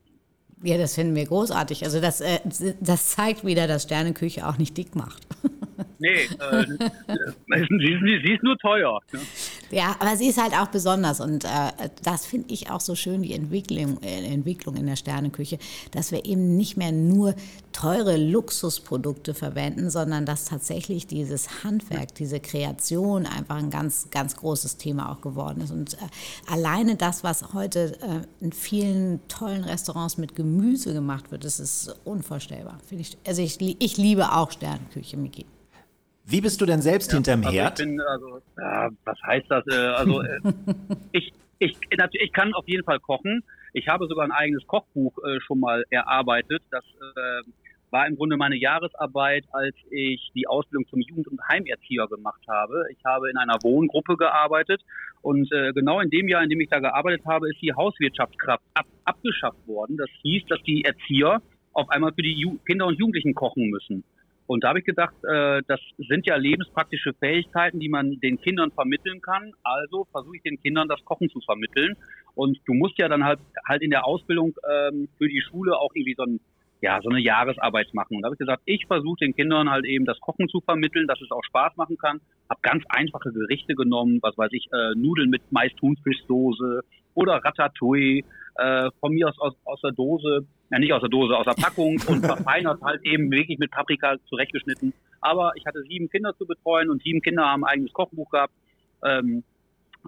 Ja, 0.63 0.77
das 0.77 0.95
finden 0.95 1.15
wir 1.15 1.25
großartig. 1.25 1.85
Also 1.85 2.01
das, 2.01 2.21
äh, 2.21 2.39
das 2.81 3.09
zeigt 3.11 3.45
wieder, 3.47 3.67
dass 3.67 3.85
Sterneküche 3.85 4.47
auch 4.47 4.59
nicht 4.59 4.77
dick 4.77 4.95
macht. 4.95 5.27
Nee, 5.99 6.23
äh, 6.23 6.67
sie, 6.67 7.93
ist, 7.93 8.25
sie 8.25 8.33
ist 8.35 8.43
nur 8.43 8.59
teuer. 8.59 9.01
Ja, 9.73 9.95
aber 10.01 10.17
sie 10.17 10.27
ist 10.27 10.43
halt 10.43 10.53
auch 10.53 10.67
besonders 10.67 11.21
und 11.21 11.45
äh, 11.45 11.49
das 12.03 12.27
finde 12.27 12.53
ich 12.53 12.71
auch 12.71 12.81
so 12.81 12.97
schön, 12.97 13.23
die 13.23 13.33
Entwicklung, 13.35 14.03
äh, 14.03 14.25
Entwicklung 14.25 14.75
in 14.75 14.87
der 14.87 14.97
Sterneküche, 14.97 15.59
dass 15.93 16.11
wir 16.11 16.25
eben 16.25 16.57
nicht 16.57 16.77
mehr 16.77 16.91
nur 16.91 17.37
teure 17.71 18.17
Luxusprodukte 18.17 19.33
verwenden, 19.33 19.89
sondern 19.89 20.27
dass 20.27 20.47
tatsächlich 20.47 21.07
dieses 21.07 21.63
Handwerk, 21.63 22.17
diese 22.17 22.41
Kreation 22.41 23.27
einfach 23.27 23.57
ein 23.57 23.71
ganz, 23.71 24.09
ganz 24.11 24.35
großes 24.35 24.77
Thema 24.77 25.13
auch 25.13 25.21
geworden 25.21 25.61
ist. 25.61 25.71
Und 25.71 25.95
äh, 25.95 25.99
alleine 26.51 26.97
das, 26.97 27.23
was 27.23 27.53
heute 27.53 27.97
äh, 28.03 28.45
in 28.45 28.53
vielen 28.53 29.21
tollen 29.29 29.63
Restaurants 29.63 30.19
mit 30.19 30.35
Gemüse 30.35 30.93
gemacht 30.93 31.31
wird, 31.31 31.45
das 31.45 31.61
ist 31.61 31.95
unvorstellbar. 32.05 32.79
Ich, 32.91 33.17
also 33.25 33.41
ich, 33.41 33.61
ich 33.61 33.97
liebe 33.97 34.33
auch 34.33 34.51
Sterneküche, 34.51 35.17
Miki. 35.17 35.47
Wie 36.31 36.41
bist 36.41 36.61
du 36.61 36.67
denn 36.67 36.81
selbst 36.81 37.13
hinterm 37.13 37.41
Also 37.41 37.51
ich 37.51 37.61
Herd? 37.61 37.79
bin, 37.79 38.01
also, 38.01 38.41
ja, 38.57 38.89
was 39.05 39.23
heißt 39.23 39.47
das? 39.49 39.65
Äh, 39.67 39.75
also, 39.75 40.23
äh, 40.23 40.41
ich, 41.13 41.33
ich, 41.59 41.77
ich 42.13 42.33
kann 42.33 42.55
auf 42.55 42.69
jeden 42.69 42.85
Fall 42.85 43.01
kochen. 43.01 43.43
Ich 43.73 43.89
habe 43.89 44.07
sogar 44.07 44.25
ein 44.25 44.33
eigenes 44.33 44.67
Kochbuch 44.67 45.17
äh, 45.25 45.41
schon 45.41 45.61
mal 45.61 45.85
erarbeitet. 45.91 46.63
Das 46.71 46.85
äh, 46.85 47.43
war 47.91 48.07
im 48.07 48.17
Grunde 48.17 48.37
meine 48.37 48.57
Jahresarbeit, 48.57 49.45
als 49.53 49.75
ich 49.91 50.31
die 50.35 50.47
Ausbildung 50.47 50.87
zum 50.89 51.01
Jugend- 51.01 51.29
und 51.29 51.41
Heimerzieher 51.49 52.07
gemacht 52.07 52.43
habe. 52.49 52.85
Ich 52.93 53.05
habe 53.05 53.29
in 53.31 53.37
einer 53.37 53.59
Wohngruppe 53.63 54.17
gearbeitet 54.17 54.83
und 55.23 55.51
äh, 55.53 55.73
genau 55.73 56.01
in 56.01 56.11
dem 56.11 56.29
Jahr, 56.29 56.43
in 56.43 56.51
dem 56.51 56.61
ich 56.61 56.69
da 56.69 56.79
gearbeitet 56.79 57.27
habe, 57.27 57.51
ist 57.51 57.61
die 57.61 57.73
Hauswirtschaftskraft 57.73 58.63
ab, 58.75 58.87
abgeschafft 59.05 59.67
worden. 59.67 59.97
Das 59.97 60.09
hieß, 60.23 60.45
dass 60.49 60.63
die 60.63 60.85
Erzieher 60.85 61.43
auf 61.73 61.89
einmal 61.91 62.13
für 62.13 62.23
die 62.23 62.35
Ju 62.35 62.59
Kinder 62.67 62.87
und 62.87 62.99
Jugendlichen 62.99 63.35
kochen 63.35 63.71
müssen. 63.71 64.05
Und 64.51 64.65
da 64.65 64.71
habe 64.71 64.81
ich 64.81 64.85
gedacht, 64.85 65.15
äh, 65.23 65.63
das 65.69 65.79
sind 65.97 66.27
ja 66.27 66.35
lebenspraktische 66.35 67.13
Fähigkeiten, 67.15 67.79
die 67.79 67.89
man 67.89 68.19
den 68.19 68.41
Kindern 68.41 68.73
vermitteln 68.73 69.21
kann. 69.21 69.53
Also 69.63 70.09
versuche 70.11 70.39
ich 70.39 70.43
den 70.43 70.61
Kindern 70.61 70.89
das 70.89 71.05
Kochen 71.05 71.31
zu 71.31 71.39
vermitteln. 71.43 71.97
Und 72.35 72.59
du 72.67 72.75
musst 72.75 72.99
ja 72.99 73.07
dann 73.07 73.23
halt 73.23 73.39
halt 73.69 73.81
in 73.81 73.91
der 73.91 74.05
Ausbildung 74.05 74.53
ähm, 74.69 75.09
für 75.19 75.29
die 75.29 75.41
Schule 75.41 75.79
auch 75.79 75.93
irgendwie 75.95 76.17
so 76.17 76.25
ein 76.25 76.41
ja, 76.83 76.99
so 77.01 77.11
eine 77.11 77.21
Jahresarbeit 77.21 77.95
machen. 77.95 78.17
Und 78.17 78.23
da 78.23 78.27
habe 78.27 78.35
ich 78.35 78.41
gesagt, 78.41 78.63
ich 78.65 78.87
versuche 78.89 79.19
den 79.21 79.37
Kindern 79.37 79.71
halt 79.71 79.85
eben 79.85 80.05
das 80.05 80.19
Kochen 80.19 80.49
zu 80.49 80.61
vermitteln, 80.63 81.07
dass 81.07 81.21
es 81.21 81.31
auch 81.31 81.45
Spaß 81.45 81.77
machen 81.77 81.97
kann. 81.97 82.21
Habe 82.49 82.61
ganz 82.63 82.83
einfache 82.89 83.31
Gerichte 83.31 83.77
genommen, 83.77 84.19
was 84.21 84.37
weiß 84.37 84.51
ich, 84.51 84.67
äh, 84.73 84.97
Nudeln 84.97 85.31
mit 85.31 85.43
Mais 85.53 85.73
Thunfischsoße 85.77 86.81
oder 87.15 87.37
Ratatouille, 87.37 88.25
äh, 88.61 88.91
von 89.01 89.13
mir 89.13 89.29
aus, 89.29 89.39
aus 89.39 89.55
aus 89.65 89.81
der 89.81 89.93
Dose, 89.93 90.47
ja 90.71 90.79
nicht 90.79 90.93
aus 90.93 91.01
der 91.01 91.09
Dose, 91.09 91.37
aus 91.37 91.47
der 91.47 91.61
Packung 91.61 92.01
und 92.07 92.25
verfeinert 92.25 92.81
halt 92.83 93.03
eben 93.05 93.31
wirklich 93.31 93.59
mit 93.59 93.71
Paprika 93.71 94.17
zurechtgeschnitten. 94.29 94.93
Aber 95.21 95.53
ich 95.57 95.67
hatte 95.67 95.83
sieben 95.83 96.11
Kinder 96.11 96.37
zu 96.37 96.47
betreuen 96.47 96.91
und 96.91 97.03
sieben 97.03 97.23
Kinder 97.23 97.45
haben 97.45 97.65
ein 97.65 97.73
eigenes 97.73 97.93
Kochbuch 97.93 98.31
gehabt. 98.31 98.53
Ähm, 99.05 99.45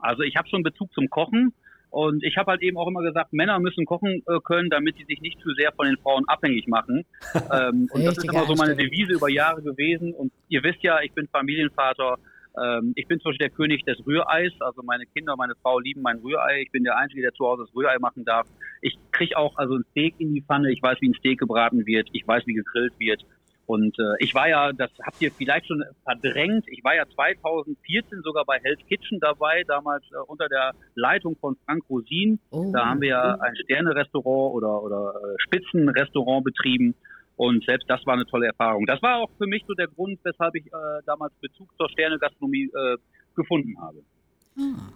also 0.00 0.22
ich 0.22 0.36
habe 0.36 0.48
schon 0.48 0.62
Bezug 0.62 0.92
zum 0.92 1.08
Kochen. 1.08 1.54
Und 1.90 2.24
ich 2.24 2.38
habe 2.38 2.52
halt 2.52 2.62
eben 2.62 2.78
auch 2.78 2.88
immer 2.88 3.02
gesagt, 3.02 3.34
Männer 3.34 3.58
müssen 3.58 3.84
kochen 3.84 4.22
äh, 4.26 4.40
können, 4.42 4.70
damit 4.70 4.96
sie 4.96 5.04
sich 5.04 5.20
nicht 5.20 5.38
zu 5.40 5.52
sehr 5.52 5.72
von 5.72 5.86
den 5.86 5.98
Frauen 5.98 6.24
abhängig 6.26 6.66
machen. 6.66 7.04
ähm, 7.52 7.86
und 7.92 8.04
das 8.04 8.16
ist 8.16 8.24
immer 8.24 8.46
so 8.46 8.54
meine. 8.54 8.74
Devise 8.74 9.12
über 9.12 9.28
Jahre 9.28 9.60
gewesen. 9.60 10.14
Und 10.14 10.32
ihr 10.48 10.62
wisst 10.62 10.82
ja, 10.82 11.02
ich 11.02 11.12
bin 11.12 11.28
Familienvater. 11.28 12.18
Ähm, 12.60 12.92
ich 12.96 13.06
bin 13.06 13.20
zum 13.20 13.30
Beispiel 13.30 13.48
der 13.48 13.56
König 13.56 13.84
des 13.84 14.04
Rühreis. 14.06 14.52
Also 14.60 14.82
meine 14.82 15.06
Kinder, 15.06 15.36
meine 15.36 15.54
Frau 15.62 15.78
lieben 15.78 16.02
mein 16.02 16.18
Rührei. 16.18 16.62
Ich 16.62 16.70
bin 16.70 16.84
der 16.84 16.96
Einzige, 16.96 17.22
der 17.22 17.32
zu 17.32 17.46
Hause 17.46 17.64
das 17.66 17.74
Rührei 17.74 17.98
machen 17.98 18.24
darf. 18.24 18.46
Ich 18.80 18.98
krieg 19.10 19.36
auch 19.36 19.56
also 19.56 19.76
ein 19.76 19.84
Steak 19.90 20.14
in 20.18 20.34
die 20.34 20.42
Pfanne. 20.42 20.72
Ich 20.72 20.82
weiß, 20.82 20.98
wie 21.00 21.08
ein 21.08 21.14
Steak 21.14 21.38
gebraten 21.38 21.86
wird. 21.86 22.08
Ich 22.12 22.26
weiß, 22.26 22.46
wie 22.46 22.54
gegrillt 22.54 22.98
wird. 22.98 23.24
Und 23.66 23.98
äh, 23.98 24.02
ich 24.18 24.34
war 24.34 24.48
ja, 24.48 24.72
das 24.72 24.90
habt 25.02 25.22
ihr 25.22 25.30
vielleicht 25.30 25.66
schon 25.66 25.84
verdrängt, 26.04 26.66
ich 26.68 26.82
war 26.82 26.94
ja 26.94 27.04
2014 27.06 28.20
sogar 28.22 28.44
bei 28.44 28.58
Hell's 28.62 28.80
Kitchen 28.88 29.20
dabei, 29.20 29.62
damals 29.66 30.04
äh, 30.10 30.16
unter 30.26 30.48
der 30.48 30.72
Leitung 30.94 31.36
von 31.36 31.56
Frank 31.64 31.84
Rosin. 31.88 32.40
Oh. 32.50 32.72
Da 32.72 32.86
haben 32.86 33.00
wir 33.00 33.08
ja 33.08 33.34
ein 33.40 33.54
Sterne-Restaurant 33.64 34.54
oder, 34.54 34.82
oder 34.82 35.14
äh, 35.14 35.34
Spitzenrestaurant 35.38 36.44
betrieben. 36.44 36.94
Und 37.42 37.64
selbst 37.64 37.90
das 37.90 38.06
war 38.06 38.14
eine 38.14 38.24
tolle 38.24 38.46
Erfahrung. 38.46 38.86
Das 38.86 39.02
war 39.02 39.16
auch 39.16 39.30
für 39.36 39.48
mich 39.48 39.64
so 39.66 39.74
der 39.74 39.88
Grund, 39.88 40.16
weshalb 40.22 40.54
ich 40.54 40.64
äh, 40.66 40.70
damals 41.06 41.34
Bezug 41.40 41.76
zur 41.76 41.90
Sterne-Gastronomie 41.90 42.70
äh, 42.72 42.96
gefunden 43.34 43.74
habe. 43.80 43.98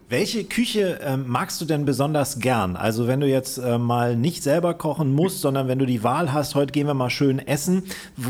Welche 0.08 0.44
Küche 0.44 1.00
ähm, 1.02 1.24
magst 1.26 1.60
du 1.60 1.64
denn 1.64 1.84
besonders 1.84 2.38
gern? 2.38 2.76
Also 2.76 3.08
wenn 3.08 3.18
du 3.18 3.26
jetzt 3.26 3.58
äh, 3.58 3.78
mal 3.78 4.14
nicht 4.14 4.44
selber 4.44 4.74
kochen 4.74 5.12
musst, 5.12 5.40
sondern 5.40 5.66
wenn 5.66 5.80
du 5.80 5.86
die 5.86 6.04
Wahl 6.04 6.32
hast, 6.32 6.54
heute 6.54 6.70
gehen 6.70 6.86
wir 6.86 6.94
mal 6.94 7.10
schön 7.10 7.40
essen, 7.40 7.82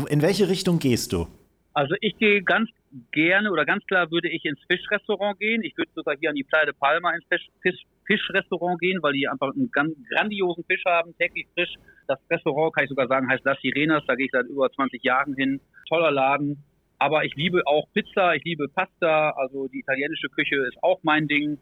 in 0.09 0.23
welche 0.23 0.49
Richtung 0.49 0.79
gehst 0.79 1.13
du? 1.13 1.27
Also 1.73 1.93
ich 2.01 2.17
gehe 2.17 2.41
ganz 2.41 2.71
gerne 3.11 3.51
oder 3.51 3.65
ganz 3.65 3.85
klar 3.85 4.09
würde 4.09 4.29
ich 4.29 4.43
ins 4.45 4.59
Fischrestaurant 4.67 5.37
gehen. 5.39 5.61
Ich 5.61 5.77
würde 5.77 5.91
sogar 5.93 6.15
hier 6.19 6.31
an 6.31 6.35
die 6.35 6.43
Playa 6.43 6.65
de 6.65 6.73
Palma 6.73 7.11
ins 7.13 7.25
Fisch, 7.29 7.45
Fisch, 7.61 7.83
Fischrestaurant 8.07 8.79
gehen, 8.79 8.97
weil 9.03 9.13
die 9.13 9.27
einfach 9.27 9.53
einen 9.53 9.69
ganz 9.69 9.93
grandiosen 10.09 10.63
Fisch 10.63 10.83
haben, 10.87 11.15
täglich 11.19 11.45
frisch. 11.53 11.75
Das 12.07 12.19
Restaurant, 12.29 12.73
kann 12.73 12.85
ich 12.85 12.89
sogar 12.89 13.07
sagen, 13.07 13.29
heißt 13.29 13.45
Las 13.45 13.59
Sirenas. 13.61 14.03
Da 14.07 14.15
gehe 14.15 14.25
ich 14.25 14.31
seit 14.31 14.47
über 14.47 14.69
20 14.71 15.03
Jahren 15.03 15.33
hin. 15.35 15.59
Toller 15.89 16.11
Laden. 16.11 16.63
Aber 16.99 17.25
ich 17.25 17.35
liebe 17.35 17.61
auch 17.65 17.85
Pizza, 17.93 18.35
ich 18.35 18.43
liebe 18.43 18.67
Pasta. 18.69 19.31
Also 19.31 19.67
die 19.67 19.79
italienische 19.79 20.29
Küche 20.29 20.55
ist 20.67 20.81
auch 20.81 20.99
mein 21.03 21.27
Ding. 21.27 21.59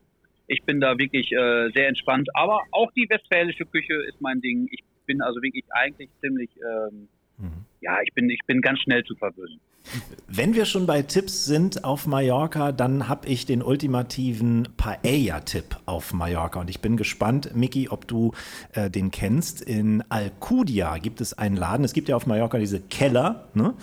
Ich 0.48 0.64
bin 0.64 0.80
da 0.80 0.98
wirklich 0.98 1.32
äh, 1.32 1.72
sehr 1.74 1.88
entspannt. 1.88 2.30
Aber 2.34 2.62
auch 2.72 2.92
die 2.92 3.08
westfälische 3.10 3.66
Küche 3.66 3.96
ist 4.08 4.22
mein 4.22 4.40
Ding. 4.42 4.68
Ich 4.72 4.84
bin 5.06 5.22
also 5.22 5.42
wirklich 5.42 5.66
eigentlich 5.72 6.10
ziemlich, 6.22 6.50
ähm, 6.58 7.08
ja, 7.86 8.02
ich 8.04 8.12
bin, 8.14 8.30
ich 8.32 8.42
bin 8.48 8.62
ganz 8.62 8.80
schnell 8.80 9.04
zu 9.04 9.16
verwöhnen. 9.16 9.60
Wenn 10.28 10.56
wir 10.56 10.66
schon 10.66 10.88
bei 10.88 11.04
Tipps 11.04 11.46
sind 11.46 11.84
auf 11.84 12.08
Mallorca, 12.08 12.72
dann 12.72 13.08
habe 13.08 13.28
ich 13.28 13.46
den 13.46 13.62
ultimativen 13.62 14.68
Paella-Tipp 14.76 15.78
auf 15.86 16.12
Mallorca. 16.12 16.62
Und 16.62 16.72
ich 16.72 16.82
bin 16.82 16.98
gespannt, 16.98 17.56
Miki, 17.56 17.90
ob 17.90 18.08
du 18.08 18.34
äh, 18.74 18.90
den 18.90 19.12
kennst. 19.12 19.62
In 19.62 20.04
Alcudia 20.10 20.98
gibt 20.98 21.22
es 21.22 21.38
einen 21.38 21.56
Laden. 21.56 21.86
Es 21.86 21.94
gibt 21.94 22.10
ja 22.10 22.16
auf 22.16 22.26
Mallorca 22.26 22.58
diese 22.58 22.82
Keller. 22.82 23.50
Ne? 23.54 23.76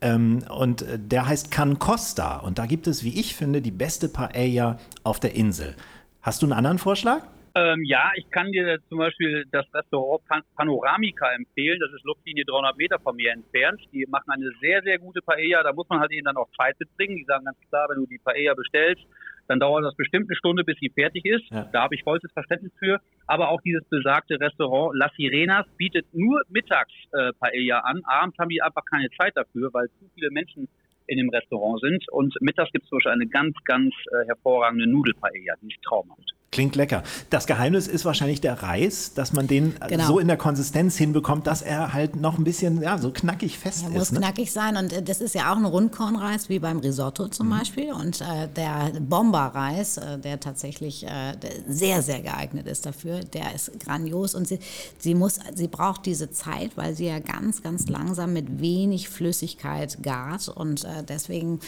Ähm, 0.00 0.38
und 0.48 0.80
äh, 0.80 0.98
der 0.98 1.28
heißt 1.28 1.50
Can 1.50 1.78
Costa. 1.78 2.38
Und 2.38 2.58
da 2.58 2.64
gibt 2.64 2.86
es, 2.86 3.04
wie 3.04 3.20
ich 3.20 3.34
finde, 3.34 3.60
die 3.60 3.70
beste 3.70 4.08
Paella 4.08 4.78
auf 5.04 5.20
der 5.20 5.34
Insel. 5.34 5.76
Hast 6.22 6.40
du 6.40 6.46
einen 6.46 6.54
anderen 6.54 6.78
Vorschlag? 6.78 7.24
Ähm, 7.54 7.82
ja, 7.84 8.12
ich 8.14 8.30
kann 8.30 8.52
dir 8.52 8.78
zum 8.88 8.98
Beispiel 8.98 9.44
das 9.50 9.66
Restaurant 9.74 10.24
Pan 10.26 10.42
Panoramica 10.56 11.32
empfehlen. 11.32 11.80
Das 11.80 11.92
ist 11.92 12.04
Luftlinie 12.04 12.44
300 12.44 12.76
Meter 12.76 12.98
von 13.00 13.16
mir 13.16 13.32
entfernt. 13.32 13.80
Die 13.92 14.06
machen 14.08 14.30
eine 14.30 14.50
sehr, 14.60 14.82
sehr 14.82 14.98
gute 14.98 15.20
Paella. 15.20 15.62
Da 15.62 15.72
muss 15.72 15.88
man 15.88 16.00
halt 16.00 16.12
eben 16.12 16.24
dann 16.24 16.36
auch 16.36 16.48
Zeit 16.56 16.78
mitbringen. 16.78 17.16
Die 17.16 17.24
sagen 17.24 17.44
ganz 17.44 17.58
klar, 17.68 17.88
wenn 17.88 17.98
du 17.98 18.06
die 18.06 18.18
Paella 18.18 18.54
bestellst, 18.54 19.02
dann 19.48 19.58
dauert 19.58 19.84
das 19.84 19.96
bestimmt 19.96 20.28
eine 20.28 20.36
Stunde, 20.36 20.62
bis 20.62 20.78
sie 20.78 20.90
fertig 20.90 21.24
ist. 21.24 21.50
Ja. 21.50 21.68
Da 21.72 21.82
habe 21.82 21.96
ich 21.96 22.04
vollstes 22.04 22.30
Verständnis 22.32 22.72
für. 22.78 23.00
Aber 23.26 23.48
auch 23.48 23.60
dieses 23.62 23.84
besagte 23.88 24.38
Restaurant 24.38 24.96
Las 24.96 25.12
Sirenas 25.16 25.66
bietet 25.76 26.06
nur 26.12 26.40
mittags 26.48 26.92
äh, 27.12 27.32
Paella 27.40 27.80
an. 27.80 28.00
Abends 28.04 28.38
haben 28.38 28.48
die 28.48 28.62
einfach 28.62 28.84
keine 28.84 29.10
Zeit 29.18 29.36
dafür, 29.36 29.70
weil 29.72 29.88
zu 29.98 30.08
viele 30.14 30.30
Menschen 30.30 30.68
in 31.08 31.18
dem 31.18 31.30
Restaurant 31.30 31.80
sind. 31.80 32.08
Und 32.12 32.36
mittags 32.40 32.70
gibt 32.70 32.84
es 32.84 32.88
zum 32.90 32.98
Beispiel 32.98 33.12
eine 33.12 33.26
ganz, 33.26 33.56
ganz 33.64 33.92
äh, 34.12 34.26
hervorragende 34.26 34.86
Nudelpaella. 34.88 35.54
Die 35.60 35.66
ist 35.66 35.82
traumhaft. 35.82 36.32
Klingt 36.52 36.74
lecker. 36.74 37.04
Das 37.30 37.46
Geheimnis 37.46 37.86
ist 37.86 38.04
wahrscheinlich 38.04 38.40
der 38.40 38.60
Reis, 38.60 39.14
dass 39.14 39.32
man 39.32 39.46
den 39.46 39.74
Genau. 39.86 40.04
so 40.04 40.18
in 40.18 40.26
der 40.26 40.36
Konsistenz 40.36 40.96
hinbekommt, 40.96 41.46
dass 41.46 41.62
er 41.62 41.92
halt 41.92 42.16
noch 42.16 42.38
ein 42.38 42.42
bisschen 42.44 42.82
ja, 42.82 42.98
so 42.98 43.12
knackig 43.12 43.56
fest 43.56 43.84
Er 43.84 43.90
ist. 43.90 43.94
muss 43.94 44.10
Ne? 44.10 44.18
knackig 44.18 44.50
sein 44.50 44.76
und 44.76 44.92
äh, 44.92 45.00
das 45.00 45.20
ist 45.20 45.36
ja 45.36 45.52
auch 45.52 45.56
ein 45.56 45.64
Rundkornreis 45.64 46.48
wie 46.48 46.58
beim 46.58 46.78
Risotto 46.80 47.28
zum 47.28 47.46
Mhm. 47.46 47.50
Beispiel 47.58 47.92
und 47.92 48.20
äh, 48.20 48.48
der 48.56 48.90
Bomberreis, 49.00 49.98
äh, 49.98 50.18
der 50.18 50.40
tatsächlich 50.40 51.04
äh, 51.04 51.36
der 51.36 51.50
sehr 51.68 52.02
sehr 52.02 52.20
geeignet 52.20 52.66
ist 52.66 52.84
dafür, 52.84 53.20
der 53.20 53.54
ist 53.54 53.78
grandios 53.78 54.34
und 54.34 54.48
sie, 54.48 54.58
sie 54.98 55.14
muss 55.14 55.38
sie 55.54 55.68
braucht 55.68 56.04
diese 56.04 56.32
Zeit, 56.32 56.72
weil 56.76 56.96
sie 56.96 57.06
ja 57.06 57.20
ganz 57.20 57.62
ganz 57.62 57.86
langsam 57.88 58.32
mit 58.32 58.60
wenig 58.60 59.08
Flüssigkeit 59.08 60.02
gart 60.02 60.48
und 60.48 60.82
äh, 60.82 61.04
deswegen 61.08 61.60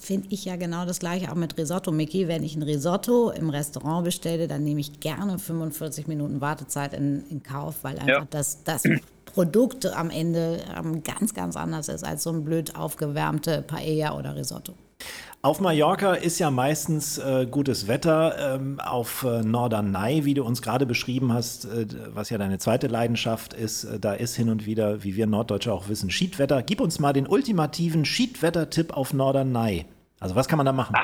finde 0.00 0.26
ich 0.30 0.44
ja 0.46 0.56
genau 0.56 0.84
das 0.84 0.98
gleiche 0.98 1.30
auch 1.30 1.36
mit 1.36 1.56
Risotto, 1.56 1.92
Mickey. 1.92 2.26
Wenn 2.26 2.42
ich 2.42 2.56
ein 2.56 2.62
Risotto 2.62 3.30
im 3.30 3.50
Restaurant 3.50 3.99
bestelle, 4.02 4.48
dann 4.48 4.64
nehme 4.64 4.80
ich 4.80 5.00
gerne 5.00 5.38
45 5.38 6.06
Minuten 6.06 6.40
Wartezeit 6.40 6.94
in, 6.94 7.24
in 7.28 7.42
Kauf, 7.42 7.82
weil 7.82 7.98
einfach 7.98 8.26
das 8.30 8.64
das 8.64 8.84
Produkt 9.24 9.86
am 9.86 10.10
Ende 10.10 10.60
ähm, 10.76 11.02
ganz, 11.02 11.34
ganz 11.34 11.56
anders 11.56 11.88
ist 11.88 12.04
als 12.04 12.22
so 12.22 12.30
ein 12.30 12.44
blöd 12.44 12.76
aufgewärmte 12.76 13.62
Paella 13.62 14.16
oder 14.16 14.34
Risotto. 14.34 14.74
Auf 15.42 15.60
Mallorca 15.60 16.12
ist 16.12 16.38
ja 16.38 16.50
meistens 16.50 17.16
äh, 17.16 17.46
gutes 17.50 17.88
Wetter. 17.88 18.56
Ähm, 18.56 18.78
auf 18.78 19.24
äh, 19.24 19.42
Norderney, 19.42 20.26
wie 20.26 20.34
du 20.34 20.44
uns 20.44 20.60
gerade 20.60 20.84
beschrieben 20.84 21.32
hast, 21.32 21.64
äh, 21.64 21.86
was 22.12 22.28
ja 22.28 22.36
deine 22.36 22.58
zweite 22.58 22.88
Leidenschaft 22.88 23.54
ist, 23.54 23.84
äh, 23.84 23.98
da 23.98 24.12
ist 24.12 24.36
hin 24.36 24.50
und 24.50 24.66
wieder, 24.66 25.02
wie 25.02 25.16
wir 25.16 25.26
Norddeutsche 25.26 25.72
auch 25.72 25.88
wissen, 25.88 26.10
Schiedwetter. 26.10 26.62
Gib 26.62 26.82
uns 26.82 26.98
mal 26.98 27.14
den 27.14 27.26
ultimativen 27.26 28.04
Schiedwetter-Tipp 28.04 28.94
auf 28.94 29.14
Norderney. 29.14 29.86
Also 30.18 30.34
was 30.34 30.46
kann 30.46 30.58
man 30.58 30.66
da 30.66 30.72
machen? 30.72 30.94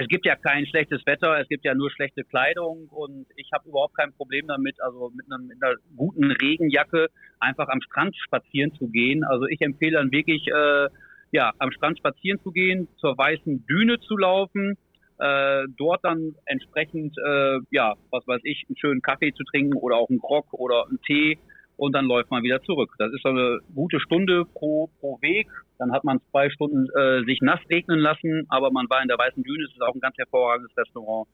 Es 0.00 0.08
gibt 0.08 0.24
ja 0.24 0.34
kein 0.34 0.66
schlechtes 0.66 1.04
Wetter, 1.04 1.38
es 1.40 1.48
gibt 1.48 1.62
ja 1.62 1.74
nur 1.74 1.90
schlechte 1.90 2.24
Kleidung 2.24 2.88
und 2.88 3.26
ich 3.36 3.50
habe 3.52 3.68
überhaupt 3.68 3.94
kein 3.94 4.14
Problem 4.14 4.46
damit, 4.46 4.80
also 4.80 5.10
mit, 5.14 5.26
einem, 5.30 5.48
mit 5.48 5.62
einer 5.62 5.74
guten 5.94 6.30
Regenjacke 6.30 7.08
einfach 7.38 7.68
am 7.68 7.82
Strand 7.82 8.16
spazieren 8.16 8.72
zu 8.72 8.88
gehen. 8.88 9.24
Also 9.24 9.44
ich 9.46 9.60
empfehle 9.60 9.98
dann 9.98 10.10
wirklich, 10.10 10.46
äh, 10.48 10.88
ja, 11.32 11.52
am 11.58 11.70
Strand 11.70 11.98
spazieren 11.98 12.40
zu 12.40 12.50
gehen, 12.50 12.88
zur 12.96 13.18
weißen 13.18 13.66
Düne 13.66 14.00
zu 14.00 14.16
laufen, 14.16 14.78
äh, 15.18 15.64
dort 15.76 16.02
dann 16.02 16.34
entsprechend, 16.46 17.14
äh, 17.18 17.58
ja, 17.70 17.94
was 18.10 18.26
weiß 18.26 18.40
ich, 18.44 18.64
einen 18.68 18.78
schönen 18.78 19.02
Kaffee 19.02 19.34
zu 19.34 19.44
trinken 19.44 19.76
oder 19.76 19.96
auch 19.96 20.08
einen 20.08 20.18
Grog 20.18 20.46
oder 20.54 20.86
einen 20.88 21.02
Tee 21.02 21.38
und 21.80 21.94
dann 21.94 22.04
läuft 22.04 22.30
man 22.30 22.42
wieder 22.42 22.62
zurück. 22.62 22.94
Das 22.98 23.10
ist 23.12 23.22
so 23.22 23.30
eine 23.30 23.58
gute 23.74 24.00
Stunde 24.00 24.44
pro, 24.44 24.90
pro 25.00 25.18
Weg. 25.22 25.48
Dann 25.78 25.92
hat 25.92 26.04
man 26.04 26.20
zwei 26.30 26.50
Stunden 26.50 26.86
äh, 26.94 27.24
sich 27.24 27.40
nass 27.40 27.58
regnen 27.70 27.98
lassen, 27.98 28.44
aber 28.50 28.70
man 28.70 28.88
war 28.90 29.00
in 29.00 29.08
der 29.08 29.16
Weißen 29.16 29.42
Düne. 29.42 29.64
Es 29.64 29.72
ist 29.72 29.80
auch 29.80 29.94
ein 29.94 30.00
ganz 30.00 30.16
hervorragendes 30.18 30.76
Restaurant, 30.76 31.26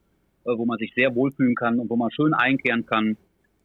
äh, 0.44 0.50
wo 0.56 0.64
man 0.64 0.78
sich 0.78 0.92
sehr 0.94 1.12
wohlfühlen 1.16 1.56
kann 1.56 1.80
und 1.80 1.90
wo 1.90 1.96
man 1.96 2.12
schön 2.12 2.32
einkehren 2.32 2.86
kann. 2.86 3.16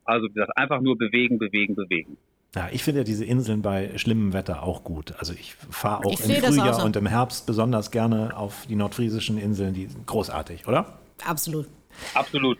Also 0.05 0.27
wie 0.27 0.33
gesagt, 0.33 0.57
einfach 0.57 0.81
nur 0.81 0.97
bewegen, 0.97 1.37
bewegen, 1.37 1.75
bewegen. 1.75 2.17
Ja, 2.55 2.67
ich 2.71 2.83
finde 2.83 3.01
ja 3.01 3.03
diese 3.03 3.25
Inseln 3.25 3.61
bei 3.61 3.95
schlimmem 3.99 4.33
Wetter 4.33 4.63
auch 4.63 4.83
gut. 4.83 5.13
Also 5.19 5.33
ich 5.33 5.53
fahre 5.53 6.03
auch 6.03 6.11
Ich 6.11 6.25
im 6.25 6.41
das 6.41 6.45
auch 6.45 6.47
Frühjahr 6.47 6.73
so. 6.73 6.85
und 6.85 6.95
im 6.95 7.05
Herbst 7.05 7.45
besonders 7.45 7.91
gerne 7.91 8.35
auf 8.35 8.65
die 8.67 8.75
nordfriesischen 8.75 9.37
Inseln. 9.37 9.75
Die 9.75 9.85
sind 9.85 10.07
großartig, 10.07 10.67
oder? 10.67 10.99
Absolut. 11.23 11.67
Absolut. 12.15 12.57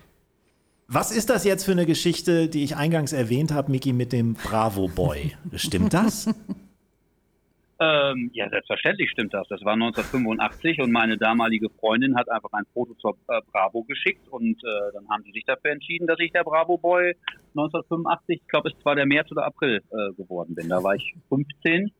Was 0.94 1.16
ist 1.16 1.30
das 1.30 1.46
jetzt 1.46 1.64
für 1.64 1.72
eine 1.72 1.86
Geschichte, 1.86 2.50
die 2.50 2.66
ich 2.66 2.76
eingangs 2.76 3.14
erwähnt 3.14 3.54
habe, 3.54 3.72
Miki, 3.72 3.94
mit 3.94 4.12
dem 4.12 4.34
Bravo 4.34 4.90
Boy? 4.90 5.38
Stimmt 5.56 5.94
das? 5.94 6.28
Ähm, 7.80 8.30
ja, 8.34 8.50
selbstverständlich 8.50 9.10
stimmt 9.10 9.34
das. 9.34 9.48
Das 9.48 9.64
war 9.64 9.74
1985 9.74 10.82
und 10.82 10.92
meine 10.92 11.18
damalige 11.18 11.70
Freundin 11.80 12.16
hat 12.16 12.30
einfach 12.30 12.52
ein 12.52 12.66
Foto 12.74 12.94
zur 12.96 13.18
äh, 13.30 13.40
Bravo 13.52 13.84
geschickt 13.84 14.28
und 14.30 14.62
äh, 14.64 14.92
dann 14.94 15.08
haben 15.10 15.24
sie 15.24 15.32
sich 15.32 15.46
dafür 15.46 15.72
entschieden, 15.72 16.08
dass 16.08 16.20
ich 16.20 16.32
der 16.32 16.44
Bravo 16.44 16.78
Boy 16.78 17.16
1985, 17.56 18.42
ich 18.42 18.48
glaube 18.50 18.70
es 18.70 18.86
war 18.86 18.94
der 18.94 19.06
März 19.06 19.32
oder 19.32 19.46
April 19.46 19.78
äh, 19.78 20.14
geworden 20.14 20.54
bin. 20.54 20.68
Da 20.68 20.84
war 20.84 20.94
ich 20.94 21.16
15. 21.30 21.92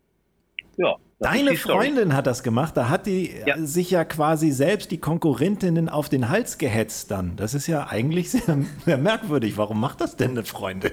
Ja. 0.82 0.96
Deine. 1.20 1.56
Freundin 1.56 2.16
hat 2.16 2.26
das 2.26 2.42
gemacht. 2.42 2.76
Da 2.76 2.90
hat 2.90 3.06
die 3.06 3.30
Ja. 3.46 3.56
äh, 3.56 3.60
sich 3.66 3.92
ja 3.92 4.04
quasi 4.06 4.50
selbst 4.52 4.90
die 4.92 4.98
Konkurrentinnen 5.00 5.88
auf 5.90 6.10
den 6.10 6.30
Hals 6.30 6.58
gehetzt 6.58 7.12
dann. 7.12 7.36
Das 7.36 7.54
ist 7.54 7.68
ja 7.68 7.88
eigentlich 7.90 8.32
sehr, 8.32 8.58
sehr 8.86 8.98
merkwürdig. 8.98 9.58
Warum 9.58 9.80
macht 9.80 10.02
das 10.02 10.16
denn 10.16 10.32
eine 10.32 10.44
Freundin? 10.44 10.92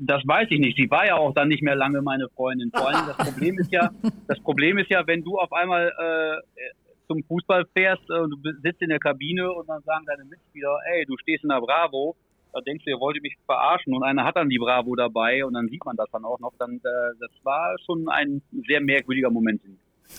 Das 0.00 0.22
weiß 0.26 0.48
ich 0.50 0.60
nicht. 0.60 0.76
Sie 0.76 0.90
war 0.90 1.06
ja 1.06 1.16
auch 1.16 1.32
dann 1.34 1.48
nicht 1.48 1.62
mehr 1.62 1.74
lange 1.74 2.02
meine 2.02 2.28
Freundin. 2.36 2.70
Vor 2.70 2.88
allem 2.88 3.06
das 3.06 3.16
Problem 3.16 3.58
ist 3.58 3.72
ja, 3.72 3.90
das 4.28 4.38
Problem 4.40 4.76
ist 4.78 4.90
ja, 4.90 5.06
wenn 5.06 5.22
du 5.24 5.38
auf 5.38 5.52
einmal 5.52 5.88
äh, 5.88 6.60
zum 7.08 7.22
Fußball 7.24 7.64
fährst 7.74 8.02
äh, 8.10 8.18
und 8.20 8.30
du 8.30 8.52
sitzt 8.62 8.82
in 8.82 8.90
der 8.90 8.98
Kabine 8.98 9.50
und 9.50 9.66
dann 9.68 9.82
sagen 9.84 10.04
deine 10.06 10.24
Mitspieler, 10.26 10.76
ey, 10.92 11.06
du 11.06 11.16
stehst 11.22 11.42
in 11.42 11.48
der 11.48 11.60
Bravo, 11.60 12.14
da 12.52 12.60
denkst 12.60 12.84
du, 12.84 12.90
ihr 12.90 12.98
wollt 13.00 13.20
mich 13.22 13.36
verarschen 13.46 13.94
und 13.94 14.02
einer 14.02 14.24
hat 14.24 14.36
dann 14.36 14.48
die 14.48 14.58
Bravo 14.58 14.94
dabei 14.96 15.44
und 15.44 15.54
dann 15.54 15.68
sieht 15.68 15.84
man 15.84 15.96
das 15.96 16.06
dann 16.12 16.24
auch 16.24 16.38
noch. 16.40 16.52
Dann, 16.58 16.76
äh, 16.76 16.80
das 17.20 17.30
war 17.44 17.74
schon 17.86 18.08
ein 18.08 18.42
sehr 18.66 18.80
merkwürdiger 18.80 19.30
Moment. 19.30 19.60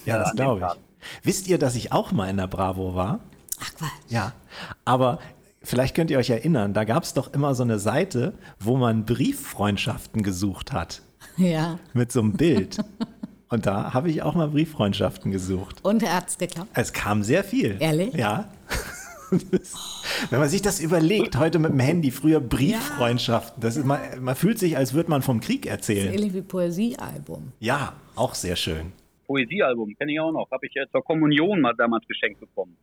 Ja, 0.06 0.20
das 0.20 0.34
glaube 0.36 0.68
ich. 0.68 1.26
Wisst 1.26 1.48
ihr, 1.48 1.58
dass 1.58 1.76
ich 1.76 1.92
auch 1.92 2.12
mal 2.12 2.30
in 2.30 2.38
der 2.38 2.48
Bravo 2.48 2.94
war? 2.96 3.20
Ach 3.62 3.74
Quatsch. 3.76 3.90
Ja, 4.10 4.34
aber 4.86 5.20
vielleicht 5.64 5.96
könnt 5.96 6.12
ihr 6.12 6.18
euch 6.20 6.30
erinnern, 6.30 6.74
da 6.74 6.84
gab 6.84 7.04
es 7.04 7.14
doch 7.14 7.34
immer 7.34 7.56
so 7.56 7.64
eine 7.64 7.80
Seite, 7.80 8.34
wo 8.60 8.78
man 8.78 9.06
Brieffreundschaften 9.06 10.24
gesucht 10.24 10.72
hat 10.74 11.02
Ja. 11.38 11.80
mit 11.94 12.12
so 12.12 12.20
einem 12.22 12.34
Bild. 12.34 12.78
Und 13.50 13.66
da 13.66 13.94
habe 13.94 14.10
ich 14.12 14.22
auch 14.22 14.36
mal 14.36 14.48
Brieffreundschaften 14.50 15.32
gesucht. 15.32 15.84
Und 15.84 16.04
er 16.04 16.18
hat 16.18 16.30
es 16.30 16.38
geklappt. 16.38 16.70
Es 16.76 16.94
kam 16.94 17.24
sehr 17.24 17.44
viel. 17.44 17.78
Ehrlich? 17.80 18.14
Ja. 18.14 18.48
Wenn 20.30 20.40
man 20.40 20.50
sich 20.50 20.62
das 20.62 20.80
überlegt, 20.80 21.38
heute 21.38 21.60
mit 21.60 21.72
dem 21.72 21.80
Handy, 21.80 22.12
früher 22.12 22.40
Brieffreundschaften, 22.40 23.62
das 23.62 23.78
ist, 23.78 23.86
man, 23.86 24.00
man 24.22 24.36
fühlt 24.36 24.60
sich, 24.60 24.78
als 24.78 24.94
würde 24.94 25.10
man 25.10 25.22
vom 25.22 25.40
Krieg 25.40 25.64
Das 25.64 25.74
ist 25.74 25.90
erzählen. 25.90 26.14
ähnlich 26.14 26.34
wie 26.34 26.42
Poesiealbum. 26.42 27.52
Ja, 27.60 27.94
auch 28.16 28.36
sehr 28.36 28.56
schön. 28.56 28.92
Poesiealbum, 29.28 29.96
kenne 29.98 30.12
ich 30.14 30.20
auch 30.20 30.32
noch. 30.32 30.50
Habe 30.52 30.66
ich 30.66 30.76
äh, 30.76 30.86
zur 30.92 31.04
Kommunion 31.04 31.62
mal 31.62 31.74
damals 31.78 32.08
geschenkt 32.08 32.40
bekommen. 32.40 32.76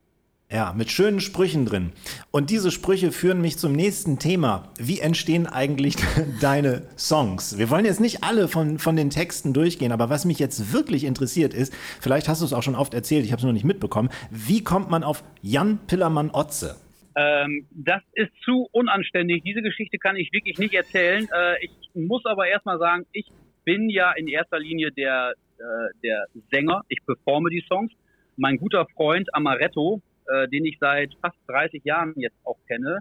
Ja, 0.48 0.72
mit 0.76 0.92
schönen 0.92 1.18
Sprüchen 1.20 1.66
drin. 1.66 1.90
Und 2.30 2.50
diese 2.50 2.70
Sprüche 2.70 3.10
führen 3.10 3.40
mich 3.40 3.58
zum 3.58 3.72
nächsten 3.72 4.20
Thema. 4.20 4.68
Wie 4.78 5.00
entstehen 5.00 5.48
eigentlich 5.48 5.96
deine 6.40 6.82
Songs? 6.96 7.58
Wir 7.58 7.68
wollen 7.68 7.84
jetzt 7.84 7.98
nicht 7.98 8.22
alle 8.22 8.46
von, 8.46 8.78
von 8.78 8.94
den 8.94 9.10
Texten 9.10 9.52
durchgehen, 9.52 9.90
aber 9.90 10.08
was 10.08 10.24
mich 10.24 10.38
jetzt 10.38 10.72
wirklich 10.72 11.02
interessiert 11.02 11.52
ist, 11.52 11.72
vielleicht 12.00 12.28
hast 12.28 12.42
du 12.42 12.44
es 12.44 12.52
auch 12.52 12.62
schon 12.62 12.76
oft 12.76 12.94
erzählt, 12.94 13.24
ich 13.24 13.32
habe 13.32 13.40
es 13.40 13.44
noch 13.44 13.52
nicht 13.52 13.64
mitbekommen, 13.64 14.08
wie 14.30 14.62
kommt 14.62 14.88
man 14.88 15.02
auf 15.02 15.24
Jan 15.42 15.78
Pillermann-Otze? 15.88 16.76
Ähm, 17.16 17.66
das 17.70 18.02
ist 18.12 18.30
zu 18.44 18.68
unanständig. 18.72 19.42
Diese 19.42 19.62
Geschichte 19.62 19.96
kann 19.96 20.16
ich 20.16 20.30
wirklich 20.32 20.58
nicht 20.58 20.74
erzählen. 20.74 21.26
Äh, 21.32 21.64
ich 21.64 21.70
muss 21.94 22.24
aber 22.26 22.46
erstmal 22.46 22.78
sagen, 22.78 23.06
ich 23.12 23.26
bin 23.64 23.88
ja 23.88 24.12
in 24.12 24.28
erster 24.28 24.58
Linie 24.58 24.92
der, 24.92 25.32
äh, 25.58 25.62
der 26.04 26.26
Sänger. 26.52 26.82
Ich 26.88 26.98
performe 27.06 27.48
die 27.48 27.64
Songs. 27.68 27.90
Mein 28.36 28.58
guter 28.58 28.86
Freund 28.94 29.34
Amaretto, 29.34 30.02
äh, 30.26 30.46
den 30.48 30.66
ich 30.66 30.76
seit 30.78 31.14
fast 31.22 31.38
30 31.48 31.84
Jahren 31.84 32.12
jetzt 32.16 32.36
auch 32.44 32.58
kenne, 32.68 32.98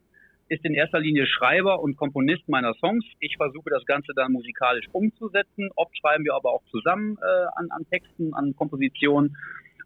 ist 0.47 0.63
in 0.63 0.76
erster 0.76 0.99
Linie 0.99 1.26
Schreiber 1.26 1.82
und 1.82 1.97
Komponist 1.97 2.47
meiner 2.47 2.74
Songs. 2.76 3.03
Ich 3.20 3.36
versuche 3.36 3.70
das 3.70 3.86
Ganze 3.86 4.13
dann 4.16 4.32
musikalisch 4.32 4.86
umzusetzen. 4.93 5.72
Oft 5.76 5.97
schreiben 5.97 6.24
wir 6.24 6.36
aber 6.36 6.51
auch 6.51 6.63
zusammen 6.72 7.18
äh, 7.22 7.45
an, 7.55 7.68
an 7.72 7.86
Texten, 7.89 8.34
an 8.34 8.55
Kompositionen. 8.55 9.36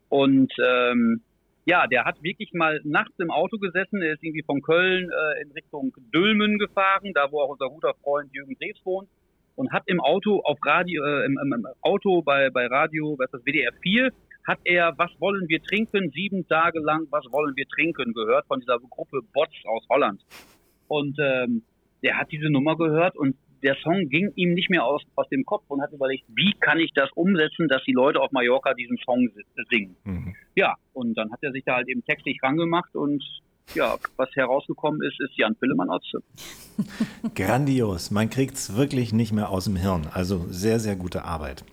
Und 0.10 0.54
ähm, 0.64 1.22
ja, 1.70 1.86
der 1.86 2.04
hat 2.04 2.24
wirklich 2.24 2.52
mal 2.54 2.82
nachts 2.84 3.14
im 3.20 3.30
Auto 3.30 3.60
gesessen. 3.60 4.02
Er 4.02 4.14
ist 4.14 4.24
irgendwie 4.24 4.42
von 4.42 4.60
Köln 4.64 5.08
äh, 5.12 5.42
in 5.44 5.52
Richtung 5.52 5.94
Dülmen 6.12 6.58
gefahren, 6.58 7.12
da 7.14 7.32
wo 7.32 7.42
auch 7.42 7.50
unser 7.50 7.70
guter 7.70 7.94
Freund 8.02 8.34
Jürgen 8.34 8.56
Drews 8.60 8.84
wohnt. 8.86 9.08
Und 9.56 9.72
hat 9.72 9.84
im 9.86 10.00
Auto 10.00 10.42
auf 10.44 10.58
Radio, 10.66 11.04
äh, 11.04 11.26
im, 11.26 11.38
im, 11.38 11.68
Auto 11.82 12.24
bei, 12.24 12.50
bei 12.50 12.66
Radio, 12.66 13.16
was 13.20 13.30
das, 13.30 13.46
WDR 13.46 13.72
4, 13.84 14.10
hat 14.48 14.58
er 14.64 14.98
Was 14.98 15.12
wollen 15.20 15.48
wir 15.48 15.62
trinken? 15.62 16.10
Sieben 16.10 16.48
Tage 16.48 16.80
lang 16.80 17.06
Was 17.12 17.26
wollen 17.32 17.56
wir 17.56 17.68
trinken 17.68 18.14
gehört 18.14 18.48
von 18.48 18.60
dieser 18.62 18.80
Gruppe 18.80 19.20
Bots 19.32 19.54
aus 19.66 19.86
Holland. 19.90 20.22
Und 20.88 21.20
ähm, 21.20 21.62
der 22.02 22.18
hat 22.18 22.32
diese 22.32 22.50
Nummer 22.50 22.78
gehört 22.78 23.16
und 23.16 23.36
der 23.64 23.76
Song 23.84 24.10
ging 24.10 24.32
ihm 24.36 24.54
nicht 24.54 24.70
mehr 24.70 24.86
aus, 24.86 25.04
aus 25.16 25.28
dem 25.30 25.44
Kopf 25.46 25.64
und 25.68 25.82
hat 25.82 25.92
überlegt, 25.92 26.24
wie 26.30 26.54
kann 26.60 26.80
ich 26.80 26.92
das 26.94 27.10
umsetzen, 27.14 27.68
dass 27.68 27.84
die 27.84 27.94
Leute 27.94 28.20
auf 28.20 28.32
Mallorca 28.32 28.74
diesen 28.74 28.98
Song 28.98 29.30
si- 29.36 29.64
singen. 29.70 29.96
Ja, 30.56 30.76
und 30.94 31.18
dann 31.18 31.32
hat 31.32 31.40
er 31.42 31.52
sich 31.52 31.64
da 31.66 31.76
halt 31.76 31.88
eben 31.90 32.04
textlich 32.06 32.40
rangemacht 32.42 32.96
und 32.96 33.24
ja, 33.76 33.98
was 34.18 34.30
herausgekommen 34.36 35.02
ist, 35.02 35.20
ist 35.20 35.38
Jan 35.38 35.56
Pillemann 35.56 35.90
Otze. 35.90 36.20
Grandios, 37.36 38.12
man 38.12 38.30
kriegt 38.30 38.56
es 38.56 38.76
wirklich 38.76 39.14
nicht 39.14 39.32
mehr 39.32 39.50
aus 39.50 39.66
dem 39.66 39.76
Hirn. 39.76 40.08
Also 40.14 40.46
sehr, 40.50 40.80
sehr 40.80 40.96
gute 40.96 41.24
Arbeit. 41.24 41.64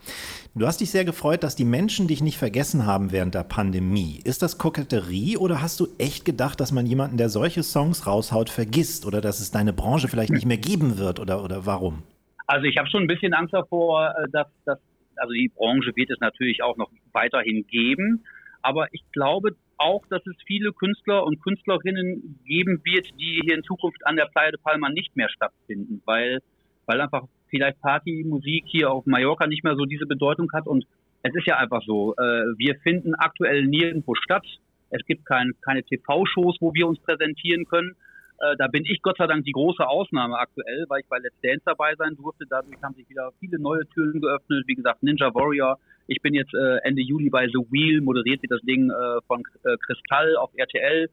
Du 0.55 0.65
hast 0.65 0.81
dich 0.81 0.91
sehr 0.91 1.05
gefreut, 1.05 1.43
dass 1.43 1.55
die 1.55 1.65
Menschen 1.65 2.07
dich 2.07 2.21
nicht 2.21 2.37
vergessen 2.37 2.85
haben 2.85 3.11
während 3.11 3.35
der 3.35 3.43
Pandemie. 3.43 4.19
Ist 4.23 4.41
das 4.41 4.57
Koketterie 4.57 5.37
oder 5.37 5.61
hast 5.61 5.79
du 5.79 5.87
echt 5.97 6.25
gedacht, 6.25 6.59
dass 6.59 6.71
man 6.71 6.85
jemanden, 6.85 7.17
der 7.17 7.29
solche 7.29 7.63
Songs 7.63 8.07
raushaut, 8.07 8.49
vergisst 8.49 9.05
oder 9.05 9.21
dass 9.21 9.39
es 9.39 9.51
deine 9.51 9.73
Branche 9.73 10.07
vielleicht 10.07 10.31
nicht 10.31 10.45
mehr 10.45 10.57
geben 10.57 10.97
wird 10.97 11.19
oder, 11.19 11.43
oder 11.43 11.65
warum? 11.65 12.03
Also 12.47 12.65
ich 12.65 12.77
habe 12.77 12.89
schon 12.89 13.03
ein 13.03 13.07
bisschen 13.07 13.33
Angst 13.33 13.53
davor, 13.53 14.15
äh, 14.17 14.29
dass, 14.31 14.47
dass 14.65 14.79
also 15.17 15.33
die 15.33 15.51
Branche 15.53 15.95
wird 15.95 16.09
es 16.09 16.19
natürlich 16.19 16.63
auch 16.63 16.77
noch 16.77 16.89
weiterhin 17.11 17.65
geben, 17.67 18.23
aber 18.61 18.87
ich 18.93 19.03
glaube 19.11 19.55
auch, 19.77 20.05
dass 20.07 20.25
es 20.25 20.35
viele 20.45 20.71
Künstler 20.73 21.23
und 21.23 21.41
Künstlerinnen 21.41 22.39
geben 22.45 22.81
wird, 22.83 23.07
die 23.19 23.41
hier 23.43 23.55
in 23.55 23.63
Zukunft 23.63 24.05
an 24.05 24.15
der 24.15 24.25
Playa 24.25 24.51
de 24.51 24.59
Palma 24.61 24.89
nicht 24.89 25.15
mehr 25.15 25.29
stattfinden, 25.29 26.01
weil 26.05 26.39
weil 26.87 27.01
einfach 27.01 27.23
vielleicht 27.49 27.81
Partymusik 27.81 28.63
hier 28.67 28.89
auf 28.91 29.05
Mallorca 29.05 29.45
nicht 29.45 29.63
mehr 29.63 29.75
so 29.75 29.85
diese 29.85 30.05
Bedeutung 30.05 30.51
hat 30.53 30.67
und 30.67 30.85
es 31.23 31.35
ist 31.35 31.47
ja 31.47 31.57
einfach 31.57 31.81
so, 31.85 32.13
äh, 32.15 32.43
wir 32.57 32.75
finden 32.83 33.15
aktuell 33.15 33.65
nirgendwo 33.65 34.15
statt. 34.15 34.45
Es 34.89 35.05
gibt 35.05 35.25
kein, 35.25 35.53
keine 35.61 35.83
TV-Shows, 35.83 36.57
wo 36.61 36.73
wir 36.73 36.87
uns 36.87 36.99
präsentieren 36.99 37.65
können. 37.65 37.95
Äh, 38.39 38.55
da 38.57 38.67
bin 38.67 38.85
ich 38.85 39.01
Gott 39.01 39.17
sei 39.17 39.25
Dank 39.25 39.45
die 39.45 39.51
große 39.51 39.87
Ausnahme 39.87 40.37
aktuell, 40.37 40.85
weil 40.89 41.01
ich 41.01 41.07
bei 41.07 41.17
Let's 41.17 41.39
Dance 41.41 41.63
dabei 41.65 41.95
sein 41.95 42.15
durfte. 42.15 42.45
Dadurch 42.47 42.81
haben 42.83 42.93
sich 42.93 43.09
wieder 43.09 43.31
viele 43.39 43.59
neue 43.59 43.87
Türen 43.89 44.21
geöffnet. 44.21 44.63
Wie 44.67 44.75
gesagt, 44.75 45.01
Ninja 45.01 45.33
Warrior. 45.33 45.79
Ich 46.07 46.21
bin 46.21 46.33
jetzt 46.33 46.53
äh, 46.53 46.77
Ende 46.83 47.01
Juli 47.01 47.29
bei 47.29 47.47
The 47.47 47.65
Wheel, 47.71 48.01
moderiert 48.01 48.41
wird 48.41 48.51
das 48.51 48.61
Ding 48.61 48.91
äh, 48.91 49.21
von 49.25 49.43
äh, 49.63 49.75
Kristall 49.77 50.35
auf 50.37 50.51
RTL. 50.55 51.09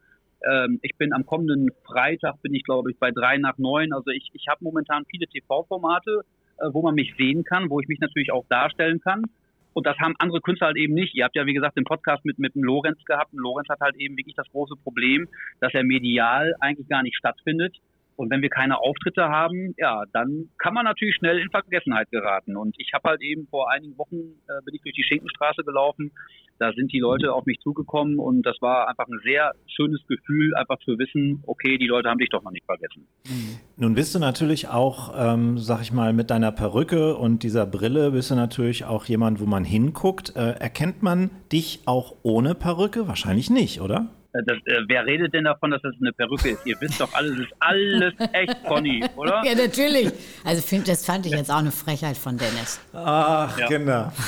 Ähm, 0.47 0.79
ich 0.83 0.97
bin 0.99 1.14
am 1.14 1.25
kommenden 1.25 1.70
Freitag, 1.85 2.43
bin 2.43 2.55
ich 2.55 2.62
glaube 2.64 2.91
ich 2.91 2.99
bei 2.99 3.11
drei 3.11 3.39
nach 3.39 3.57
neun. 3.57 3.95
Also 3.95 4.11
ich, 4.11 4.29
ich 4.35 4.47
habe 4.49 4.62
momentan 4.62 5.05
viele 5.07 5.27
TV-Formate, 5.27 6.22
äh, 6.59 6.66
wo 6.72 6.83
man 6.83 6.95
mich 6.95 7.14
sehen 7.16 7.45
kann, 7.45 7.70
wo 7.70 7.81
ich 7.81 7.89
mich 7.89 8.01
natürlich 8.01 8.33
auch 8.33 8.45
darstellen 8.49 9.01
kann. 9.01 9.25
Und 9.75 9.87
das 9.87 9.99
haben 9.99 10.14
andere 10.18 10.41
Künstler 10.41 10.68
halt 10.68 10.77
eben 10.77 10.95
nicht. 10.95 11.14
Ihr 11.14 11.25
habt 11.25 11.37
ja, 11.37 11.45
wie 11.47 11.53
gesagt, 11.53 11.77
den 11.77 11.85
Podcast 11.85 12.25
mit, 12.25 12.39
mit 12.39 12.55
dem 12.55 12.62
Lorenz 12.62 13.05
gehabt. 13.05 13.33
Und 13.33 13.41
Lorenz 13.41 13.68
hat 13.68 13.81
halt 13.81 13.97
eben 13.97 14.16
wirklich 14.16 14.37
das 14.37 14.49
große 14.51 14.77
Problem, 14.83 15.29
dass 15.61 15.75
er 15.75 15.85
medial 15.85 16.55
eigentlich 16.61 16.89
gar 16.89 17.03
nicht 17.03 17.16
stattfindet. 17.16 17.77
Und 18.17 18.31
wenn 18.31 18.43
wir 18.43 18.51
keine 18.51 18.79
Auftritte 18.79 19.29
haben, 19.29 19.75
ja, 19.77 20.05
dann 20.12 20.51
kann 20.59 20.75
man 20.75 20.85
natürlich 20.85 21.17
schnell 21.17 21.39
in 21.39 21.51
Vergessenheit 21.51 22.11
geraten. 22.11 22.57
Und 22.57 22.77
ich 22.79 22.93
habe 22.95 23.11
halt 23.11 23.23
eben 23.23 23.47
vor 23.49 23.71
einigen 23.71 23.99
Wochen 23.99 24.17
äh, 24.17 24.62
bin 24.65 24.75
ich 24.75 24.83
durch 24.83 24.95
die 24.95 25.03
Schinkenstraße 25.03 25.65
gelaufen. 25.65 26.12
Da 26.59 26.73
sind 26.73 26.93
die 26.93 27.01
Leute 27.01 27.33
auf 27.33 27.45
mich 27.47 27.59
zugekommen 27.61 28.21
und 28.21 28.43
das 28.43 28.57
war 28.61 28.89
einfach 28.89 29.09
ein 29.09 29.21
sehr 29.25 29.53
schönes 29.67 30.01
Gefühl, 30.07 30.55
einfach 30.55 30.79
zu 30.85 30.97
wissen, 30.99 31.43
okay, 31.47 31.79
die 31.79 31.89
Leute 31.89 32.09
haben 32.09 32.19
dich 32.19 32.29
doch 32.29 32.45
noch 32.45 32.53
nicht 32.53 32.65
vergessen. 32.65 33.09
Nun 33.77 33.95
bist 33.95 34.15
du 34.15 34.21
natürlich 34.21 34.69
auch, 34.69 35.12
ähm, 35.17 35.59
sag 35.59 35.83
ich 35.83 35.93
mal, 35.93 36.12
mit 36.12 36.31
deiner 36.31 36.53
Perücke 36.53 37.17
und 37.17 37.43
dieser 37.43 37.67
Brille 37.67 38.12
bist 38.12 38.31
du 38.31 38.37
natürlich 38.37 38.85
auch 38.85 39.07
jemand, 39.07 39.41
wo 39.41 39.47
man 39.47 39.65
hinguckt. 39.65 40.37
Äh, 40.37 40.53
erkennt 40.61 41.03
man 41.03 41.31
dich 41.51 41.81
auch 41.87 42.15
ohne 42.23 42.55
Perücke? 42.55 43.09
Wahrscheinlich 43.09 43.51
nicht, 43.51 43.81
oder? 43.81 44.11
Äh, 44.35 44.43
Das, 44.45 44.57
äh, 44.66 44.82
wer 44.89 45.07
redet 45.07 45.32
denn 45.32 45.45
davon, 45.45 45.70
dass 45.70 45.80
das 45.82 45.95
eine 46.01 46.12
Perücke 46.12 46.51
ist? 46.51 46.66
Ihr 46.66 46.76
wisst 46.80 47.01
doch 47.01 47.12
alles, 47.14 47.32
es 47.32 47.41
ist 47.47 47.55
alles 47.61 48.14
echt 48.32 48.64
Conny, 48.64 49.05
oder? 49.16 49.43
Ja, 49.47 49.55
natürlich. 49.55 50.11
Also 50.45 50.61
find, 50.62 50.87
das 50.89 51.05
fand 51.07 51.24
ich 51.26 51.32
jetzt 51.32 51.51
auch 51.51 51.59
eine 51.59 51.70
Frechheit 51.72 52.16
von 52.16 52.37
Dennis. 52.37 52.80
Ach, 52.93 53.57
Ja. 53.59 53.66
genau. 53.68 54.12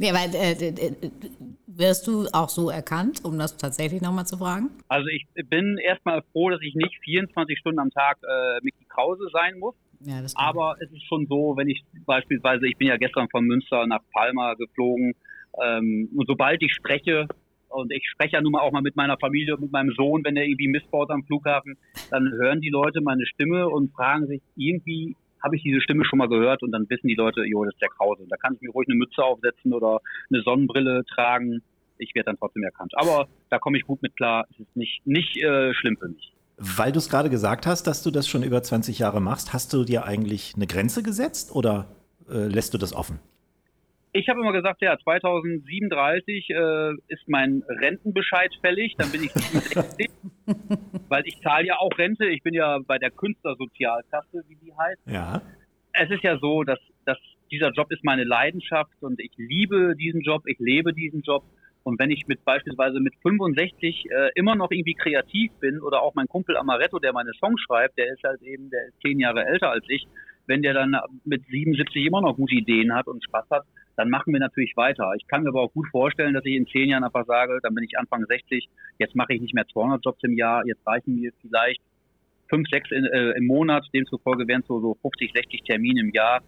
Nee, 0.00 0.10
aber 0.10 0.20
äh, 0.32 0.72
wirst 1.66 2.06
du 2.06 2.26
auch 2.32 2.48
so 2.48 2.70
erkannt, 2.70 3.24
um 3.24 3.38
das 3.38 3.56
tatsächlich 3.56 4.00
nochmal 4.00 4.26
zu 4.26 4.36
fragen? 4.38 4.70
Also 4.88 5.08
ich 5.08 5.26
bin 5.48 5.76
erstmal 5.78 6.22
froh, 6.32 6.50
dass 6.50 6.60
ich 6.62 6.74
nicht 6.74 6.94
24 7.04 7.58
Stunden 7.58 7.80
am 7.80 7.90
Tag 7.90 8.18
äh, 8.22 8.60
Mickey 8.62 8.84
Krause 8.88 9.24
sein 9.32 9.58
muss. 9.58 9.74
Ja. 10.00 10.20
Aber 10.36 10.76
es 10.80 10.90
ist 10.92 11.04
schon 11.08 11.26
so, 11.28 11.54
wenn 11.56 11.68
ich 11.68 11.82
beispielsweise, 12.06 12.66
ich 12.68 12.76
bin 12.76 12.88
ja 12.88 12.96
gestern 12.96 13.28
von 13.30 13.44
Münster 13.44 13.86
nach 13.86 14.00
Palma 14.12 14.54
geflogen, 14.54 15.14
ähm, 15.64 16.08
und 16.16 16.26
sobald 16.28 16.62
ich 16.62 16.72
spreche, 16.72 17.26
und 17.68 17.92
ich 17.92 18.04
spreche 18.10 18.36
ja 18.36 18.40
nun 18.40 18.52
mal 18.52 18.60
auch 18.60 18.72
mal 18.72 18.82
mit 18.82 18.96
meiner 18.96 19.16
Familie, 19.18 19.56
mit 19.58 19.72
meinem 19.72 19.92
Sohn, 19.92 20.24
wenn 20.24 20.34
der 20.34 20.44
irgendwie 20.44 20.68
Mist 20.68 20.90
baut 20.90 21.10
am 21.10 21.24
Flughafen, 21.24 21.76
dann 22.10 22.30
hören 22.32 22.60
die 22.60 22.70
Leute 22.70 23.00
meine 23.00 23.26
Stimme 23.26 23.68
und 23.68 23.92
fragen 23.92 24.26
sich, 24.26 24.40
irgendwie 24.56 25.16
habe 25.42 25.56
ich 25.56 25.62
diese 25.62 25.80
Stimme 25.80 26.04
schon 26.04 26.18
mal 26.18 26.28
gehört 26.28 26.62
und 26.62 26.72
dann 26.72 26.88
wissen 26.88 27.08
die 27.08 27.14
Leute, 27.14 27.44
jo, 27.44 27.64
das 27.64 27.74
ist 27.74 27.82
der 27.82 27.90
Krause. 27.90 28.24
Da 28.28 28.36
kann 28.36 28.54
ich 28.54 28.60
mir 28.60 28.70
ruhig 28.70 28.88
eine 28.88 28.96
Mütze 28.96 29.22
aufsetzen 29.22 29.72
oder 29.72 30.00
eine 30.30 30.42
Sonnenbrille 30.42 31.04
tragen. 31.14 31.62
Ich 31.98 32.14
werde 32.14 32.26
dann 32.26 32.38
trotzdem 32.38 32.62
erkannt. 32.64 32.92
Aber 32.96 33.28
da 33.50 33.58
komme 33.58 33.78
ich 33.78 33.84
gut 33.84 34.02
mit 34.02 34.16
klar. 34.16 34.46
Es 34.50 34.60
ist 34.60 34.76
nicht, 34.76 35.06
nicht 35.06 35.36
äh, 35.36 35.72
schlimm 35.74 35.96
für 35.96 36.08
mich. 36.08 36.32
Weil 36.56 36.90
du 36.90 36.98
es 36.98 37.08
gerade 37.08 37.30
gesagt 37.30 37.66
hast, 37.66 37.84
dass 37.84 38.02
du 38.02 38.10
das 38.10 38.28
schon 38.28 38.42
über 38.42 38.62
20 38.62 38.98
Jahre 38.98 39.20
machst, 39.20 39.52
hast 39.52 39.72
du 39.72 39.84
dir 39.84 40.04
eigentlich 40.04 40.54
eine 40.56 40.66
Grenze 40.66 41.02
gesetzt 41.04 41.54
oder 41.54 41.86
äh, 42.28 42.48
lässt 42.48 42.74
du 42.74 42.78
das 42.78 42.92
offen? 42.92 43.20
Ich 44.18 44.28
habe 44.28 44.40
immer 44.40 44.52
gesagt, 44.52 44.82
ja, 44.82 44.98
2037 44.98 46.50
äh, 46.50 46.90
ist 47.06 47.28
mein 47.28 47.62
Rentenbescheid 47.68 48.52
fällig, 48.60 48.96
dann 48.98 49.12
bin 49.12 49.22
ich 49.22 49.30
67, 49.30 50.10
weil 51.08 51.22
ich 51.24 51.40
zahle 51.40 51.68
ja 51.68 51.78
auch 51.78 51.96
Rente. 51.96 52.26
Ich 52.26 52.42
bin 52.42 52.52
ja 52.52 52.80
bei 52.84 52.98
der 52.98 53.12
Künstlersozialkasse, 53.12 54.42
wie 54.48 54.56
die 54.56 54.72
heißt. 54.76 55.02
Ja. 55.06 55.40
Es 55.92 56.10
ist 56.10 56.24
ja 56.24 56.36
so, 56.38 56.64
dass, 56.64 56.80
dass 57.04 57.16
dieser 57.52 57.70
Job 57.70 57.92
ist 57.92 58.02
meine 58.02 58.24
Leidenschaft 58.24 59.00
und 59.02 59.20
ich 59.20 59.30
liebe 59.36 59.94
diesen 59.94 60.22
Job, 60.22 60.42
ich 60.46 60.58
lebe 60.58 60.92
diesen 60.92 61.22
Job. 61.22 61.44
Und 61.84 62.00
wenn 62.00 62.10
ich 62.10 62.26
mit 62.26 62.44
beispielsweise 62.44 62.98
mit 62.98 63.14
65 63.22 64.06
äh, 64.10 64.30
immer 64.34 64.56
noch 64.56 64.72
irgendwie 64.72 64.94
kreativ 64.94 65.52
bin 65.60 65.80
oder 65.80 66.02
auch 66.02 66.16
mein 66.16 66.26
Kumpel 66.26 66.56
Amaretto, 66.56 66.98
der 66.98 67.12
meine 67.12 67.34
Songs 67.34 67.60
schreibt, 67.60 67.96
der 67.96 68.12
ist 68.12 68.24
halt 68.24 68.42
eben, 68.42 68.68
der 68.70 68.88
ist 68.88 69.00
zehn 69.00 69.20
Jahre 69.20 69.46
älter 69.46 69.70
als 69.70 69.84
ich, 69.88 70.08
wenn 70.46 70.62
der 70.62 70.74
dann 70.74 70.96
mit 71.24 71.46
77 71.46 72.04
immer 72.04 72.20
noch 72.20 72.34
gute 72.34 72.56
Ideen 72.56 72.92
hat 72.92 73.06
und 73.06 73.22
Spaß 73.22 73.46
hat, 73.50 73.64
dann 73.98 74.10
machen 74.10 74.32
wir 74.32 74.38
natürlich 74.38 74.76
weiter. 74.76 75.12
Ich 75.16 75.26
kann 75.26 75.42
mir 75.42 75.48
aber 75.48 75.62
auch 75.62 75.72
gut 75.72 75.88
vorstellen, 75.90 76.32
dass 76.32 76.44
ich 76.44 76.54
in 76.54 76.68
zehn 76.68 76.88
Jahren 76.88 77.02
einfach 77.02 77.26
sage, 77.26 77.58
dann 77.64 77.74
bin 77.74 77.82
ich 77.82 77.98
Anfang 77.98 78.24
60, 78.24 78.68
jetzt 78.98 79.16
mache 79.16 79.34
ich 79.34 79.40
nicht 79.40 79.54
mehr 79.54 79.66
200 79.66 80.04
Jobs 80.04 80.22
im 80.22 80.36
Jahr, 80.36 80.64
jetzt 80.66 80.86
reichen 80.86 81.16
mir 81.16 81.32
vielleicht 81.42 81.80
fünf, 82.48 82.68
sechs 82.70 82.92
in, 82.92 83.04
äh, 83.04 83.32
im 83.32 83.46
Monat, 83.48 83.84
demzufolge 83.92 84.46
wären 84.46 84.60
es 84.60 84.68
so, 84.68 84.80
so 84.80 84.96
50, 85.02 85.32
60 85.34 85.62
Termine 85.64 86.00
im 86.00 86.10
Jahr. 86.12 86.42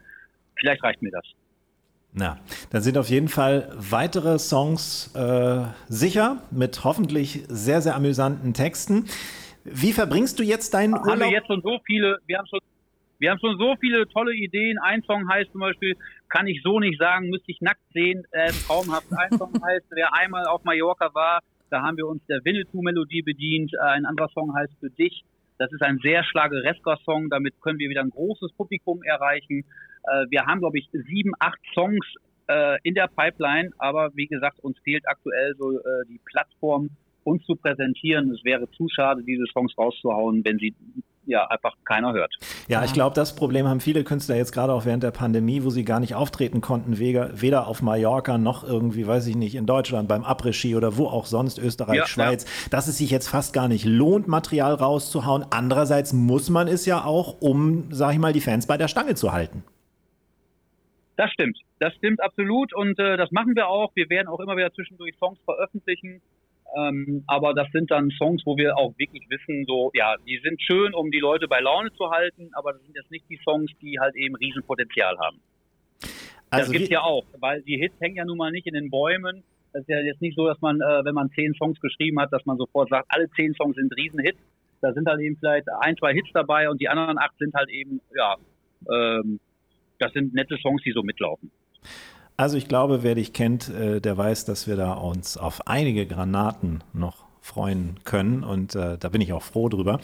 Vielleicht 0.55 0.83
reicht 0.85 1.03
mir 1.03 1.11
das. 1.11 1.25
Na, 2.13 2.39
dann 2.71 2.83
sind 2.83 2.97
auf 2.97 3.09
jeden 3.09 3.29
Fall 3.29 3.73
weitere 3.77 4.39
Songs 4.39 5.13
äh, 5.17 5.65
sicher 5.89 6.43
mit 6.53 6.85
hoffentlich 6.85 7.43
sehr, 7.49 7.83
sehr 7.83 7.97
amüsanten 7.97 8.55
Texten. 8.55 9.07
Wie 9.65 9.93
verbringst 9.93 10.39
du 10.39 10.45
jetzt 10.45 10.73
deinen 10.73 10.95
Haben 10.95 11.05
wir 11.05 11.13
Urlaub? 11.13 11.33
jetzt 11.33 11.47
schon 11.49 11.63
so 11.63 11.81
viele, 11.85 12.19
wir 12.27 12.39
haben 12.39 12.47
schon, 12.47 12.61
wir 13.21 13.31
haben 13.31 13.39
schon 13.39 13.59
so 13.59 13.77
viele 13.79 14.09
tolle 14.09 14.35
Ideen. 14.35 14.79
Ein 14.79 15.03
Song 15.03 15.29
heißt 15.29 15.53
zum 15.53 15.61
Beispiel, 15.61 15.95
kann 16.29 16.47
ich 16.47 16.63
so 16.63 16.81
nicht 16.81 16.99
sagen, 16.99 17.29
müsste 17.29 17.53
ich 17.53 17.61
nackt 17.61 17.83
sehen, 17.93 18.25
äh, 18.33 18.51
traumhaft. 18.67 19.07
Ein 19.17 19.39
Song 19.39 19.53
heißt, 19.65 19.87
wer 19.91 20.15
einmal 20.15 20.47
auf 20.47 20.65
Mallorca 20.65 21.13
war, 21.15 21.41
da 21.69 21.83
haben 21.83 21.99
wir 21.99 22.09
uns 22.09 22.25
der 22.27 22.45
Winnetou-Melodie 22.45 23.23
bedient. 23.23 23.73
Äh, 23.75 23.91
ein 23.91 24.07
anderer 24.07 24.31
Song 24.31 24.55
heißt 24.55 24.73
Für 24.81 24.91
dich. 24.91 25.23
Das 25.59 25.71
ist 25.73 25.83
ein 25.83 25.99
sehr 26.03 26.25
schlageresker 26.25 26.97
Song, 27.05 27.29
damit 27.29 27.61
können 27.61 27.79
wir 27.79 27.91
wieder 27.91 28.01
ein 28.01 28.09
großes 28.09 28.53
Publikum 28.55 29.03
erreichen. 29.03 29.65
Äh, 30.05 30.25
wir 30.31 30.47
haben, 30.47 30.61
glaube 30.61 30.79
ich, 30.79 30.89
sieben, 30.91 31.33
acht 31.39 31.61
Songs 31.75 32.07
äh, 32.49 32.79
in 32.83 32.95
der 32.95 33.09
Pipeline, 33.09 33.71
aber 33.77 34.11
wie 34.15 34.27
gesagt, 34.27 34.61
uns 34.61 34.79
fehlt 34.81 35.07
aktuell 35.07 35.55
so 35.59 35.79
äh, 35.79 35.83
die 36.09 36.21
Plattform, 36.25 36.89
uns 37.25 37.45
zu 37.45 37.55
präsentieren. 37.55 38.31
Es 38.31 38.43
wäre 38.45 38.71
zu 38.71 38.89
schade, 38.89 39.23
diese 39.23 39.45
Songs 39.53 39.77
rauszuhauen, 39.77 40.43
wenn 40.47 40.59
sie 40.59 40.75
ja 41.27 41.47
einfach 41.47 41.75
keiner 41.85 42.13
hört. 42.13 42.35
Ja, 42.69 42.85
ich 42.85 42.93
glaube, 42.93 43.15
das 43.15 43.35
Problem 43.35 43.67
haben 43.69 43.81
viele 43.81 44.05
Künstler 44.05 44.37
jetzt 44.37 44.53
gerade 44.53 44.73
auch 44.73 44.85
während 44.85 45.03
der 45.03 45.11
Pandemie, 45.11 45.65
wo 45.65 45.71
sie 45.71 45.85
gar 45.85 46.01
nicht 46.01 46.15
auftreten 46.15 46.61
konnten, 46.61 46.99
weder, 46.99 47.67
auf 47.67 47.83
Mallorca 47.83 48.39
noch 48.39 48.65
irgendwie, 48.65 49.07
weiß 49.07 49.27
ich 49.27 49.37
nicht, 49.37 49.55
in 49.55 49.67
Deutschland 49.67 50.09
beim 50.09 50.25
Après-Ski 50.25 50.77
oder 50.77 50.97
wo 50.97 51.07
auch 51.07 51.27
sonst, 51.27 51.59
Österreich, 51.59 51.97
Ja, 51.97 52.07
Schweiz, 52.07 52.47
dass 52.71 52.89
es 52.89 52.99
sich 52.99 53.11
jetzt 53.11 53.29
fast 53.29 53.53
gar 53.53 53.69
nicht 53.69 53.85
lohnt, 53.85 54.29
Material 54.29 54.75
rauszuhauen. 54.75 55.45
Andererseits 55.51 56.13
muss 56.13 56.51
man 56.51 56.69
es 56.69 56.87
ja 56.87 57.05
auch, 57.05 57.41
um, 57.41 57.89
sag 57.91 58.13
ich 58.13 58.19
mal, 58.19 58.33
die 58.33 58.41
Fans 58.41 58.67
bei 58.67 58.77
der 58.77 58.89
Stange 58.89 59.15
zu 59.15 59.33
halten. 59.33 59.65
Das 61.17 61.31
stimmt. 61.33 61.59
Das 61.81 61.95
stimmt 61.95 62.23
absolut 62.23 62.75
und 62.75 62.99
äh, 62.99 63.17
das 63.17 63.31
machen 63.31 63.55
wir 63.55 63.69
auch. 63.69 63.91
Wir 63.95 64.09
werden 64.09 64.29
auch 64.29 64.41
immer 64.41 64.57
wieder 64.57 64.73
zwischendurch 64.73 65.15
Songs 65.19 65.39
veröffentlichen. 65.45 66.23
Ähm, 66.77 67.25
aber 67.27 67.53
das 67.55 67.69
sind 67.73 67.91
dann 67.91 68.11
Songs, 68.11 68.43
wo 68.45 68.57
wir 68.57 68.77
auch 68.77 68.97
wirklich 68.97 69.29
wissen, 69.29 69.65
so, 69.67 69.91
ja, 69.95 70.15
die 70.27 70.41
sind 70.43 70.61
schön, 70.63 70.95
um 70.95 71.11
die 71.11 71.19
Leute 71.19 71.49
bei 71.49 71.61
Laune 71.61 71.93
zu 71.95 72.11
halten, 72.11 72.51
aber 72.55 72.73
das 72.73 72.83
sind 72.83 72.95
jetzt 72.95 73.11
nicht 73.11 73.25
die 73.29 73.41
Songs, 73.45 73.71
die 73.83 73.99
halt 73.99 74.15
eben 74.15 74.37
Riesenpotenzial 74.37 75.19
haben. 75.19 75.41
Also 76.51 76.65
das 76.67 76.71
gibt's 76.73 76.89
wie- 76.89 76.95
ja 76.95 77.03
auch, 77.03 77.25
weil 77.39 77.63
die 77.63 77.77
Hits 77.77 77.95
hängen 78.01 78.17
ja 78.17 78.25
nun 78.25 78.39
mal 78.39 78.51
nicht 78.53 78.67
in 78.67 78.75
den 78.75 78.91
Bäumen. 78.91 79.43
Das 79.73 79.83
ist 79.83 79.89
ja 79.89 80.01
jetzt 80.01 80.21
nicht 80.21 80.37
so, 80.37 80.47
dass 80.47 80.61
man, 80.61 80.81
äh, 80.81 81.05
wenn 81.05 81.15
man 81.15 81.31
zehn 81.31 81.55
Songs 81.55 81.81
geschrieben 81.81 82.21
hat, 82.21 82.33
dass 82.33 82.45
man 82.45 82.57
sofort 82.57 82.89
sagt, 82.89 83.07
alle 83.09 83.31
zehn 83.31 83.55
Songs 83.55 83.77
sind 83.77 83.95
Riesenhits. 83.97 84.39
Da 84.81 84.93
sind 84.93 85.07
halt 85.07 85.21
eben 85.21 85.37
vielleicht 85.37 85.69
ein, 85.81 85.97
zwei 85.97 86.13
Hits 86.13 86.31
dabei 86.33 86.71
und 86.71 86.81
die 86.81 86.89
anderen 86.89 87.19
acht 87.19 87.37
sind 87.39 87.55
halt 87.55 87.69
eben, 87.69 88.01
ja, 88.17 88.37
ähm, 88.91 89.39
das 89.99 90.13
sind 90.13 90.35
nette 90.35 90.57
Songs, 90.57 90.83
die 90.83 90.93
so 90.93 91.03
mitlaufen. 91.03 91.51
Also 92.41 92.57
ich 92.57 92.69
glaube, 92.69 93.03
wer 93.03 93.17
dich 93.17 93.35
kennt, 93.35 93.69
äh, 93.69 94.01
der 94.01 94.17
weiß, 94.17 94.47
dass 94.47 94.67
wir 94.67 94.75
da 94.75 94.95
uns 94.95 95.37
auf 95.37 95.67
einige 95.67 96.07
Granaten 96.07 96.83
noch 96.95 97.27
freuen 97.43 97.97
können 98.05 98.45
und 98.45 98.75
äh, 98.75 98.97
da 98.97 99.11
bin 99.11 99.21
ich 99.21 99.35
auch 99.35 99.43
froh 99.43 99.69
drüber. 99.69 100.01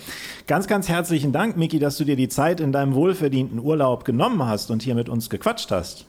Ganz, 0.47 0.67
ganz 0.67 0.91
herzlichen 0.91 1.33
Dank, 1.33 1.57
Miki, 1.57 1.79
dass 1.79 1.97
du 1.97 2.05
dir 2.05 2.15
die 2.15 2.29
Zeit 2.29 2.61
in 2.61 2.73
deinem 2.73 2.95
wohlverdienten 2.95 3.59
Urlaub 3.59 4.05
genommen 4.05 4.45
hast 4.45 4.71
und 4.71 4.83
hier 4.83 4.95
mit 4.95 5.09
uns 5.09 5.31
gequatscht 5.31 5.71
hast. 5.71 6.07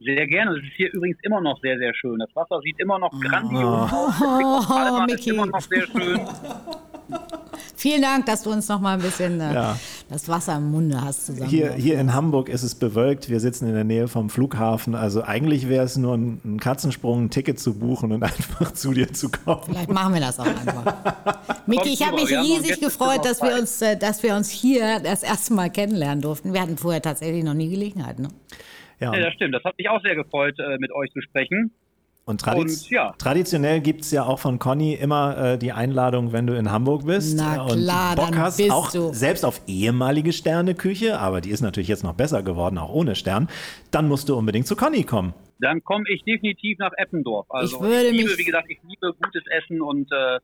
Sehr 0.00 0.26
gerne. 0.26 0.56
Es 0.58 0.64
ist 0.64 0.72
hier 0.74 0.92
übrigens 0.92 1.18
immer 1.22 1.40
noch 1.40 1.60
sehr, 1.60 1.78
sehr 1.78 1.94
schön. 1.94 2.18
Das 2.18 2.34
Wasser 2.34 2.60
sieht 2.62 2.80
immer 2.80 2.98
noch 2.98 3.12
grandios 3.20 3.92
aus. 3.92 4.14
Oh, 4.20 4.66
Palma 4.66 5.04
ist 5.04 5.12
Micky. 5.12 5.30
immer 5.30 5.46
noch 5.46 5.60
sehr 5.60 5.86
schön. 5.86 6.20
Vielen 7.76 8.02
Dank, 8.02 8.26
dass 8.26 8.42
du 8.42 8.50
uns 8.50 8.68
noch 8.68 8.80
mal 8.80 8.94
ein 8.94 9.00
bisschen 9.02 9.40
äh, 9.40 9.54
Ja. 9.54 9.78
das 10.08 10.28
Wasser 10.28 10.56
im 10.56 10.70
Munde 10.70 11.00
hast 11.02 11.26
zusammen. 11.26 11.48
Hier, 11.50 11.72
hier 11.72 11.98
in 12.00 12.12
Hamburg 12.14 12.48
ist 12.48 12.62
es 12.62 12.74
bewölkt, 12.74 13.28
wir 13.28 13.40
sitzen 13.40 13.66
in 13.68 13.74
der 13.74 13.84
Nähe 13.84 14.08
vom 14.08 14.30
Flughafen, 14.30 14.94
also 14.94 15.22
eigentlich 15.22 15.68
wäre 15.68 15.84
es 15.84 15.96
nur 15.96 16.14
ein, 16.16 16.40
ein 16.44 16.60
Katzensprung, 16.60 17.24
ein 17.24 17.30
Ticket 17.30 17.58
zu 17.60 17.78
buchen 17.78 18.12
und 18.12 18.22
einfach 18.22 18.72
zu 18.72 18.92
dir 18.92 19.12
zu 19.12 19.30
kommen. 19.30 19.62
Vielleicht 19.66 19.90
machen 19.90 20.14
wir 20.14 20.20
das 20.20 20.38
auch 20.40 20.46
einfach. 20.46 20.94
Miki, 21.66 21.90
ich 21.90 22.06
habe 22.06 22.16
mich 22.16 22.30
riesig 22.30 22.80
gefreut, 22.80 23.24
dass 23.24 23.42
wir, 23.42 23.54
uns, 23.58 23.82
äh, 23.82 23.96
dass 23.96 24.22
wir 24.22 24.34
uns 24.36 24.50
hier 24.50 25.00
das 25.00 25.22
erste 25.22 25.52
Mal 25.54 25.70
kennenlernen 25.70 26.20
durften. 26.22 26.52
Wir 26.52 26.60
hatten 26.62 26.76
vorher 26.76 27.02
tatsächlich 27.02 27.42
noch 27.44 27.54
nie 27.54 27.68
Gelegenheit. 27.70 28.18
Ne? 28.18 28.28
Ja, 29.00 29.12
Ja, 29.12 29.20
das 29.20 29.34
stimmt. 29.34 29.54
Das 29.54 29.64
hat 29.64 29.76
mich 29.76 29.88
auch 29.88 30.00
sehr 30.02 30.14
gefreut, 30.14 30.54
äh, 30.58 30.78
mit 30.78 30.92
euch 30.92 31.10
zu 31.12 31.20
sprechen. 31.20 31.72
Und, 32.28 32.40
tradiz 32.40 32.82
Und, 32.82 32.90
ja. 32.90 33.14
traditionell 33.18 33.80
gibt 33.80 34.00
es 34.00 34.10
ja 34.10 34.24
auch 34.24 34.40
von 34.40 34.58
Conny 34.58 34.94
immer 34.94 35.38
äh, 35.52 35.58
die 35.58 35.70
Einladung, 35.70 36.32
wenn 36.32 36.44
du 36.48 36.54
in 36.58 36.72
Hamburg 36.72 37.06
bist 37.06 37.36
Na 37.38 37.62
und 37.62 37.80
klar, 37.84 38.16
Bock 38.16 38.26
dann 38.32 38.38
hast, 38.40 38.56
bist 38.56 38.72
auch 38.72 38.90
du. 38.90 39.12
selbst 39.12 39.44
auf 39.44 39.60
ehemalige 39.68 40.32
Sterneküche, 40.32 41.20
aber 41.20 41.40
die 41.40 41.50
ist 41.50 41.60
natürlich 41.60 41.86
jetzt 41.86 42.02
noch 42.02 42.14
besser 42.14 42.42
geworden, 42.42 42.78
auch 42.78 42.92
ohne 42.92 43.14
Stern, 43.14 43.48
dann 43.92 44.08
musst 44.08 44.28
du 44.28 44.34
unbedingt 44.36 44.66
zu 44.66 44.74
Conny 44.74 45.04
kommen. 45.04 45.34
Dann 45.60 45.84
komme 45.84 46.04
ich 46.12 46.24
definitiv 46.24 46.78
nach 46.80 46.90
Eppendorf. 46.96 47.46
Also 47.48 47.76
Ich 47.76 47.80
würde 47.82 48.10
liebe, 48.10 48.28
mich- 48.30 48.38
wie 48.38 48.44
gesagt, 48.44 48.66
ich 48.70 48.78
liebe 48.82 49.14
gutes 49.22 49.44
Essen 49.48 49.80
und 49.80 50.10
äh, 50.10 50.40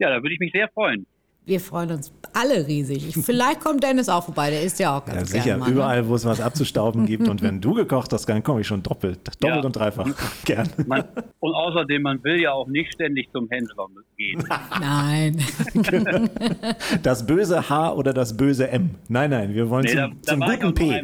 ja, 0.00 0.10
da 0.10 0.16
würde 0.22 0.32
ich 0.34 0.40
mich 0.40 0.50
sehr 0.50 0.68
freuen. 0.70 1.06
Wir 1.50 1.58
freuen 1.60 1.90
uns 1.90 2.12
alle 2.32 2.64
riesig. 2.68 3.08
Ich, 3.08 3.16
vielleicht 3.24 3.58
kommt 3.60 3.82
Dennis 3.82 4.08
auch 4.08 4.22
vorbei, 4.24 4.50
der 4.50 4.62
ist 4.62 4.78
ja 4.78 4.96
auch 4.96 5.04
Ja, 5.08 5.14
ganz 5.14 5.32
sicher, 5.32 5.44
gern 5.44 5.58
mal, 5.58 5.66
ne? 5.66 5.72
überall, 5.74 6.08
wo 6.08 6.14
es 6.14 6.24
was 6.24 6.40
abzustauben 6.40 7.06
gibt 7.06 7.26
und 7.28 7.42
wenn 7.42 7.60
du 7.66 7.74
gekocht 7.74 8.12
hast, 8.12 8.26
dann 8.28 8.44
komme 8.44 8.60
ich 8.60 8.68
schon 8.68 8.84
doppelt, 8.84 9.18
doppelt 9.40 9.56
Ja. 9.60 9.66
und 9.66 9.74
dreifach 9.74 10.06
gern. 10.44 10.68
Man, 10.86 11.02
und 11.40 11.52
außerdem, 11.52 12.02
man 12.02 12.22
will 12.22 12.40
ja 12.40 12.52
auch 12.52 12.68
nicht 12.68 12.92
ständig 12.94 13.28
zum 13.32 13.48
Händler 13.50 13.88
gehen. 14.16 14.44
Nein. 14.80 15.38
Das 17.02 17.26
böse 17.26 17.68
H 17.68 17.94
oder 17.94 18.12
das 18.12 18.36
böse 18.36 18.68
M. 18.68 18.90
Nein, 19.08 19.30
nein, 19.30 19.52
wir 19.52 19.68
wollen 19.68 19.84
Nee, 19.86 19.94
da, 19.96 20.06
zum, 20.06 20.18
da 20.22 20.32
zum 20.32 20.42
ich 20.42 20.48
auch 20.48 20.60
guten 20.60 20.74
P. 20.74 21.02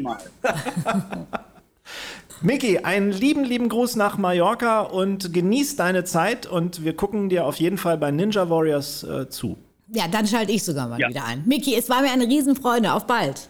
Miki, 2.43 2.79
einen 2.79 3.11
lieben, 3.11 3.43
lieben 3.43 3.69
Gruß 3.69 3.97
nach 3.97 4.17
Mallorca 4.19 4.83
und 4.83 5.33
genieß 5.33 5.75
deine 5.77 6.05
Zeit 6.05 6.47
und 6.47 6.85
wir 6.85 6.95
gucken 6.95 7.31
dir 7.31 7.47
auf 7.47 7.57
jeden 7.57 7.79
Fall 7.79 7.99
bei 7.99 8.13
Ninja 8.13 8.49
Warriors 8.49 9.03
äh, 9.03 9.29
zu. 9.29 9.57
Ja, 9.89 10.09
dann 10.09 10.27
schalte 10.27 10.53
ich 10.53 10.63
sogar 10.65 10.89
mal 10.89 10.99
Ja. 11.01 11.09
wieder 11.09 11.25
ein. 11.25 11.43
Miki, 11.47 11.75
es 11.77 11.89
war 11.89 12.03
mir 12.03 12.11
eine 12.11 12.25
Riesenfreude. 12.25 12.93
Auf 12.93 13.07
bald. 13.07 13.49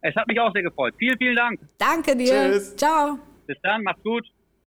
Es 0.00 0.14
hat 0.16 0.26
mich 0.26 0.38
auch 0.40 0.52
sehr 0.52 0.62
gefreut. 0.62 0.94
Vielen, 0.98 1.16
vielen 1.18 1.36
Dank. 1.36 1.60
Danke 1.78 2.16
dir. 2.16 2.50
Tschüss. 2.52 2.76
Ciao. 2.76 3.18
Bis 3.46 3.56
dann, 3.62 3.82
macht's 3.84 4.02
gut. 4.02 4.24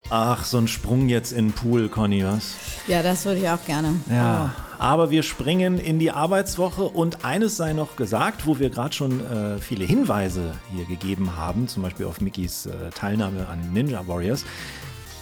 Ach, 0.09 0.43
so 0.45 0.57
ein 0.57 0.67
Sprung 0.67 1.09
jetzt 1.09 1.31
in 1.33 1.49
den 1.49 1.53
Pool, 1.53 1.89
Conny, 1.89 2.23
was? 2.23 2.55
Ja, 2.87 3.03
das 3.03 3.25
würde 3.25 3.41
ich 3.41 3.49
auch 3.49 3.63
gerne. 3.65 3.95
Ja, 4.09 4.55
aber 4.79 5.11
wir 5.11 5.23
springen 5.23 5.77
in 5.77 5.99
die 5.99 6.09
Arbeitswoche 6.11 6.83
und 6.85 7.25
eines 7.25 7.57
sei 7.57 7.73
noch 7.73 7.97
gesagt, 7.97 8.47
wo 8.47 8.57
wir 8.59 8.69
gerade 8.69 8.93
schon 8.95 9.19
äh, 9.29 9.57
viele 9.59 9.83
Hinweise 9.83 10.55
hier 10.73 10.85
gegeben 10.85 11.35
haben, 11.35 11.67
zum 11.67 11.83
Beispiel 11.83 12.05
auf 12.05 12.21
Mikis 12.21 12.65
äh, 12.65 12.89
Teilnahme 12.95 13.47
an 13.49 13.73
Ninja 13.73 14.07
Warriors. 14.07 14.45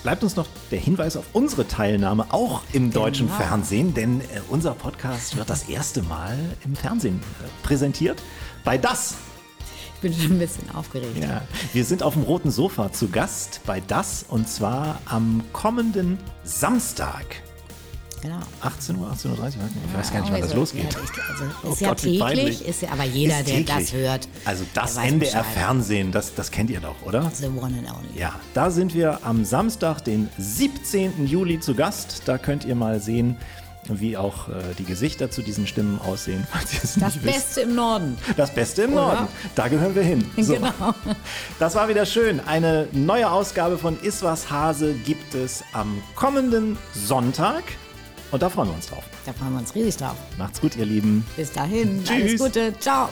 Bleibt 0.04 0.24
uns 0.24 0.36
noch 0.36 0.48
der 0.72 0.80
Hinweis 0.80 1.18
auf 1.18 1.26
unsere 1.34 1.68
Teilnahme 1.68 2.28
auch 2.30 2.62
im 2.72 2.92
deutschen 2.92 3.28
Genau. 3.28 3.40
Fernsehen, 3.40 3.94
denn 3.94 4.22
äh, 4.22 4.42
unser 4.50 4.72
Podcast 4.74 5.36
wird 5.36 5.50
das 5.50 5.68
erste 5.68 6.02
Mal 6.04 6.38
im 6.64 6.76
Fernsehen 6.76 7.20
äh, 7.20 7.68
präsentiert. 7.68 8.22
Bei 8.64 8.78
das 8.78 9.16
Ich 9.96 10.02
bin 10.02 10.14
schon 10.14 10.34
ein 10.34 10.40
bisschen 10.40 10.70
aufgeregt. 10.74 11.18
ja, 11.22 11.42
wir 11.74 11.84
sind 11.84 12.04
auf 12.04 12.14
dem 12.14 12.24
roten 12.24 12.52
Sofa 12.52 12.92
zu 12.94 13.10
Gast 13.10 13.62
bei 13.66 13.82
das 13.82 14.24
und 14.30 14.48
zwar 14.48 15.02
am 15.06 15.44
kommenden 15.52 16.18
Samstag. 16.44 17.42
Genau. 18.22 18.40
18 18.62 18.96
Uhr, 18.98 19.12
18.30 19.12 19.28
Uhr, 19.30 19.38
ich 19.38 19.98
weiß 19.98 20.12
gar 20.12 20.22
nicht, 20.22 20.32
wann 20.32 20.40
Irgendwie 20.40 20.42
das 20.42 20.54
losgeht. 20.54 20.94
Ja, 20.94 21.00
also, 21.30 21.44
Oh 21.64 21.72
ist 21.72 21.82
ja 21.82 21.90
Gott, 21.90 21.98
täglich, 22.00 22.66
ist 22.66 22.82
ja, 22.82 22.90
aber 22.92 23.04
jeder, 23.04 23.44
der 23.44 23.62
das 23.62 23.94
hört. 23.94 24.28
Also 24.44 24.66
das 24.74 24.96
der 24.96 25.04
weiß 25.04 25.12
NDR 25.12 25.30
Bescheid. 25.42 25.46
Fernsehen, 25.54 26.12
das, 26.12 26.34
das 26.34 26.50
kennt 26.50 26.70
ihr 26.70 26.80
doch, 26.80 26.96
oder? 27.06 27.30
The 27.36 27.46
one 27.46 27.78
and 27.78 27.90
only. 27.92 28.20
Ja, 28.20 28.34
da 28.54 28.72
sind 28.72 28.94
wir 28.96 29.20
am 29.24 29.46
Samstag, 29.46 30.04
den 30.04 30.30
17. 30.40 31.28
Juli 31.28 31.60
zu 31.60 31.76
Gast. 31.76 32.24
Da 32.26 32.38
könnt 32.40 32.66
ihr 32.66 32.76
mal 32.76 33.00
sehen, 33.00 33.38
wie 33.90 34.18
auch 34.18 34.50
äh, 34.50 34.54
die 34.78 34.84
Gesichter 34.84 35.30
zu 35.32 35.42
diesen 35.42 35.68
Stimmen 35.68 36.00
aussehen, 36.02 36.46
Das. 37.00 37.18
Beste 37.18 37.62
im 37.62 37.76
Norden. 37.76 38.18
Das 38.36 38.54
Beste 38.54 38.84
im 38.84 38.94
Oder? 38.94 39.02
Norden. 39.02 39.28
Da 39.56 39.68
gehören 39.68 39.96
wir 39.96 40.04
hin. 40.04 40.26
So. 40.38 40.56
Genau. 40.56 40.72
Das 41.60 41.76
war 41.76 41.88
wieder 41.88 42.06
schön. 42.06 42.40
Eine 42.46 42.88
neue 42.92 43.30
Ausgabe 43.30 43.78
von 43.78 44.00
Iswas 44.02 44.50
Hase 44.52 44.94
gibt 44.94 45.36
es 45.36 45.64
am 45.74 46.02
kommenden 46.16 46.78
Sonntag. 46.94 47.64
Und 48.32 48.42
da 48.42 48.50
freuen 48.50 48.70
wir 48.70 48.76
uns 48.76 48.88
drauf. 48.88 49.04
Da 49.26 49.34
freuen 49.34 49.54
wir 49.54 49.60
uns 49.60 49.74
riesig 49.74 49.98
drauf. 49.98 50.16
Macht's 50.38 50.60
gut, 50.60 50.76
ihr 50.76 50.86
Lieben. 50.86 51.26
Bis 51.36 51.52
dahin. 51.52 52.04
Tschüss. 52.04 52.12
Alles 52.12 52.40
Gute. 52.40 52.74
Ciao. 52.80 53.10